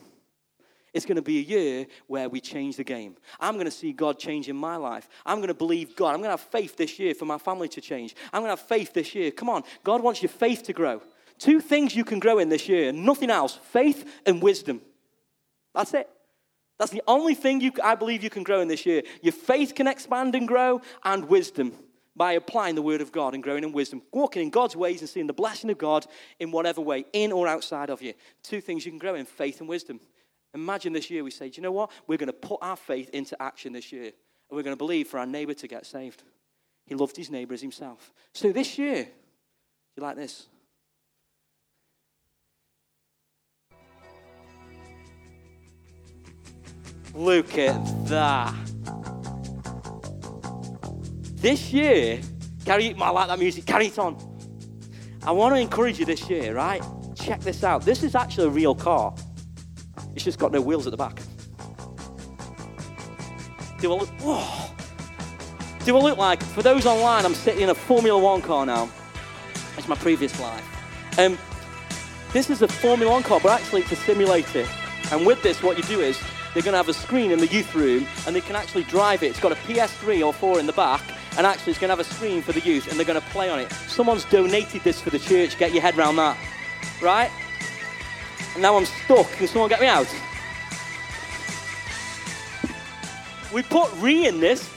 It's 0.92 1.06
going 1.06 1.16
to 1.16 1.22
be 1.22 1.38
a 1.38 1.42
year 1.42 1.86
where 2.06 2.28
we 2.28 2.40
change 2.40 2.76
the 2.76 2.84
game. 2.84 3.16
I'm 3.38 3.54
going 3.54 3.66
to 3.66 3.70
see 3.70 3.92
God 3.92 4.18
change 4.18 4.48
in 4.48 4.56
my 4.56 4.76
life. 4.76 5.08
I'm 5.24 5.38
going 5.38 5.48
to 5.48 5.54
believe 5.54 5.94
God. 5.94 6.08
I'm 6.08 6.20
going 6.20 6.24
to 6.24 6.30
have 6.30 6.40
faith 6.40 6.76
this 6.76 6.98
year 6.98 7.14
for 7.14 7.26
my 7.26 7.38
family 7.38 7.68
to 7.68 7.80
change. 7.80 8.16
I'm 8.32 8.42
going 8.42 8.54
to 8.54 8.60
have 8.60 8.68
faith 8.68 8.92
this 8.92 9.14
year. 9.14 9.30
Come 9.30 9.48
on, 9.48 9.62
God 9.84 10.02
wants 10.02 10.22
your 10.22 10.30
faith 10.30 10.64
to 10.64 10.72
grow. 10.72 11.00
Two 11.40 11.60
things 11.60 11.96
you 11.96 12.04
can 12.04 12.20
grow 12.20 12.38
in 12.38 12.50
this 12.50 12.68
year, 12.68 12.92
nothing 12.92 13.30
else 13.30 13.58
faith 13.72 14.08
and 14.26 14.42
wisdom. 14.42 14.82
That's 15.74 15.94
it. 15.94 16.08
That's 16.78 16.92
the 16.92 17.02
only 17.06 17.34
thing 17.34 17.60
you, 17.60 17.72
I 17.82 17.94
believe 17.94 18.22
you 18.22 18.30
can 18.30 18.42
grow 18.42 18.60
in 18.60 18.68
this 18.68 18.86
year. 18.86 19.02
Your 19.22 19.32
faith 19.32 19.74
can 19.74 19.86
expand 19.86 20.34
and 20.34 20.46
grow, 20.46 20.82
and 21.02 21.28
wisdom 21.28 21.72
by 22.14 22.32
applying 22.32 22.74
the 22.74 22.82
word 22.82 23.00
of 23.00 23.12
God 23.12 23.34
and 23.34 23.42
growing 23.42 23.64
in 23.64 23.72
wisdom, 23.72 24.02
walking 24.12 24.42
in 24.42 24.50
God's 24.50 24.76
ways 24.76 25.00
and 25.00 25.08
seeing 25.08 25.26
the 25.26 25.32
blessing 25.32 25.70
of 25.70 25.78
God 25.78 26.06
in 26.38 26.50
whatever 26.50 26.82
way, 26.82 27.06
in 27.14 27.32
or 27.32 27.48
outside 27.48 27.88
of 27.88 28.02
you. 28.02 28.12
Two 28.42 28.60
things 28.60 28.84
you 28.84 28.92
can 28.92 28.98
grow 28.98 29.14
in 29.14 29.24
faith 29.24 29.60
and 29.60 29.68
wisdom. 29.68 30.00
Imagine 30.52 30.92
this 30.92 31.10
year 31.10 31.24
we 31.24 31.30
say, 31.30 31.48
Do 31.48 31.56
you 31.56 31.62
know 31.62 31.72
what? 31.72 31.90
We're 32.06 32.18
going 32.18 32.26
to 32.26 32.32
put 32.32 32.58
our 32.60 32.76
faith 32.76 33.08
into 33.10 33.40
action 33.40 33.72
this 33.72 33.92
year. 33.92 34.04
And 34.04 34.56
we're 34.56 34.62
going 34.62 34.76
to 34.76 34.78
believe 34.78 35.08
for 35.08 35.18
our 35.18 35.26
neighbor 35.26 35.54
to 35.54 35.68
get 35.68 35.86
saved. 35.86 36.22
He 36.86 36.94
loved 36.94 37.16
his 37.16 37.30
neighbor 37.30 37.54
as 37.54 37.62
himself. 37.62 38.12
So 38.34 38.52
this 38.52 38.76
year, 38.76 39.08
you 39.96 40.02
like 40.02 40.16
this? 40.16 40.46
Look 47.14 47.58
at 47.58 48.06
that. 48.06 48.54
This 51.36 51.72
year, 51.72 52.20
carry 52.64 52.86
it 52.86 53.00
I 53.00 53.10
like 53.10 53.28
that 53.28 53.38
music, 53.38 53.66
carry 53.66 53.86
it 53.86 53.98
on. 53.98 54.16
I 55.22 55.32
want 55.32 55.54
to 55.54 55.60
encourage 55.60 55.98
you 55.98 56.06
this 56.06 56.28
year, 56.30 56.54
right? 56.54 56.82
Check 57.14 57.40
this 57.40 57.64
out. 57.64 57.82
This 57.82 58.02
is 58.02 58.14
actually 58.14 58.46
a 58.46 58.50
real 58.50 58.74
car. 58.74 59.14
It's 60.14 60.24
just 60.24 60.38
got 60.38 60.52
no 60.52 60.60
wheels 60.60 60.86
at 60.86 60.90
the 60.90 60.96
back. 60.96 61.20
Do 63.80 63.92
I 63.92 63.96
look, 64.00 64.10
oh, 64.20 64.74
do 65.84 65.96
I 65.96 66.00
look 66.00 66.18
like, 66.18 66.42
for 66.42 66.62
those 66.62 66.84
online, 66.86 67.24
I'm 67.24 67.34
sitting 67.34 67.62
in 67.62 67.70
a 67.70 67.74
Formula 67.74 68.18
One 68.18 68.42
car 68.42 68.66
now. 68.66 68.90
It's 69.76 69.88
my 69.88 69.96
previous 69.96 70.38
life. 70.40 71.18
Um, 71.18 71.38
this 72.32 72.50
is 72.50 72.62
a 72.62 72.68
Formula 72.68 73.10
One 73.10 73.22
car, 73.22 73.40
but 73.42 73.58
actually 73.58 73.82
it's 73.82 73.92
a 73.92 73.96
simulator. 73.96 74.66
And 75.10 75.26
with 75.26 75.42
this, 75.42 75.62
what 75.62 75.76
you 75.76 75.82
do 75.84 76.00
is 76.00 76.20
they're 76.52 76.62
going 76.62 76.72
to 76.72 76.78
have 76.78 76.88
a 76.88 76.94
screen 76.94 77.30
in 77.30 77.38
the 77.38 77.46
youth 77.46 77.74
room 77.74 78.06
and 78.26 78.34
they 78.34 78.40
can 78.40 78.56
actually 78.56 78.84
drive 78.84 79.22
it. 79.22 79.26
It's 79.26 79.40
got 79.40 79.52
a 79.52 79.56
PS3 79.56 80.26
or 80.26 80.32
4 80.32 80.58
in 80.58 80.66
the 80.66 80.72
back 80.72 81.02
and 81.36 81.46
actually 81.46 81.70
it's 81.70 81.80
going 81.80 81.90
to 81.90 81.96
have 81.96 82.00
a 82.00 82.14
screen 82.14 82.42
for 82.42 82.52
the 82.52 82.60
youth 82.60 82.88
and 82.88 82.98
they're 82.98 83.06
going 83.06 83.20
to 83.20 83.26
play 83.28 83.48
on 83.48 83.60
it. 83.60 83.70
Someone's 83.88 84.24
donated 84.24 84.82
this 84.82 85.00
for 85.00 85.10
the 85.10 85.18
church. 85.18 85.58
Get 85.58 85.72
your 85.72 85.82
head 85.82 85.96
around 85.96 86.16
that. 86.16 86.36
Right? 87.00 87.30
And 88.54 88.62
now 88.62 88.76
I'm 88.76 88.84
stuck. 88.84 89.30
Can 89.32 89.46
someone 89.46 89.68
get 89.68 89.80
me 89.80 89.86
out? 89.86 90.08
We 93.52 93.62
put 93.62 93.92
Ree 93.98 94.26
in 94.26 94.40
this. 94.40 94.68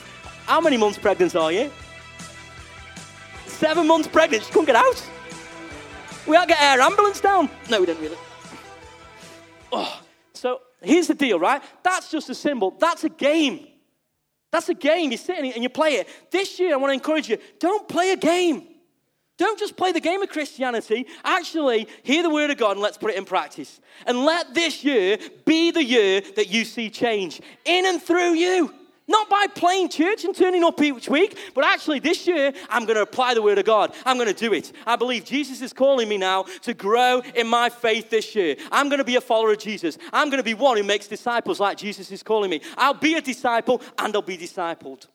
How 0.46 0.60
many 0.60 0.76
months 0.76 0.98
pregnant 0.98 1.34
are 1.34 1.50
you? 1.50 1.70
Seven 3.46 3.86
months 3.86 4.08
pregnant. 4.08 4.44
She 4.44 4.50
couldn't 4.52 4.66
get 4.66 4.76
out. 4.76 5.10
We 6.26 6.36
had 6.36 6.42
to 6.42 6.48
get 6.48 6.62
air 6.62 6.80
ambulance 6.80 7.20
down. 7.20 7.50
No, 7.70 7.80
we 7.80 7.86
didn't 7.86 8.02
really. 8.02 8.16
Oh, 9.72 10.00
so 10.32 10.60
here's 10.84 11.08
the 11.08 11.14
deal, 11.14 11.38
right? 11.38 11.62
That's 11.82 12.10
just 12.10 12.30
a 12.30 12.34
symbol. 12.34 12.72
That's 12.78 13.04
a 13.04 13.08
game. 13.08 13.66
That's 14.52 14.68
a 14.68 14.74
game. 14.74 15.10
You're 15.10 15.18
sitting 15.18 15.52
and 15.52 15.62
you 15.62 15.68
play 15.68 15.94
it. 15.94 16.08
This 16.30 16.58
year, 16.60 16.74
I 16.74 16.76
want 16.76 16.90
to 16.90 16.94
encourage 16.94 17.28
you 17.28 17.38
don't 17.58 17.88
play 17.88 18.12
a 18.12 18.16
game. 18.16 18.68
Don't 19.36 19.58
just 19.58 19.76
play 19.76 19.90
the 19.90 20.00
game 20.00 20.22
of 20.22 20.28
Christianity. 20.28 21.06
Actually, 21.24 21.88
hear 22.04 22.22
the 22.22 22.30
word 22.30 22.50
of 22.50 22.56
God 22.56 22.72
and 22.72 22.80
let's 22.80 22.96
put 22.96 23.10
it 23.10 23.16
in 23.16 23.24
practice. 23.24 23.80
And 24.06 24.24
let 24.24 24.54
this 24.54 24.84
year 24.84 25.18
be 25.44 25.72
the 25.72 25.82
year 25.82 26.20
that 26.36 26.48
you 26.48 26.64
see 26.64 26.88
change 26.88 27.40
in 27.64 27.84
and 27.84 28.00
through 28.00 28.34
you. 28.34 28.72
Not 29.06 29.28
by 29.28 29.46
playing 29.54 29.90
church 29.90 30.24
and 30.24 30.34
turning 30.34 30.64
up 30.64 30.80
each 30.80 31.10
week, 31.10 31.38
but 31.54 31.64
actually 31.64 31.98
this 31.98 32.26
year 32.26 32.52
I'm 32.70 32.86
going 32.86 32.96
to 32.96 33.02
apply 33.02 33.34
the 33.34 33.42
word 33.42 33.58
of 33.58 33.66
God. 33.66 33.94
I'm 34.06 34.16
going 34.16 34.32
to 34.32 34.34
do 34.34 34.54
it. 34.54 34.72
I 34.86 34.96
believe 34.96 35.26
Jesus 35.26 35.60
is 35.60 35.74
calling 35.74 36.08
me 36.08 36.16
now 36.16 36.44
to 36.62 36.72
grow 36.72 37.20
in 37.34 37.46
my 37.46 37.68
faith 37.68 38.08
this 38.08 38.34
year. 38.34 38.56
I'm 38.72 38.88
going 38.88 38.98
to 38.98 39.04
be 39.04 39.16
a 39.16 39.20
follower 39.20 39.52
of 39.52 39.58
Jesus. 39.58 39.98
I'm 40.12 40.30
going 40.30 40.38
to 40.38 40.44
be 40.44 40.54
one 40.54 40.78
who 40.78 40.84
makes 40.84 41.06
disciples 41.06 41.60
like 41.60 41.76
Jesus 41.76 42.10
is 42.10 42.22
calling 42.22 42.48
me. 42.48 42.62
I'll 42.78 42.94
be 42.94 43.14
a 43.14 43.20
disciple 43.20 43.82
and 43.98 44.14
I'll 44.14 44.22
be 44.22 44.38
discipled. 44.38 45.06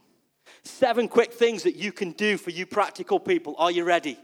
Seven 0.63 1.07
quick 1.07 1.33
things 1.33 1.63
that 1.63 1.75
you 1.75 1.91
can 1.91 2.11
do 2.11 2.37
for 2.37 2.51
you 2.51 2.67
practical 2.67 3.19
people. 3.19 3.55
Are 3.57 3.71
you 3.71 3.85
ready? 3.85 4.19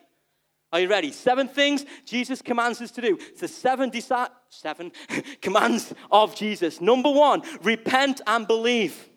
Are 0.72 0.80
you 0.80 0.90
ready? 0.90 1.12
Seven 1.12 1.48
things 1.48 1.86
Jesus 2.06 2.42
commands 2.42 2.82
us 2.82 2.92
to 2.92 3.02
do. 3.02 3.18
It's 3.20 3.42
the 3.42 3.48
seven, 3.48 3.90
disi- 3.90 4.30
seven 4.50 4.92
commands 5.42 5.92
of 6.12 6.36
Jesus. 6.36 6.82
Number 6.82 7.10
one, 7.10 7.42
repent 7.64 8.22
and 8.28 8.46
believe. 8.46 9.10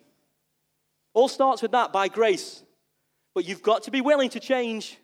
All 1.19 1.27
starts 1.27 1.61
with 1.61 1.71
that 1.71 1.91
by 1.91 2.07
grace. 2.07 2.63
But 3.35 3.43
you've 3.43 3.61
got 3.61 3.83
to 3.83 3.91
be 3.91 3.99
willing 3.99 4.29
to 4.29 4.39
change. 4.39 4.97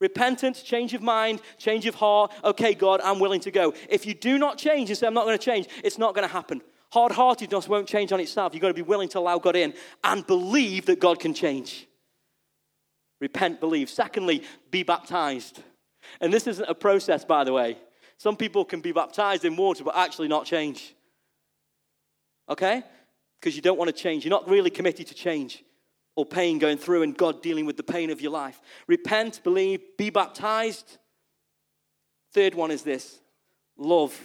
Repentance, 0.00 0.60
change 0.60 0.92
of 0.92 1.02
mind, 1.02 1.40
change 1.56 1.86
of 1.86 1.94
heart. 1.94 2.32
Okay, 2.42 2.74
God, 2.74 3.00
I'm 3.04 3.20
willing 3.20 3.38
to 3.42 3.52
go. 3.52 3.72
If 3.88 4.04
you 4.04 4.12
do 4.12 4.38
not 4.38 4.58
change 4.58 4.90
and 4.90 4.98
say, 4.98 5.06
I'm 5.06 5.14
not 5.14 5.24
going 5.24 5.38
to 5.38 5.44
change, 5.44 5.68
it's 5.84 5.98
not 5.98 6.16
going 6.16 6.26
to 6.26 6.32
happen. 6.32 6.62
Hard 6.92 7.12
heartedness 7.12 7.68
won't 7.68 7.86
change 7.86 8.10
on 8.10 8.18
itself. 8.18 8.54
You've 8.54 8.60
got 8.60 8.68
to 8.68 8.74
be 8.74 8.82
willing 8.82 9.08
to 9.10 9.20
allow 9.20 9.38
God 9.38 9.54
in 9.54 9.72
and 10.02 10.26
believe 10.26 10.86
that 10.86 10.98
God 10.98 11.20
can 11.20 11.32
change. 11.32 11.86
Repent, 13.20 13.60
believe. 13.60 13.88
Secondly, 13.88 14.42
be 14.72 14.82
baptized. 14.82 15.62
And 16.20 16.32
this 16.32 16.48
isn't 16.48 16.68
a 16.68 16.74
process, 16.74 17.24
by 17.24 17.44
the 17.44 17.52
way. 17.52 17.78
Some 18.16 18.36
people 18.36 18.64
can 18.64 18.80
be 18.80 18.90
baptized 18.90 19.44
in 19.44 19.54
water 19.54 19.84
but 19.84 19.96
actually 19.96 20.26
not 20.26 20.44
change. 20.44 20.92
Okay? 22.48 22.82
Because 23.42 23.56
you 23.56 23.62
don't 23.62 23.76
want 23.76 23.88
to 23.88 23.92
change. 23.92 24.24
You're 24.24 24.30
not 24.30 24.48
really 24.48 24.70
committed 24.70 25.08
to 25.08 25.14
change 25.14 25.64
or 26.14 26.24
pain 26.24 26.60
going 26.60 26.78
through 26.78 27.02
and 27.02 27.16
God 27.16 27.42
dealing 27.42 27.66
with 27.66 27.76
the 27.76 27.82
pain 27.82 28.10
of 28.10 28.20
your 28.20 28.30
life. 28.30 28.60
Repent, 28.86 29.42
believe, 29.42 29.80
be 29.98 30.10
baptized. 30.10 30.98
Third 32.32 32.54
one 32.54 32.70
is 32.70 32.82
this 32.82 33.20
love 33.76 34.18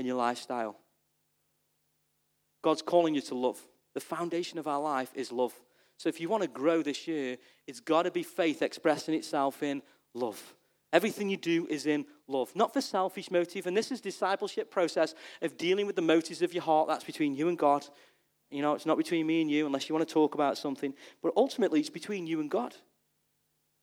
in 0.00 0.04
your 0.04 0.16
lifestyle. 0.16 0.76
God's 2.62 2.82
calling 2.82 3.14
you 3.14 3.20
to 3.22 3.36
love. 3.36 3.60
The 3.94 4.00
foundation 4.00 4.58
of 4.58 4.66
our 4.66 4.80
life 4.80 5.12
is 5.14 5.30
love. 5.30 5.54
So 5.96 6.08
if 6.08 6.20
you 6.20 6.28
want 6.28 6.42
to 6.42 6.48
grow 6.48 6.82
this 6.82 7.06
year, 7.06 7.38
it's 7.68 7.78
got 7.80 8.02
to 8.02 8.10
be 8.10 8.24
faith 8.24 8.62
expressing 8.62 9.14
itself 9.14 9.62
in 9.62 9.80
love. 10.12 10.54
Everything 10.92 11.28
you 11.28 11.36
do 11.36 11.66
is 11.70 11.86
in 11.86 12.04
love, 12.26 12.54
not 12.56 12.72
for 12.72 12.80
selfish 12.80 13.30
motive. 13.30 13.66
And 13.66 13.76
this 13.76 13.92
is 13.92 14.00
discipleship 14.00 14.70
process 14.70 15.14
of 15.40 15.56
dealing 15.56 15.86
with 15.86 15.94
the 15.94 16.02
motives 16.02 16.42
of 16.42 16.52
your 16.52 16.62
heart. 16.62 16.88
That's 16.88 17.04
between 17.04 17.34
you 17.34 17.48
and 17.48 17.56
God. 17.56 17.86
You 18.50 18.62
know, 18.62 18.74
it's 18.74 18.86
not 18.86 18.96
between 18.96 19.26
me 19.26 19.42
and 19.42 19.50
you 19.50 19.66
unless 19.66 19.88
you 19.88 19.94
want 19.94 20.06
to 20.06 20.12
talk 20.12 20.34
about 20.34 20.56
something. 20.56 20.94
But 21.22 21.32
ultimately, 21.36 21.80
it's 21.80 21.90
between 21.90 22.26
you 22.26 22.40
and 22.40 22.50
God. 22.50 22.74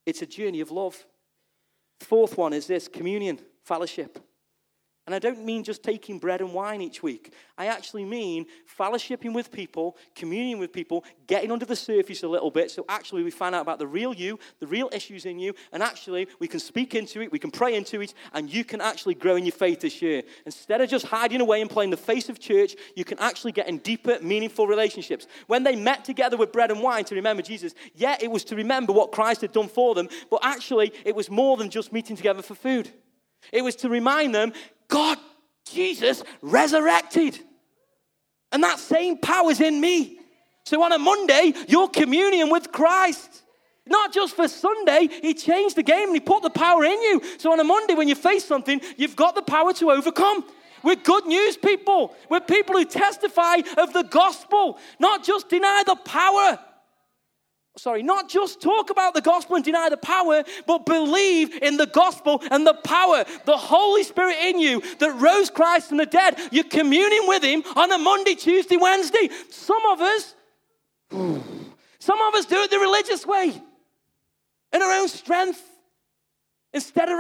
It's 0.06 0.22
a 0.22 0.26
journey 0.26 0.62
of 0.62 0.72
love. 0.72 1.06
Fourth 2.00 2.38
one 2.38 2.54
is 2.54 2.68
this 2.68 2.88
communion, 2.88 3.40
fellowship. 3.64 4.20
And 5.06 5.14
I 5.14 5.20
don't 5.20 5.44
mean 5.44 5.64
just 5.64 5.84
taking 5.84 6.18
bread 6.18 6.42
and 6.42 6.54
wine 6.54 6.82
each 6.82 7.04
week. 7.04 7.34
I 7.58 7.68
actually 7.68 8.06
mean 8.06 8.46
fellowshipping 8.80 9.34
with 9.34 9.52
people, 9.52 9.98
communing 10.16 10.60
with 10.60 10.72
people, 10.72 11.04
getting 11.28 11.52
under 11.52 11.66
the 11.66 11.76
surface 11.76 12.24
a 12.24 12.28
little 12.28 12.52
bit 12.52 12.72
so 12.74 12.86
actually 12.90 13.24
we 13.24 13.32
find 13.32 13.54
out 13.56 13.62
about 13.62 13.80
the 13.80 13.88
real 13.88 14.14
you, 14.14 14.40
the 14.60 14.68
real 14.68 14.90
issues 14.92 15.26
in 15.26 15.40
you, 15.40 15.54
and 15.72 15.84
actually 15.84 16.28
we 16.40 16.48
can 16.48 16.60
speak 16.60 16.96
into 16.96 17.22
it, 17.22 17.32
we 17.32 17.40
can 17.40 17.52
pray 17.52 17.76
into 17.76 18.02
it, 18.02 18.14
and 18.34 18.50
you 18.52 18.64
can 18.64 18.82
actually 18.82 19.14
grow 19.14 19.36
in 19.36 19.46
your 19.46 19.54
faith 19.54 19.82
this 19.82 20.02
year. 20.02 20.24
Instead 20.46 20.82
of 20.82 20.90
just 20.90 21.06
hiding 21.06 21.42
away 21.42 21.62
and 21.62 21.70
playing 21.70 21.92
the 21.92 21.98
face 21.98 22.30
of 22.30 22.40
church, 22.40 22.76
you 22.96 23.06
can 23.06 23.20
actually 23.20 23.52
get 23.52 23.68
in 23.68 23.78
deeper, 23.80 24.18
meaningful 24.22 24.68
relationships. 24.68 25.28
When 25.48 25.64
they 25.64 25.76
met 25.76 26.04
together 26.04 26.38
with 26.38 26.52
bread 26.52 26.72
and 26.72 26.82
wine 26.82 27.06
to 27.06 27.16
remember 27.16 27.44
Jesus, 27.44 27.74
yeah, 27.94 28.18
it 28.20 28.32
was 28.32 28.44
to 28.46 28.56
remember 28.56 28.94
what 28.94 29.12
Christ 29.12 29.42
had 29.42 29.52
done 29.52 29.68
for 29.68 29.96
them, 29.96 30.10
but 30.30 30.40
actually 30.44 30.92
it 31.06 31.16
was 31.16 31.30
more 31.30 31.58
than 31.58 31.70
just 31.70 31.94
meeting 31.94 32.16
together 32.16 32.42
for 32.42 32.56
food. 32.56 32.90
It 33.52 33.64
was 33.64 33.76
to 33.78 33.90
remind 33.90 34.34
them 34.34 34.54
God, 34.88 35.18
Jesus, 35.66 36.24
resurrected. 36.42 37.40
And 38.52 38.64
that 38.64 38.80
same 38.80 39.18
power 39.18 39.52
is 39.52 39.62
in 39.62 39.82
me. 39.82 40.20
So 40.66 40.82
on 40.84 40.92
a 40.92 41.00
Monday, 41.00 41.54
your 41.68 41.90
communion 41.90 42.50
with 42.50 42.72
Christ. 42.72 43.42
Not 43.86 44.14
just 44.14 44.36
for 44.36 44.48
Sunday, 44.48 45.10
He 45.22 45.34
changed 45.34 45.76
the 45.76 45.84
game 45.84 46.08
and 46.08 46.16
He 46.16 46.22
put 46.22 46.42
the 46.42 46.50
power 46.50 46.86
in 46.86 47.02
you. 47.02 47.22
So 47.38 47.52
on 47.52 47.60
a 47.60 47.64
Monday, 47.64 47.96
when 47.96 48.08
you 48.08 48.16
face 48.16 48.46
something, 48.46 48.80
you've 48.96 49.16
got 49.16 49.36
the 49.36 49.42
power 49.42 49.74
to 49.74 49.92
overcome. 49.92 50.46
We're 50.84 50.96
good 50.96 51.26
news 51.26 51.58
people. 51.58 52.14
We're 52.30 52.42
people 52.42 52.76
who 52.76 52.86
testify 52.86 53.58
of 53.78 53.94
the 53.94 54.04
gospel, 54.04 54.78
not 55.00 55.24
just 55.24 55.50
deny 55.50 55.84
the 55.86 55.96
power. 55.96 56.60
Sorry, 57.78 58.04
not 58.04 58.30
just 58.30 58.62
talk 58.62 58.90
about 58.90 59.14
the 59.14 59.22
gospel 59.22 59.56
and 59.56 59.66
deny 59.66 59.90
the 59.90 59.98
power, 59.98 60.44
but 60.68 60.86
believe 60.86 61.54
in 61.62 61.78
the 61.78 61.88
gospel 61.88 62.42
and 62.52 62.68
the 62.68 62.74
power, 62.76 63.26
the 63.46 63.58
Holy 63.58 64.04
Spirit 64.04 64.38
in 64.42 64.60
you 64.60 64.82
that 65.00 65.16
rose 65.20 65.50
Christ 65.50 65.90
from 65.90 65.98
the 65.98 66.06
dead. 66.06 66.38
You're 66.52 66.64
communing 66.66 67.28
with 67.28 67.44
Him 67.44 67.64
on 67.76 67.92
a 67.92 67.98
Monday, 67.98 68.36
Tuesday, 68.36 68.78
Wednesday. 68.78 69.30
Some 69.50 69.86
of 69.88 70.02
us, 70.02 70.36
some 72.00 72.22
of 72.22 72.36
us 72.36 72.46
do 72.46 72.62
it 72.62 72.70
the 72.70 72.80
religious 72.80 73.26
way, 73.26 73.62
in 74.72 74.82
our 74.82 74.92
own 74.94 75.08
strength. 75.08 75.62
Instead 76.76 77.08
of, 77.08 77.20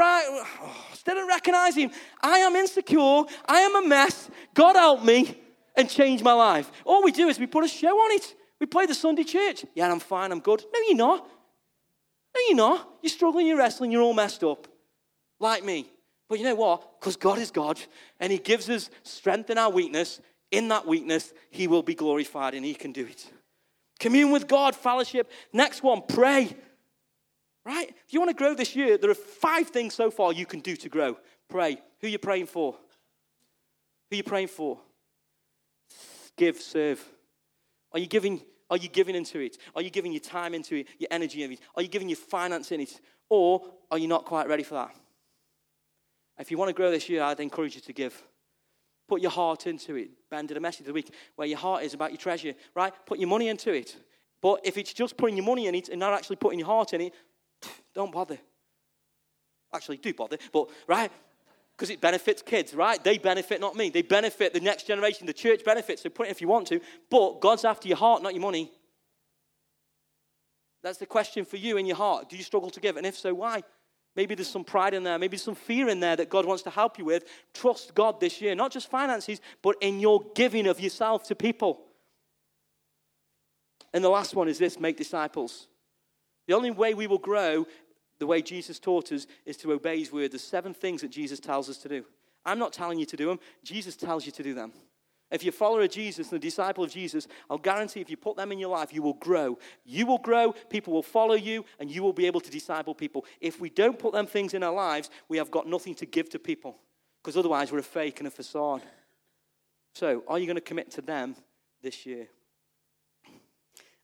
instead 0.89 1.16
of 1.16 1.28
recognizing, 1.28 1.91
I 2.22 2.39
am 2.39 2.56
insecure, 2.56 3.24
I 3.45 3.60
am 3.60 3.76
a 3.76 3.88
mess, 3.88 4.28
God 4.56 4.76
help 4.76 5.04
me 5.04 5.38
and 5.76 5.88
change 5.88 6.24
my 6.24 6.34
life. 6.34 6.72
All 6.86 7.04
we 7.04 7.12
do 7.12 7.28
is 7.28 7.39
we 7.39 7.45
put 7.45 7.64
a 7.64 7.68
show 7.68 7.95
on 7.95 8.12
it. 8.14 8.36
We 8.64 8.68
play 8.68 8.86
the 8.86 8.95
Sunday 8.95 9.26
church. 9.26 9.66
Yeah, 9.76 9.91
I'm 9.91 9.99
fine, 9.99 10.32
I'm 10.32 10.39
good. 10.39 10.64
No, 10.74 10.80
you're 10.88 10.95
not. 10.95 11.28
No, 12.34 12.41
you're 12.47 12.55
not. 12.55 12.89
You're 13.01 13.09
struggling, 13.09 13.45
you're 13.45 13.57
wrestling, 13.57 13.91
you're 13.91 14.01
all 14.01 14.14
messed 14.14 14.41
up. 14.41 14.70
Like 15.38 15.66
me. 15.66 15.86
But 16.30 16.39
you 16.39 16.45
know 16.45 16.55
what? 16.55 16.97
Because 16.97 17.18
God 17.18 17.39
is 17.39 17.51
God 17.51 17.78
and 18.22 18.32
He 18.32 18.38
gives 18.38 18.70
us 18.70 18.89
strength 19.03 19.49
in 19.49 19.57
our 19.57 19.70
weakness. 19.70 20.22
In 20.49 20.70
that 20.70 20.88
weakness, 20.88 21.34
He 21.49 21.68
will 21.68 21.84
be 21.84 21.93
glorified 21.93 22.53
and 22.53 22.64
He 22.64 22.74
can 22.74 22.93
do 22.93 23.05
it. 23.05 23.30
Commune 23.99 24.32
with 24.32 24.47
God, 24.47 24.78
fellowship. 24.78 25.30
Next 25.51 25.84
one, 25.84 26.01
pray. 26.07 26.55
Right? 27.66 27.89
If 27.89 28.14
you 28.14 28.22
want 28.22 28.30
to 28.30 28.41
grow 28.41 28.55
this 28.55 28.78
year, 28.78 28.97
there 28.97 29.11
are 29.11 29.14
five 29.14 29.68
things 29.72 29.93
so 29.93 30.09
far 30.09 30.32
you 30.32 30.45
can 30.45 30.61
do 30.61 30.78
to 30.78 30.88
grow. 30.88 31.18
Pray. 31.49 31.82
Who 31.99 32.07
are 32.07 32.11
you 32.11 32.18
praying 32.18 32.45
for? 32.45 32.72
Who 34.09 34.14
are 34.14 34.16
you 34.16 34.24
praying 34.24 34.47
for? 34.47 34.80
Give, 36.38 36.55
serve. 36.55 37.05
Are 37.91 37.99
you 37.99 38.07
giving 38.07 38.41
are 38.74 38.78
you 38.78 38.89
giving 38.89 39.13
into 39.13 39.39
it? 39.39 39.59
Are 39.76 39.84
you 39.84 39.91
giving 39.91 40.11
your 40.11 40.19
time 40.19 40.55
into 40.55 40.78
it, 40.78 40.88
your 40.97 41.07
energy 41.11 41.43
in 41.43 41.51
it? 41.51 41.59
Are 41.76 41.84
you 41.84 41.88
giving 41.88 42.09
your 42.09 42.15
finance 42.15 42.71
in 42.71 42.82
it? 42.82 42.99
Or 43.30 43.61
are 43.91 43.99
you 43.99 44.07
not 44.07 44.26
quite 44.26 44.47
ready 44.47 44.63
for 44.63 44.74
that? 44.74 44.95
If 46.39 46.49
you 46.49 46.57
want 46.57 46.69
to 46.69 46.74
grow 46.74 46.89
this 46.89 47.07
year, 47.07 47.21
I'd 47.21 47.39
encourage 47.39 47.76
you 47.76 47.82
to 47.82 47.93
give. 47.93 48.19
Put 49.07 49.21
your 49.21 49.30
heart 49.30 49.67
into 49.67 49.93
it. 49.95 50.09
Ben 50.32 50.47
did 50.47 50.57
a 50.57 50.59
message 50.59 50.82
of 50.82 50.88
the 50.88 50.93
week 50.93 51.13
where 51.36 51.47
your 51.47 51.59
heart 51.59 51.84
is 51.84 51.93
about 51.93 52.09
your 52.09 52.17
treasure, 52.17 52.55
right? 52.74 52.91
Put 53.05 53.19
your 53.19 53.30
money 53.30 53.47
into 53.47 53.71
it. 53.71 53.95
But 54.41 54.61
if 54.63 54.76
it's 54.80 54.91
just 54.91 55.17
putting 55.17 55.38
your 55.38 55.45
money 55.45 55.67
in 55.67 55.76
it 55.76 55.89
and 55.89 55.99
not 55.99 56.13
actually 56.13 56.38
putting 56.38 56.57
your 56.57 56.67
heart 56.67 56.93
in 56.93 57.01
it, 57.01 57.13
don't 57.93 58.11
bother. 58.11 58.39
Actually, 59.71 59.97
do 59.97 60.15
bother, 60.15 60.39
but 60.51 60.67
right? 60.88 61.11
Because 61.78 61.89
it 61.89 62.01
benefits 62.01 62.41
kids, 62.41 62.74
right? 62.74 63.03
They 63.03 63.17
benefit, 63.17 63.59
not 63.59 63.76
me. 63.76 63.89
They 63.89 64.03
benefit 64.03 64.53
the 64.53 64.59
next 64.59 64.88
generation. 64.88 65.26
The 65.26 65.34
church 65.34 65.65
benefits. 65.65 66.03
So 66.03 66.09
put 66.09 66.28
it 66.28 66.32
if 66.32 66.41
you 66.41 66.47
want 66.47 66.67
to. 66.67 66.80
But 67.09 67.39
God's 67.41 67.65
after 67.65 67.88
your 67.88 67.97
heart, 67.97 68.21
not 68.21 68.34
your 68.34 68.41
money. 68.41 68.71
That's 70.84 70.99
the 70.99 71.05
question 71.05 71.45
for 71.45 71.57
you 71.57 71.78
in 71.78 71.86
your 71.86 71.95
heart. 71.95 72.30
Do 72.30 72.38
you 72.38 72.43
struggle 72.43 72.69
to 72.69 72.80
give? 72.80 72.97
And 72.97 73.05
if 73.05 73.17
so, 73.17 73.34
why? 73.34 73.63
Maybe 74.15 74.36
there's 74.36 74.49
some 74.49 74.63
pride 74.63 74.93
in 74.93 75.03
there. 75.03 75.17
Maybe 75.17 75.38
some 75.38 75.55
fear 75.55 75.89
in 75.89 75.99
there 75.99 76.15
that 76.15 76.30
God 76.30 76.45
wants 76.45 76.63
to 76.63 76.69
help 76.69 76.99
you 76.99 77.05
with. 77.05 77.24
Trust 77.53 77.95
God 77.95 78.19
this 78.19 78.41
year, 78.41 78.53
not 78.53 78.71
just 78.71 78.89
finances, 78.89 79.41
but 79.63 79.76
in 79.82 79.99
your 79.99 80.21
giving 80.36 80.67
of 80.67 80.80
yourself 80.80 81.24
to 81.26 81.36
people. 81.36 81.82
And 83.93 84.03
the 84.03 84.09
last 84.09 84.36
one 84.36 84.47
is 84.47 84.59
this 84.59 84.80
make 84.80 84.97
disciples. 84.97 85.67
The 86.47 86.53
only 86.53 86.71
way 86.71 86.93
we 86.93 87.07
will 87.07 87.17
grow 87.17 87.65
the 88.24 88.28
way 88.28 88.41
Jesus 88.41 88.80
taught 88.80 89.11
us 89.11 89.28
is 89.45 89.57
to 89.57 89.74
obey 89.74 89.99
his 89.99 90.09
word. 90.09 90.32
There's 90.32 90.41
seven 90.41 90.74
things 90.74 91.01
that 91.01 91.11
Jesus 91.11 91.41
tells 91.41 91.69
us 91.69 91.78
to 91.80 91.89
do. 91.89 92.05
I'm 92.45 92.57
not 92.57 92.71
telling 92.71 92.97
you 92.97 93.05
to 93.07 93.17
do 93.17 93.28
them, 93.28 93.39
Jesus 93.65 93.97
tells 93.97 94.26
you 94.26 94.32
to 94.32 94.41
do 94.41 94.53
them. 94.53 94.71
If 95.30 95.43
you're 95.43 95.49
a 95.49 95.53
follower 95.53 95.82
of 95.82 95.89
Jesus 95.89 96.32
and 96.32 96.38
a 96.38 96.39
disciple 96.39 96.86
of 96.86 96.89
Jesus, 96.89 97.28
I'll 97.49 97.57
guarantee 97.57 97.99
if 97.99 98.09
you 98.09 98.15
put 98.15 98.38
them 98.38 98.53
in 98.53 98.59
your 98.59 98.69
life, 98.69 98.93
you 98.93 99.01
will 99.01 99.15
grow. 99.15 99.59
You 99.84 100.05
will 100.05 100.19
grow, 100.19 100.53
people 100.69 100.93
will 100.93 101.03
follow 101.03 101.34
you, 101.34 101.65
and 101.80 101.91
you 101.91 102.01
will 102.01 102.13
be 102.13 102.26
able 102.26 102.39
to 102.39 102.49
disciple 102.49 102.95
people. 102.95 103.26
If 103.41 103.59
we 103.59 103.69
don't 103.69 103.99
put 103.99 104.13
them 104.13 104.26
things 104.26 104.53
in 104.53 104.63
our 104.63 104.74
lives, 104.74 105.09
we 105.28 105.36
have 105.36 105.51
got 105.51 105.67
nothing 105.67 105.95
to 105.95 106.05
give 106.05 106.30
to 106.30 106.39
people 106.39 106.78
because 107.21 107.36
otherwise 107.36 107.74
we're 107.74 107.80
a 107.80 107.84
fake 107.84 108.19
and 108.19 108.28
a 108.28 108.32
facade. 108.32 108.84
So, 109.95 110.24
are 110.30 110.39
you 110.39 110.45
going 110.45 110.55
to 110.55 110.61
commit 110.61 110.91
to 110.91 111.01
them 111.01 111.36
this 111.82 112.05
year? 112.05 112.30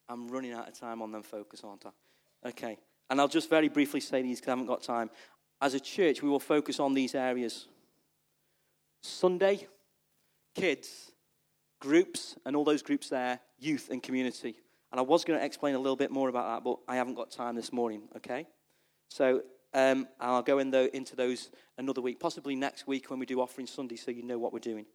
I'm 0.09 0.27
running 0.27 0.51
out 0.51 0.67
of 0.67 0.77
time 0.77 1.01
on 1.01 1.13
them 1.13 1.23
focus, 1.23 1.61
aren't 1.63 1.85
I? 1.85 2.49
Okay. 2.49 2.79
And 3.09 3.19
I'll 3.19 3.27
just 3.27 3.49
very 3.49 3.69
briefly 3.69 3.99
say 3.99 4.21
these 4.21 4.39
because 4.39 4.49
I 4.49 4.51
haven't 4.51 4.67
got 4.67 4.83
time. 4.83 5.09
As 5.61 5.73
a 5.73 5.79
church, 5.79 6.21
we 6.21 6.29
will 6.29 6.39
focus 6.39 6.79
on 6.79 6.93
these 6.93 7.15
areas 7.15 7.67
Sunday, 9.01 9.67
kids, 10.55 11.11
groups, 11.79 12.35
and 12.45 12.55
all 12.55 12.63
those 12.63 12.81
groups 12.81 13.09
there, 13.09 13.39
youth 13.57 13.89
and 13.89 14.03
community. 14.03 14.55
And 14.91 14.99
I 14.99 15.03
was 15.03 15.23
going 15.23 15.39
to 15.39 15.45
explain 15.45 15.75
a 15.75 15.79
little 15.79 15.95
bit 15.95 16.11
more 16.11 16.29
about 16.29 16.47
that, 16.47 16.63
but 16.63 16.79
I 16.87 16.95
haven't 16.95 17.15
got 17.15 17.31
time 17.31 17.55
this 17.55 17.71
morning, 17.71 18.03
okay? 18.17 18.47
So 19.09 19.43
um, 19.73 20.07
I'll 20.19 20.41
go 20.41 20.59
in 20.59 20.71
the, 20.71 20.95
into 20.95 21.15
those 21.15 21.49
another 21.77 22.01
week, 22.01 22.19
possibly 22.19 22.55
next 22.55 22.87
week 22.87 23.09
when 23.09 23.19
we 23.19 23.25
do 23.25 23.39
Offering 23.39 23.67
Sunday, 23.67 23.95
so 23.95 24.11
you 24.11 24.23
know 24.23 24.39
what 24.39 24.51
we're 24.51 24.59
doing. 24.59 24.85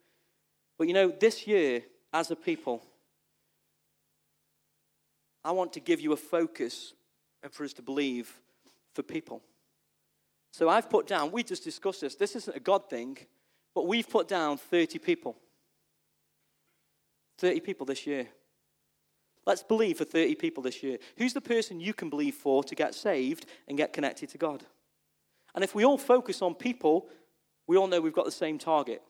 But 0.78 0.88
you 0.88 0.94
know, 0.94 1.08
this 1.08 1.46
year, 1.46 1.82
as 2.12 2.30
a 2.30 2.36
people, 2.36 2.82
I 5.44 5.52
want 5.52 5.72
to 5.74 5.80
give 5.80 6.00
you 6.00 6.12
a 6.12 6.16
focus 6.16 6.94
and 7.44 7.52
for 7.52 7.62
us 7.62 7.74
to 7.74 7.82
believe 7.82 8.40
for 8.94 9.02
people. 9.02 9.42
So 10.50 10.68
I've 10.68 10.88
put 10.88 11.06
down, 11.06 11.30
we 11.30 11.42
just 11.42 11.62
discussed 11.62 12.00
this, 12.00 12.14
this 12.14 12.34
isn't 12.34 12.56
a 12.56 12.60
God 12.60 12.88
thing, 12.88 13.18
but 13.74 13.86
we've 13.86 14.08
put 14.08 14.26
down 14.26 14.56
30 14.56 14.98
people. 14.98 15.36
30 17.38 17.60
people 17.60 17.86
this 17.86 18.06
year. 18.06 18.28
Let's 19.46 19.62
believe 19.62 19.98
for 19.98 20.04
30 20.04 20.36
people 20.36 20.62
this 20.62 20.82
year. 20.82 20.98
Who's 21.18 21.34
the 21.34 21.40
person 21.40 21.80
you 21.80 21.92
can 21.92 22.08
believe 22.08 22.34
for 22.34 22.64
to 22.64 22.74
get 22.74 22.94
saved 22.94 23.46
and 23.68 23.76
get 23.76 23.92
connected 23.92 24.30
to 24.30 24.38
God? 24.38 24.64
And 25.54 25.62
if 25.62 25.74
we 25.74 25.84
all 25.84 25.98
focus 25.98 26.40
on 26.40 26.54
people, 26.54 27.08
we 27.66 27.76
all 27.76 27.86
know 27.86 28.00
we've 28.00 28.12
got 28.12 28.24
the 28.24 28.30
same 28.30 28.58
target. 28.58 29.02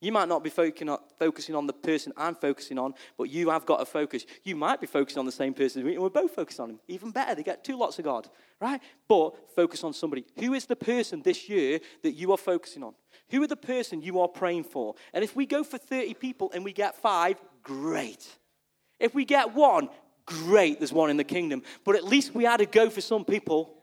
You 0.00 0.12
might 0.12 0.28
not 0.28 0.44
be 0.44 0.50
focusing 0.50 1.54
on 1.54 1.66
the 1.66 1.72
person 1.72 2.12
I'm 2.16 2.36
focusing 2.36 2.78
on, 2.78 2.94
but 3.16 3.24
you 3.24 3.50
have 3.50 3.66
got 3.66 3.80
a 3.80 3.84
focus. 3.84 4.26
You 4.44 4.54
might 4.54 4.80
be 4.80 4.86
focusing 4.86 5.18
on 5.18 5.26
the 5.26 5.32
same 5.32 5.54
person, 5.54 5.84
and 5.84 6.00
we're 6.00 6.08
both 6.08 6.32
focused 6.32 6.60
on 6.60 6.70
him. 6.70 6.80
Even 6.86 7.10
better, 7.10 7.34
they 7.34 7.42
get 7.42 7.64
two 7.64 7.76
lots 7.76 7.98
of 7.98 8.04
God, 8.04 8.28
right? 8.60 8.80
But 9.08 9.54
focus 9.56 9.82
on 9.82 9.92
somebody. 9.92 10.24
Who 10.38 10.54
is 10.54 10.66
the 10.66 10.76
person 10.76 11.22
this 11.22 11.48
year 11.48 11.80
that 12.02 12.12
you 12.12 12.30
are 12.30 12.38
focusing 12.38 12.84
on? 12.84 12.94
Who 13.30 13.42
are 13.42 13.48
the 13.48 13.56
person 13.56 14.00
you 14.00 14.20
are 14.20 14.28
praying 14.28 14.64
for? 14.64 14.94
And 15.12 15.24
if 15.24 15.34
we 15.34 15.46
go 15.46 15.64
for 15.64 15.78
30 15.78 16.14
people 16.14 16.52
and 16.54 16.64
we 16.64 16.72
get 16.72 16.94
five, 16.94 17.40
great. 17.64 18.24
If 19.00 19.16
we 19.16 19.24
get 19.24 19.52
one, 19.52 19.88
great, 20.26 20.78
there's 20.78 20.92
one 20.92 21.10
in 21.10 21.16
the 21.16 21.24
kingdom. 21.24 21.62
But 21.84 21.96
at 21.96 22.04
least 22.04 22.34
we 22.34 22.44
had 22.44 22.58
to 22.58 22.66
go 22.66 22.88
for 22.88 23.00
some 23.00 23.24
people. 23.24 23.74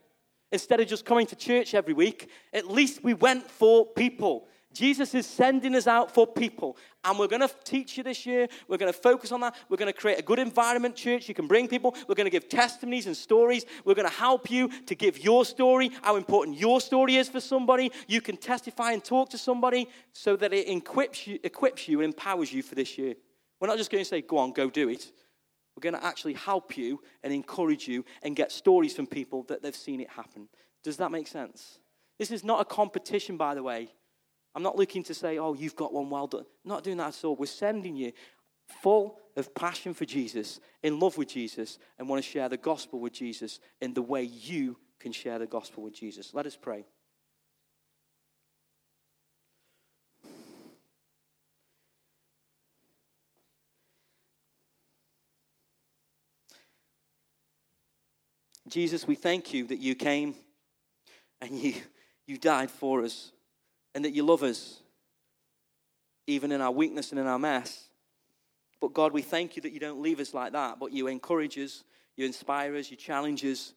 Instead 0.51 0.79
of 0.79 0.87
just 0.87 1.03
coming 1.03 1.25
to 1.27 1.35
church 1.35 1.73
every 1.73 1.93
week, 1.93 2.29
at 2.53 2.69
least 2.69 3.03
we 3.03 3.13
went 3.13 3.49
for 3.51 3.85
people. 3.85 4.47
Jesus 4.75 5.15
is 5.15 5.25
sending 5.25 5.73
us 5.73 5.87
out 5.87 6.13
for 6.13 6.27
people. 6.27 6.77
And 7.03 7.17
we're 7.17 7.27
going 7.27 7.41
to 7.41 7.49
teach 7.63 7.97
you 7.97 8.03
this 8.03 8.25
year. 8.25 8.47
We're 8.67 8.77
going 8.77 8.91
to 8.91 8.97
focus 8.97 9.31
on 9.31 9.39
that. 9.39 9.55
We're 9.69 9.77
going 9.77 9.91
to 9.91 9.97
create 9.97 10.19
a 10.19 10.21
good 10.21 10.37
environment, 10.37 10.95
church. 10.95 11.29
You 11.29 11.33
can 11.33 11.47
bring 11.47 11.67
people. 11.67 11.95
We're 12.07 12.15
going 12.15 12.25
to 12.25 12.31
give 12.31 12.49
testimonies 12.49 13.07
and 13.07 13.15
stories. 13.15 13.65
We're 13.85 13.95
going 13.95 14.07
to 14.07 14.13
help 14.13 14.51
you 14.51 14.69
to 14.85 14.95
give 14.95 15.17
your 15.23 15.45
story, 15.45 15.91
how 16.01 16.17
important 16.17 16.57
your 16.57 16.81
story 16.81 17.15
is 17.15 17.29
for 17.29 17.39
somebody. 17.39 17.91
You 18.07 18.19
can 18.19 18.35
testify 18.35 18.91
and 18.91 19.03
talk 19.03 19.29
to 19.29 19.37
somebody 19.37 19.87
so 20.11 20.35
that 20.35 20.53
it 20.53 20.67
equips 20.67 21.25
you, 21.25 21.39
equips 21.43 21.87
you 21.87 22.01
and 22.01 22.13
empowers 22.13 22.51
you 22.51 22.61
for 22.61 22.75
this 22.75 22.97
year. 22.97 23.15
We're 23.59 23.69
not 23.69 23.77
just 23.77 23.89
going 23.89 24.03
to 24.03 24.09
say, 24.09 24.21
go 24.21 24.37
on, 24.37 24.51
go 24.51 24.69
do 24.69 24.89
it. 24.89 25.11
We're 25.75 25.89
going 25.89 26.01
to 26.01 26.05
actually 26.05 26.33
help 26.33 26.77
you 26.77 27.01
and 27.23 27.33
encourage 27.33 27.87
you 27.87 28.03
and 28.23 28.35
get 28.35 28.51
stories 28.51 28.93
from 28.93 29.07
people 29.07 29.43
that 29.43 29.61
they've 29.61 29.75
seen 29.75 30.01
it 30.01 30.09
happen. 30.09 30.49
Does 30.83 30.97
that 30.97 31.11
make 31.11 31.27
sense? 31.27 31.79
This 32.19 32.31
is 32.31 32.43
not 32.43 32.61
a 32.61 32.65
competition, 32.65 33.37
by 33.37 33.55
the 33.55 33.63
way. 33.63 33.89
I'm 34.55 34.63
not 34.63 34.77
looking 34.77 35.03
to 35.03 35.13
say, 35.13 35.37
oh, 35.37 35.53
you've 35.53 35.75
got 35.75 35.93
one 35.93 36.09
well 36.09 36.27
done. 36.27 36.45
Not 36.63 36.83
doing 36.83 36.97
that 36.97 37.09
at 37.09 37.25
all. 37.25 37.35
We're 37.35 37.45
sending 37.45 37.97
you 37.97 38.13
full 38.81 39.19
of 39.35 39.53
passion 39.53 39.93
for 39.93 40.05
Jesus, 40.05 40.61
in 40.81 40.97
love 40.97 41.17
with 41.17 41.27
Jesus, 41.27 41.77
and 41.99 42.07
want 42.07 42.23
to 42.23 42.29
share 42.29 42.47
the 42.47 42.57
gospel 42.57 43.01
with 43.01 43.11
Jesus 43.11 43.59
in 43.81 43.93
the 43.93 44.01
way 44.01 44.23
you 44.23 44.77
can 44.97 45.11
share 45.11 45.39
the 45.39 45.45
gospel 45.45 45.83
with 45.83 45.93
Jesus. 45.93 46.33
Let 46.33 46.45
us 46.45 46.55
pray. 46.55 46.85
Jesus, 58.69 59.05
we 59.05 59.15
thank 59.15 59.53
you 59.53 59.67
that 59.67 59.79
you 59.79 59.95
came 59.95 60.33
and 61.41 61.51
you, 61.59 61.75
you 62.25 62.37
died 62.37 62.71
for 62.71 63.03
us 63.03 63.31
and 63.95 64.05
that 64.05 64.11
you 64.11 64.23
love 64.23 64.43
us, 64.43 64.81
even 66.27 66.51
in 66.51 66.61
our 66.61 66.71
weakness 66.71 67.11
and 67.11 67.19
in 67.19 67.25
our 67.25 67.39
mess. 67.39 67.87
But 68.81 68.93
God, 68.93 69.13
we 69.13 69.21
thank 69.21 69.55
you 69.55 69.61
that 69.61 69.71
you 69.71 69.79
don't 69.79 70.01
leave 70.01 70.19
us 70.19 70.33
like 70.33 70.51
that, 70.51 70.79
but 70.79 70.91
you 70.91 71.07
encourage 71.07 71.57
us, 71.57 71.83
you 72.17 72.25
inspire 72.25 72.75
us, 72.75 72.91
you 72.91 72.97
challenge 72.97 73.43
us 73.45 73.73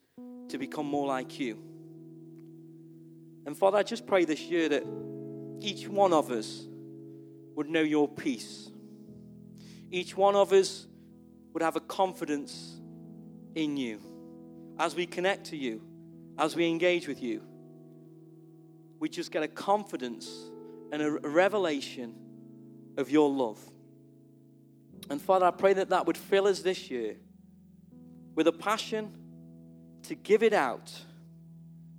to 0.48 0.58
become 0.58 0.86
more 0.86 1.06
like 1.06 1.38
you. 1.38 1.56
And 3.46 3.56
Father, 3.56 3.78
I 3.78 3.84
just 3.84 4.06
pray 4.06 4.24
this 4.24 4.42
year 4.42 4.68
that 4.68 4.84
each 5.60 5.88
one 5.88 6.12
of 6.12 6.30
us 6.30 6.66
would 7.54 7.70
know 7.70 7.80
your 7.80 8.08
peace. 8.08 8.70
Each 9.90 10.16
one 10.16 10.34
of 10.34 10.52
us 10.52 10.86
would 11.52 11.62
have 11.62 11.76
a 11.76 11.80
confidence 11.80 12.76
in 13.54 13.76
you, 13.76 14.00
as 14.78 14.94
we 14.94 15.06
connect 15.06 15.46
to 15.46 15.56
you, 15.56 15.80
as 16.36 16.54
we 16.56 16.68
engage 16.68 17.08
with 17.08 17.22
you, 17.22 17.42
we 18.98 19.08
just 19.08 19.30
get 19.30 19.42
a 19.42 19.48
confidence 19.48 20.28
and 20.92 21.02
a 21.02 21.10
revelation 21.10 22.14
of 22.96 23.10
your 23.10 23.30
love. 23.30 23.58
And 25.10 25.20
Father, 25.20 25.46
I 25.46 25.50
pray 25.50 25.72
that 25.74 25.90
that 25.90 26.06
would 26.06 26.16
fill 26.16 26.46
us 26.46 26.60
this 26.60 26.90
year 26.90 27.16
with 28.34 28.46
a 28.46 28.52
passion 28.52 29.12
to 30.04 30.14
give 30.14 30.42
it 30.42 30.52
out, 30.52 30.92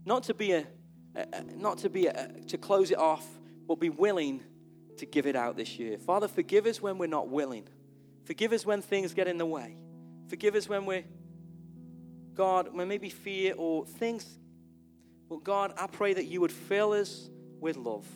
not 0.06 0.24
to 0.24 0.34
be 0.34 0.54
a, 0.54 0.66
not 1.56 1.80
to 1.80 1.90
be 1.90 2.08
a, 2.08 2.32
to 2.48 2.58
close 2.58 2.92
it 2.92 2.98
off, 2.98 3.26
but 3.68 3.80
be 3.80 3.90
willing 3.90 4.44
to 4.98 5.06
give 5.06 5.26
it 5.26 5.36
out 5.36 5.58
this 5.58 5.80
year. 5.80 5.98
Father, 5.98 6.28
forgive 6.28 6.66
us 6.66 6.82
when 6.82 6.98
we're 6.98 7.08
not 7.08 7.30
willing. 7.30 7.68
Forgive 8.26 8.54
us 8.54 8.66
when 8.66 8.82
things 8.82 9.14
get 9.14 9.28
in 9.28 9.38
the 9.38 9.46
way. 9.46 9.76
Forgive 10.28 10.56
us 10.56 10.70
when 10.70 10.86
we're, 10.86 11.04
God, 12.34 12.74
when 12.74 12.88
maybe 12.88 13.10
fear 13.10 13.54
or 13.58 13.86
things. 13.86 14.38
But 15.30 15.44
God, 15.44 15.74
I 15.78 15.88
pray 15.88 16.14
that 16.14 16.26
you 16.26 16.42
would 16.42 16.52
fill 16.52 16.94
us 16.94 17.30
with 17.60 17.78
love. 17.78 18.08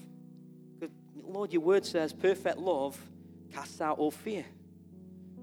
Lord, 1.15 1.53
your 1.53 1.61
word 1.61 1.85
says 1.85 2.11
perfect 2.11 2.57
love 2.57 2.97
casts 3.51 3.79
out 3.81 3.99
all 3.99 4.11
fear. 4.11 4.45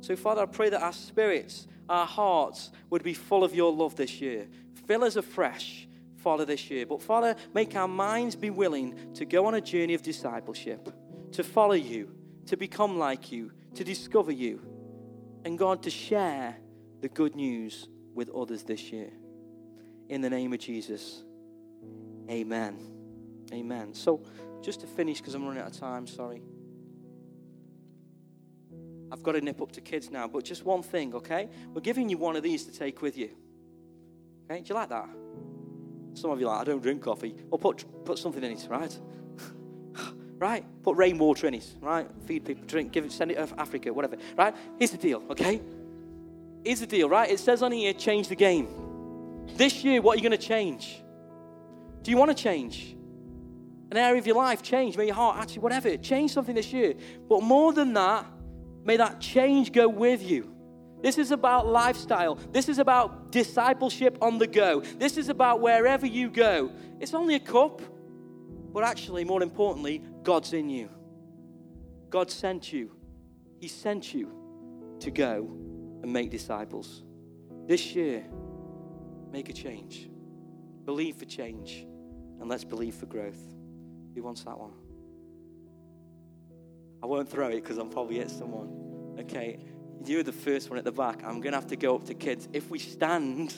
So, 0.01 0.17
Father, 0.17 0.43
I 0.43 0.47
pray 0.47 0.71
that 0.71 0.83
our 0.83 0.93
spirits, 0.93 1.67
our 1.89 2.07
hearts 2.07 2.71
would 2.91 3.03
be 3.03 3.15
full 3.15 3.45
of 3.45 3.55
your 3.55 3.73
love 3.73 3.97
this 3.97 4.21
year. 4.21 4.49
Fill 4.87 5.05
us 5.05 5.17
afresh, 5.17 5.87
Father, 6.17 6.45
this 6.45 6.71
year. 6.71 6.87
But, 6.87 7.03
Father, 7.03 7.37
make 7.55 7.77
our 7.77 7.89
minds 7.89 8.35
be 8.35 8.51
willing 8.51 9.13
to 9.15 9.25
go 9.25 9.47
on 9.47 9.55
a 9.55 9.61
journey 9.61 9.95
of 9.95 10.03
discipleship 10.03 10.89
to 11.33 11.45
follow 11.45 11.75
you, 11.75 12.11
to 12.47 12.57
become 12.57 12.99
like 12.99 13.31
you, 13.31 13.53
to 13.75 13.85
discover 13.85 14.33
you, 14.33 14.61
and 15.45 15.59
God, 15.59 15.83
to 15.85 15.91
share 15.91 16.57
the 17.01 17.09
good 17.09 17.37
news 17.37 17.89
with 18.15 18.31
others 18.31 18.65
this 18.65 18.91
year. 18.91 19.11
In 20.09 20.21
the 20.21 20.31
name 20.31 20.53
of 20.53 20.59
Jesus, 20.59 21.23
amen. 22.31 22.79
Amen. 23.53 23.95
So, 23.95 24.23
just 24.63 24.81
to 24.81 24.87
finish, 24.87 25.19
because 25.19 25.35
I'm 25.35 25.45
running 25.45 25.63
out 25.63 25.75
of 25.75 25.79
time, 25.79 26.07
sorry. 26.07 26.43
I've 29.13 29.23
got 29.23 29.33
to 29.33 29.41
nip 29.41 29.61
up 29.61 29.73
to 29.73 29.81
kids 29.81 30.11
now, 30.11 30.29
but 30.29 30.45
just 30.45 30.65
one 30.65 30.83
thing, 30.83 31.15
okay? 31.15 31.49
We're 31.75 31.81
giving 31.81 32.09
you 32.09 32.19
one 32.19 32.37
of 32.37 32.43
these 32.43 32.65
to 32.67 32.73
take 32.73 33.03
with 33.03 33.19
you. 33.19 33.31
Okay? 34.49 34.61
Do 34.61 34.69
you 34.69 34.75
like 34.75 34.89
that? 34.91 35.09
Some 36.15 36.31
of 36.31 36.41
you 36.41 36.47
like, 36.47 36.61
I 36.61 36.65
don't 36.65 36.83
drink 36.83 37.03
coffee. 37.03 37.35
Well, 37.49 37.59
put, 37.59 37.85
put 38.05 38.19
something 38.19 38.43
in 38.43 38.53
it, 38.53 38.67
right? 38.71 38.97
right? 40.39 40.65
Put 40.83 40.97
rainwater 40.97 41.49
in 41.49 41.55
it, 41.55 41.67
right? 41.81 42.09
Feed 42.27 42.45
people, 42.45 42.65
drink, 42.67 42.93
give 42.93 43.05
it, 43.05 43.13
send 43.13 43.33
it 43.33 43.35
to 43.35 43.61
Africa, 43.61 43.93
whatever, 43.93 44.17
right? 44.37 44.55
Here's 44.79 44.93
the 44.93 44.99
deal, 44.99 45.23
okay? 45.31 45.61
Here's 46.65 46.81
the 46.81 46.87
deal, 46.87 47.09
right? 47.09 47.31
It 47.31 47.41
says 47.41 47.63
on 47.63 47.73
here, 47.73 47.93
change 47.93 48.29
the 48.29 48.37
game. 48.37 48.69
This 49.57 49.83
year, 49.83 50.01
what 50.01 50.15
are 50.15 50.17
you 50.17 50.29
going 50.29 50.39
to 50.39 50.47
change? 50.47 51.03
Do 52.03 52.11
you 52.11 52.17
want 52.17 52.37
to 52.37 52.43
change? 52.43 52.97
An 53.91 53.97
area 53.97 54.19
of 54.19 54.27
your 54.27 54.37
life, 54.37 54.63
change, 54.63 54.97
may 54.97 55.07
your 55.07 55.15
heart, 55.15 55.39
actually, 55.39 55.61
whatever. 55.61 55.97
Change 55.97 56.33
something 56.33 56.55
this 56.55 56.73
year. 56.73 56.95
But 57.29 57.43
more 57.43 57.73
than 57.73 57.93
that, 57.95 58.27
may 58.85 58.97
that 58.97 59.21
change 59.21 59.73
go 59.73 59.89
with 59.89 60.23
you. 60.23 60.55
This 61.03 61.19
is 61.19 61.31
about 61.31 61.67
lifestyle. 61.67 62.35
This 62.35 62.69
is 62.69 62.79
about 62.79 63.33
discipleship 63.33 64.19
on 64.21 64.39
the 64.39 64.47
go. 64.47 64.81
This 64.81 65.17
is 65.17 65.29
about 65.29 65.61
wherever 65.61 66.07
you 66.07 66.31
go. 66.31 66.73
It's 67.01 67.15
only 67.15 67.35
a 67.35 67.41
cup, 67.41 67.81
but 68.73 68.85
actually, 68.85 69.25
more 69.25 69.43
importantly, 69.43 70.03
God's 70.23 70.53
in 70.53 70.69
you. 70.69 70.89
God 72.11 72.31
sent 72.31 72.73
you. 72.73 72.93
He 73.59 73.69
sent 73.69 74.13
you 74.15 74.31
to 75.01 75.11
go 75.11 75.49
and 76.03 76.13
make 76.13 76.31
disciples. 76.31 77.03
This 77.67 77.95
year, 77.95 78.25
make 79.33 79.49
a 79.49 79.53
change. 79.53 80.11
Believe 80.85 81.17
for 81.17 81.25
change, 81.25 81.87
and 82.41 82.49
let's 82.49 82.65
believe 82.65 82.95
for 82.95 83.07
growth. 83.07 83.39
Who 84.15 84.23
wants 84.23 84.43
that 84.45 84.59
one? 84.59 84.73
I 87.03 87.07
won't 87.07 87.29
throw 87.29 87.49
it 87.49 87.63
because 87.63 87.79
I'm 87.79 87.91
probably 87.91 88.21
at 88.21 88.31
someone. 88.31 89.17
Okay, 89.21 89.59
you're 90.05 90.23
the 90.23 90.33
first 90.33 90.71
one 90.71 90.79
at 90.79 90.85
the 90.85 90.93
back. 90.93 91.23
I'm 91.25 91.41
going 91.41 91.53
to 91.53 91.59
have 91.59 91.69
to 91.69 91.77
go 91.77 91.95
up 91.95 92.05
to 92.07 92.15
kids. 92.15 92.49
If 92.53 92.71
we 92.71 92.79
stand, 92.79 93.55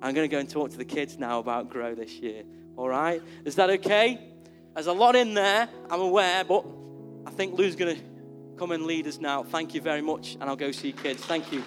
I'm 0.00 0.14
going 0.14 0.28
to 0.28 0.32
go 0.34 0.38
and 0.38 0.48
talk 0.48 0.70
to 0.70 0.76
the 0.76 0.84
kids 0.84 1.18
now 1.18 1.38
about 1.38 1.68
Grow 1.68 1.94
this 1.94 2.14
year. 2.14 2.44
All 2.76 2.88
right? 2.88 3.22
Is 3.44 3.56
that 3.56 3.70
okay? 3.70 4.18
There's 4.74 4.86
a 4.86 4.92
lot 4.92 5.16
in 5.16 5.34
there, 5.34 5.68
I'm 5.90 6.00
aware, 6.00 6.44
but 6.44 6.64
I 7.26 7.30
think 7.30 7.58
Lou's 7.58 7.76
going 7.76 7.96
to 7.96 8.02
come 8.56 8.72
and 8.72 8.86
lead 8.86 9.06
us 9.06 9.18
now. 9.18 9.42
Thank 9.42 9.74
you 9.74 9.80
very 9.80 10.02
much, 10.02 10.36
and 10.40 10.44
I'll 10.44 10.56
go 10.56 10.72
see 10.72 10.92
kids. 10.92 11.22
Thank 11.24 11.52
you. 11.52 11.62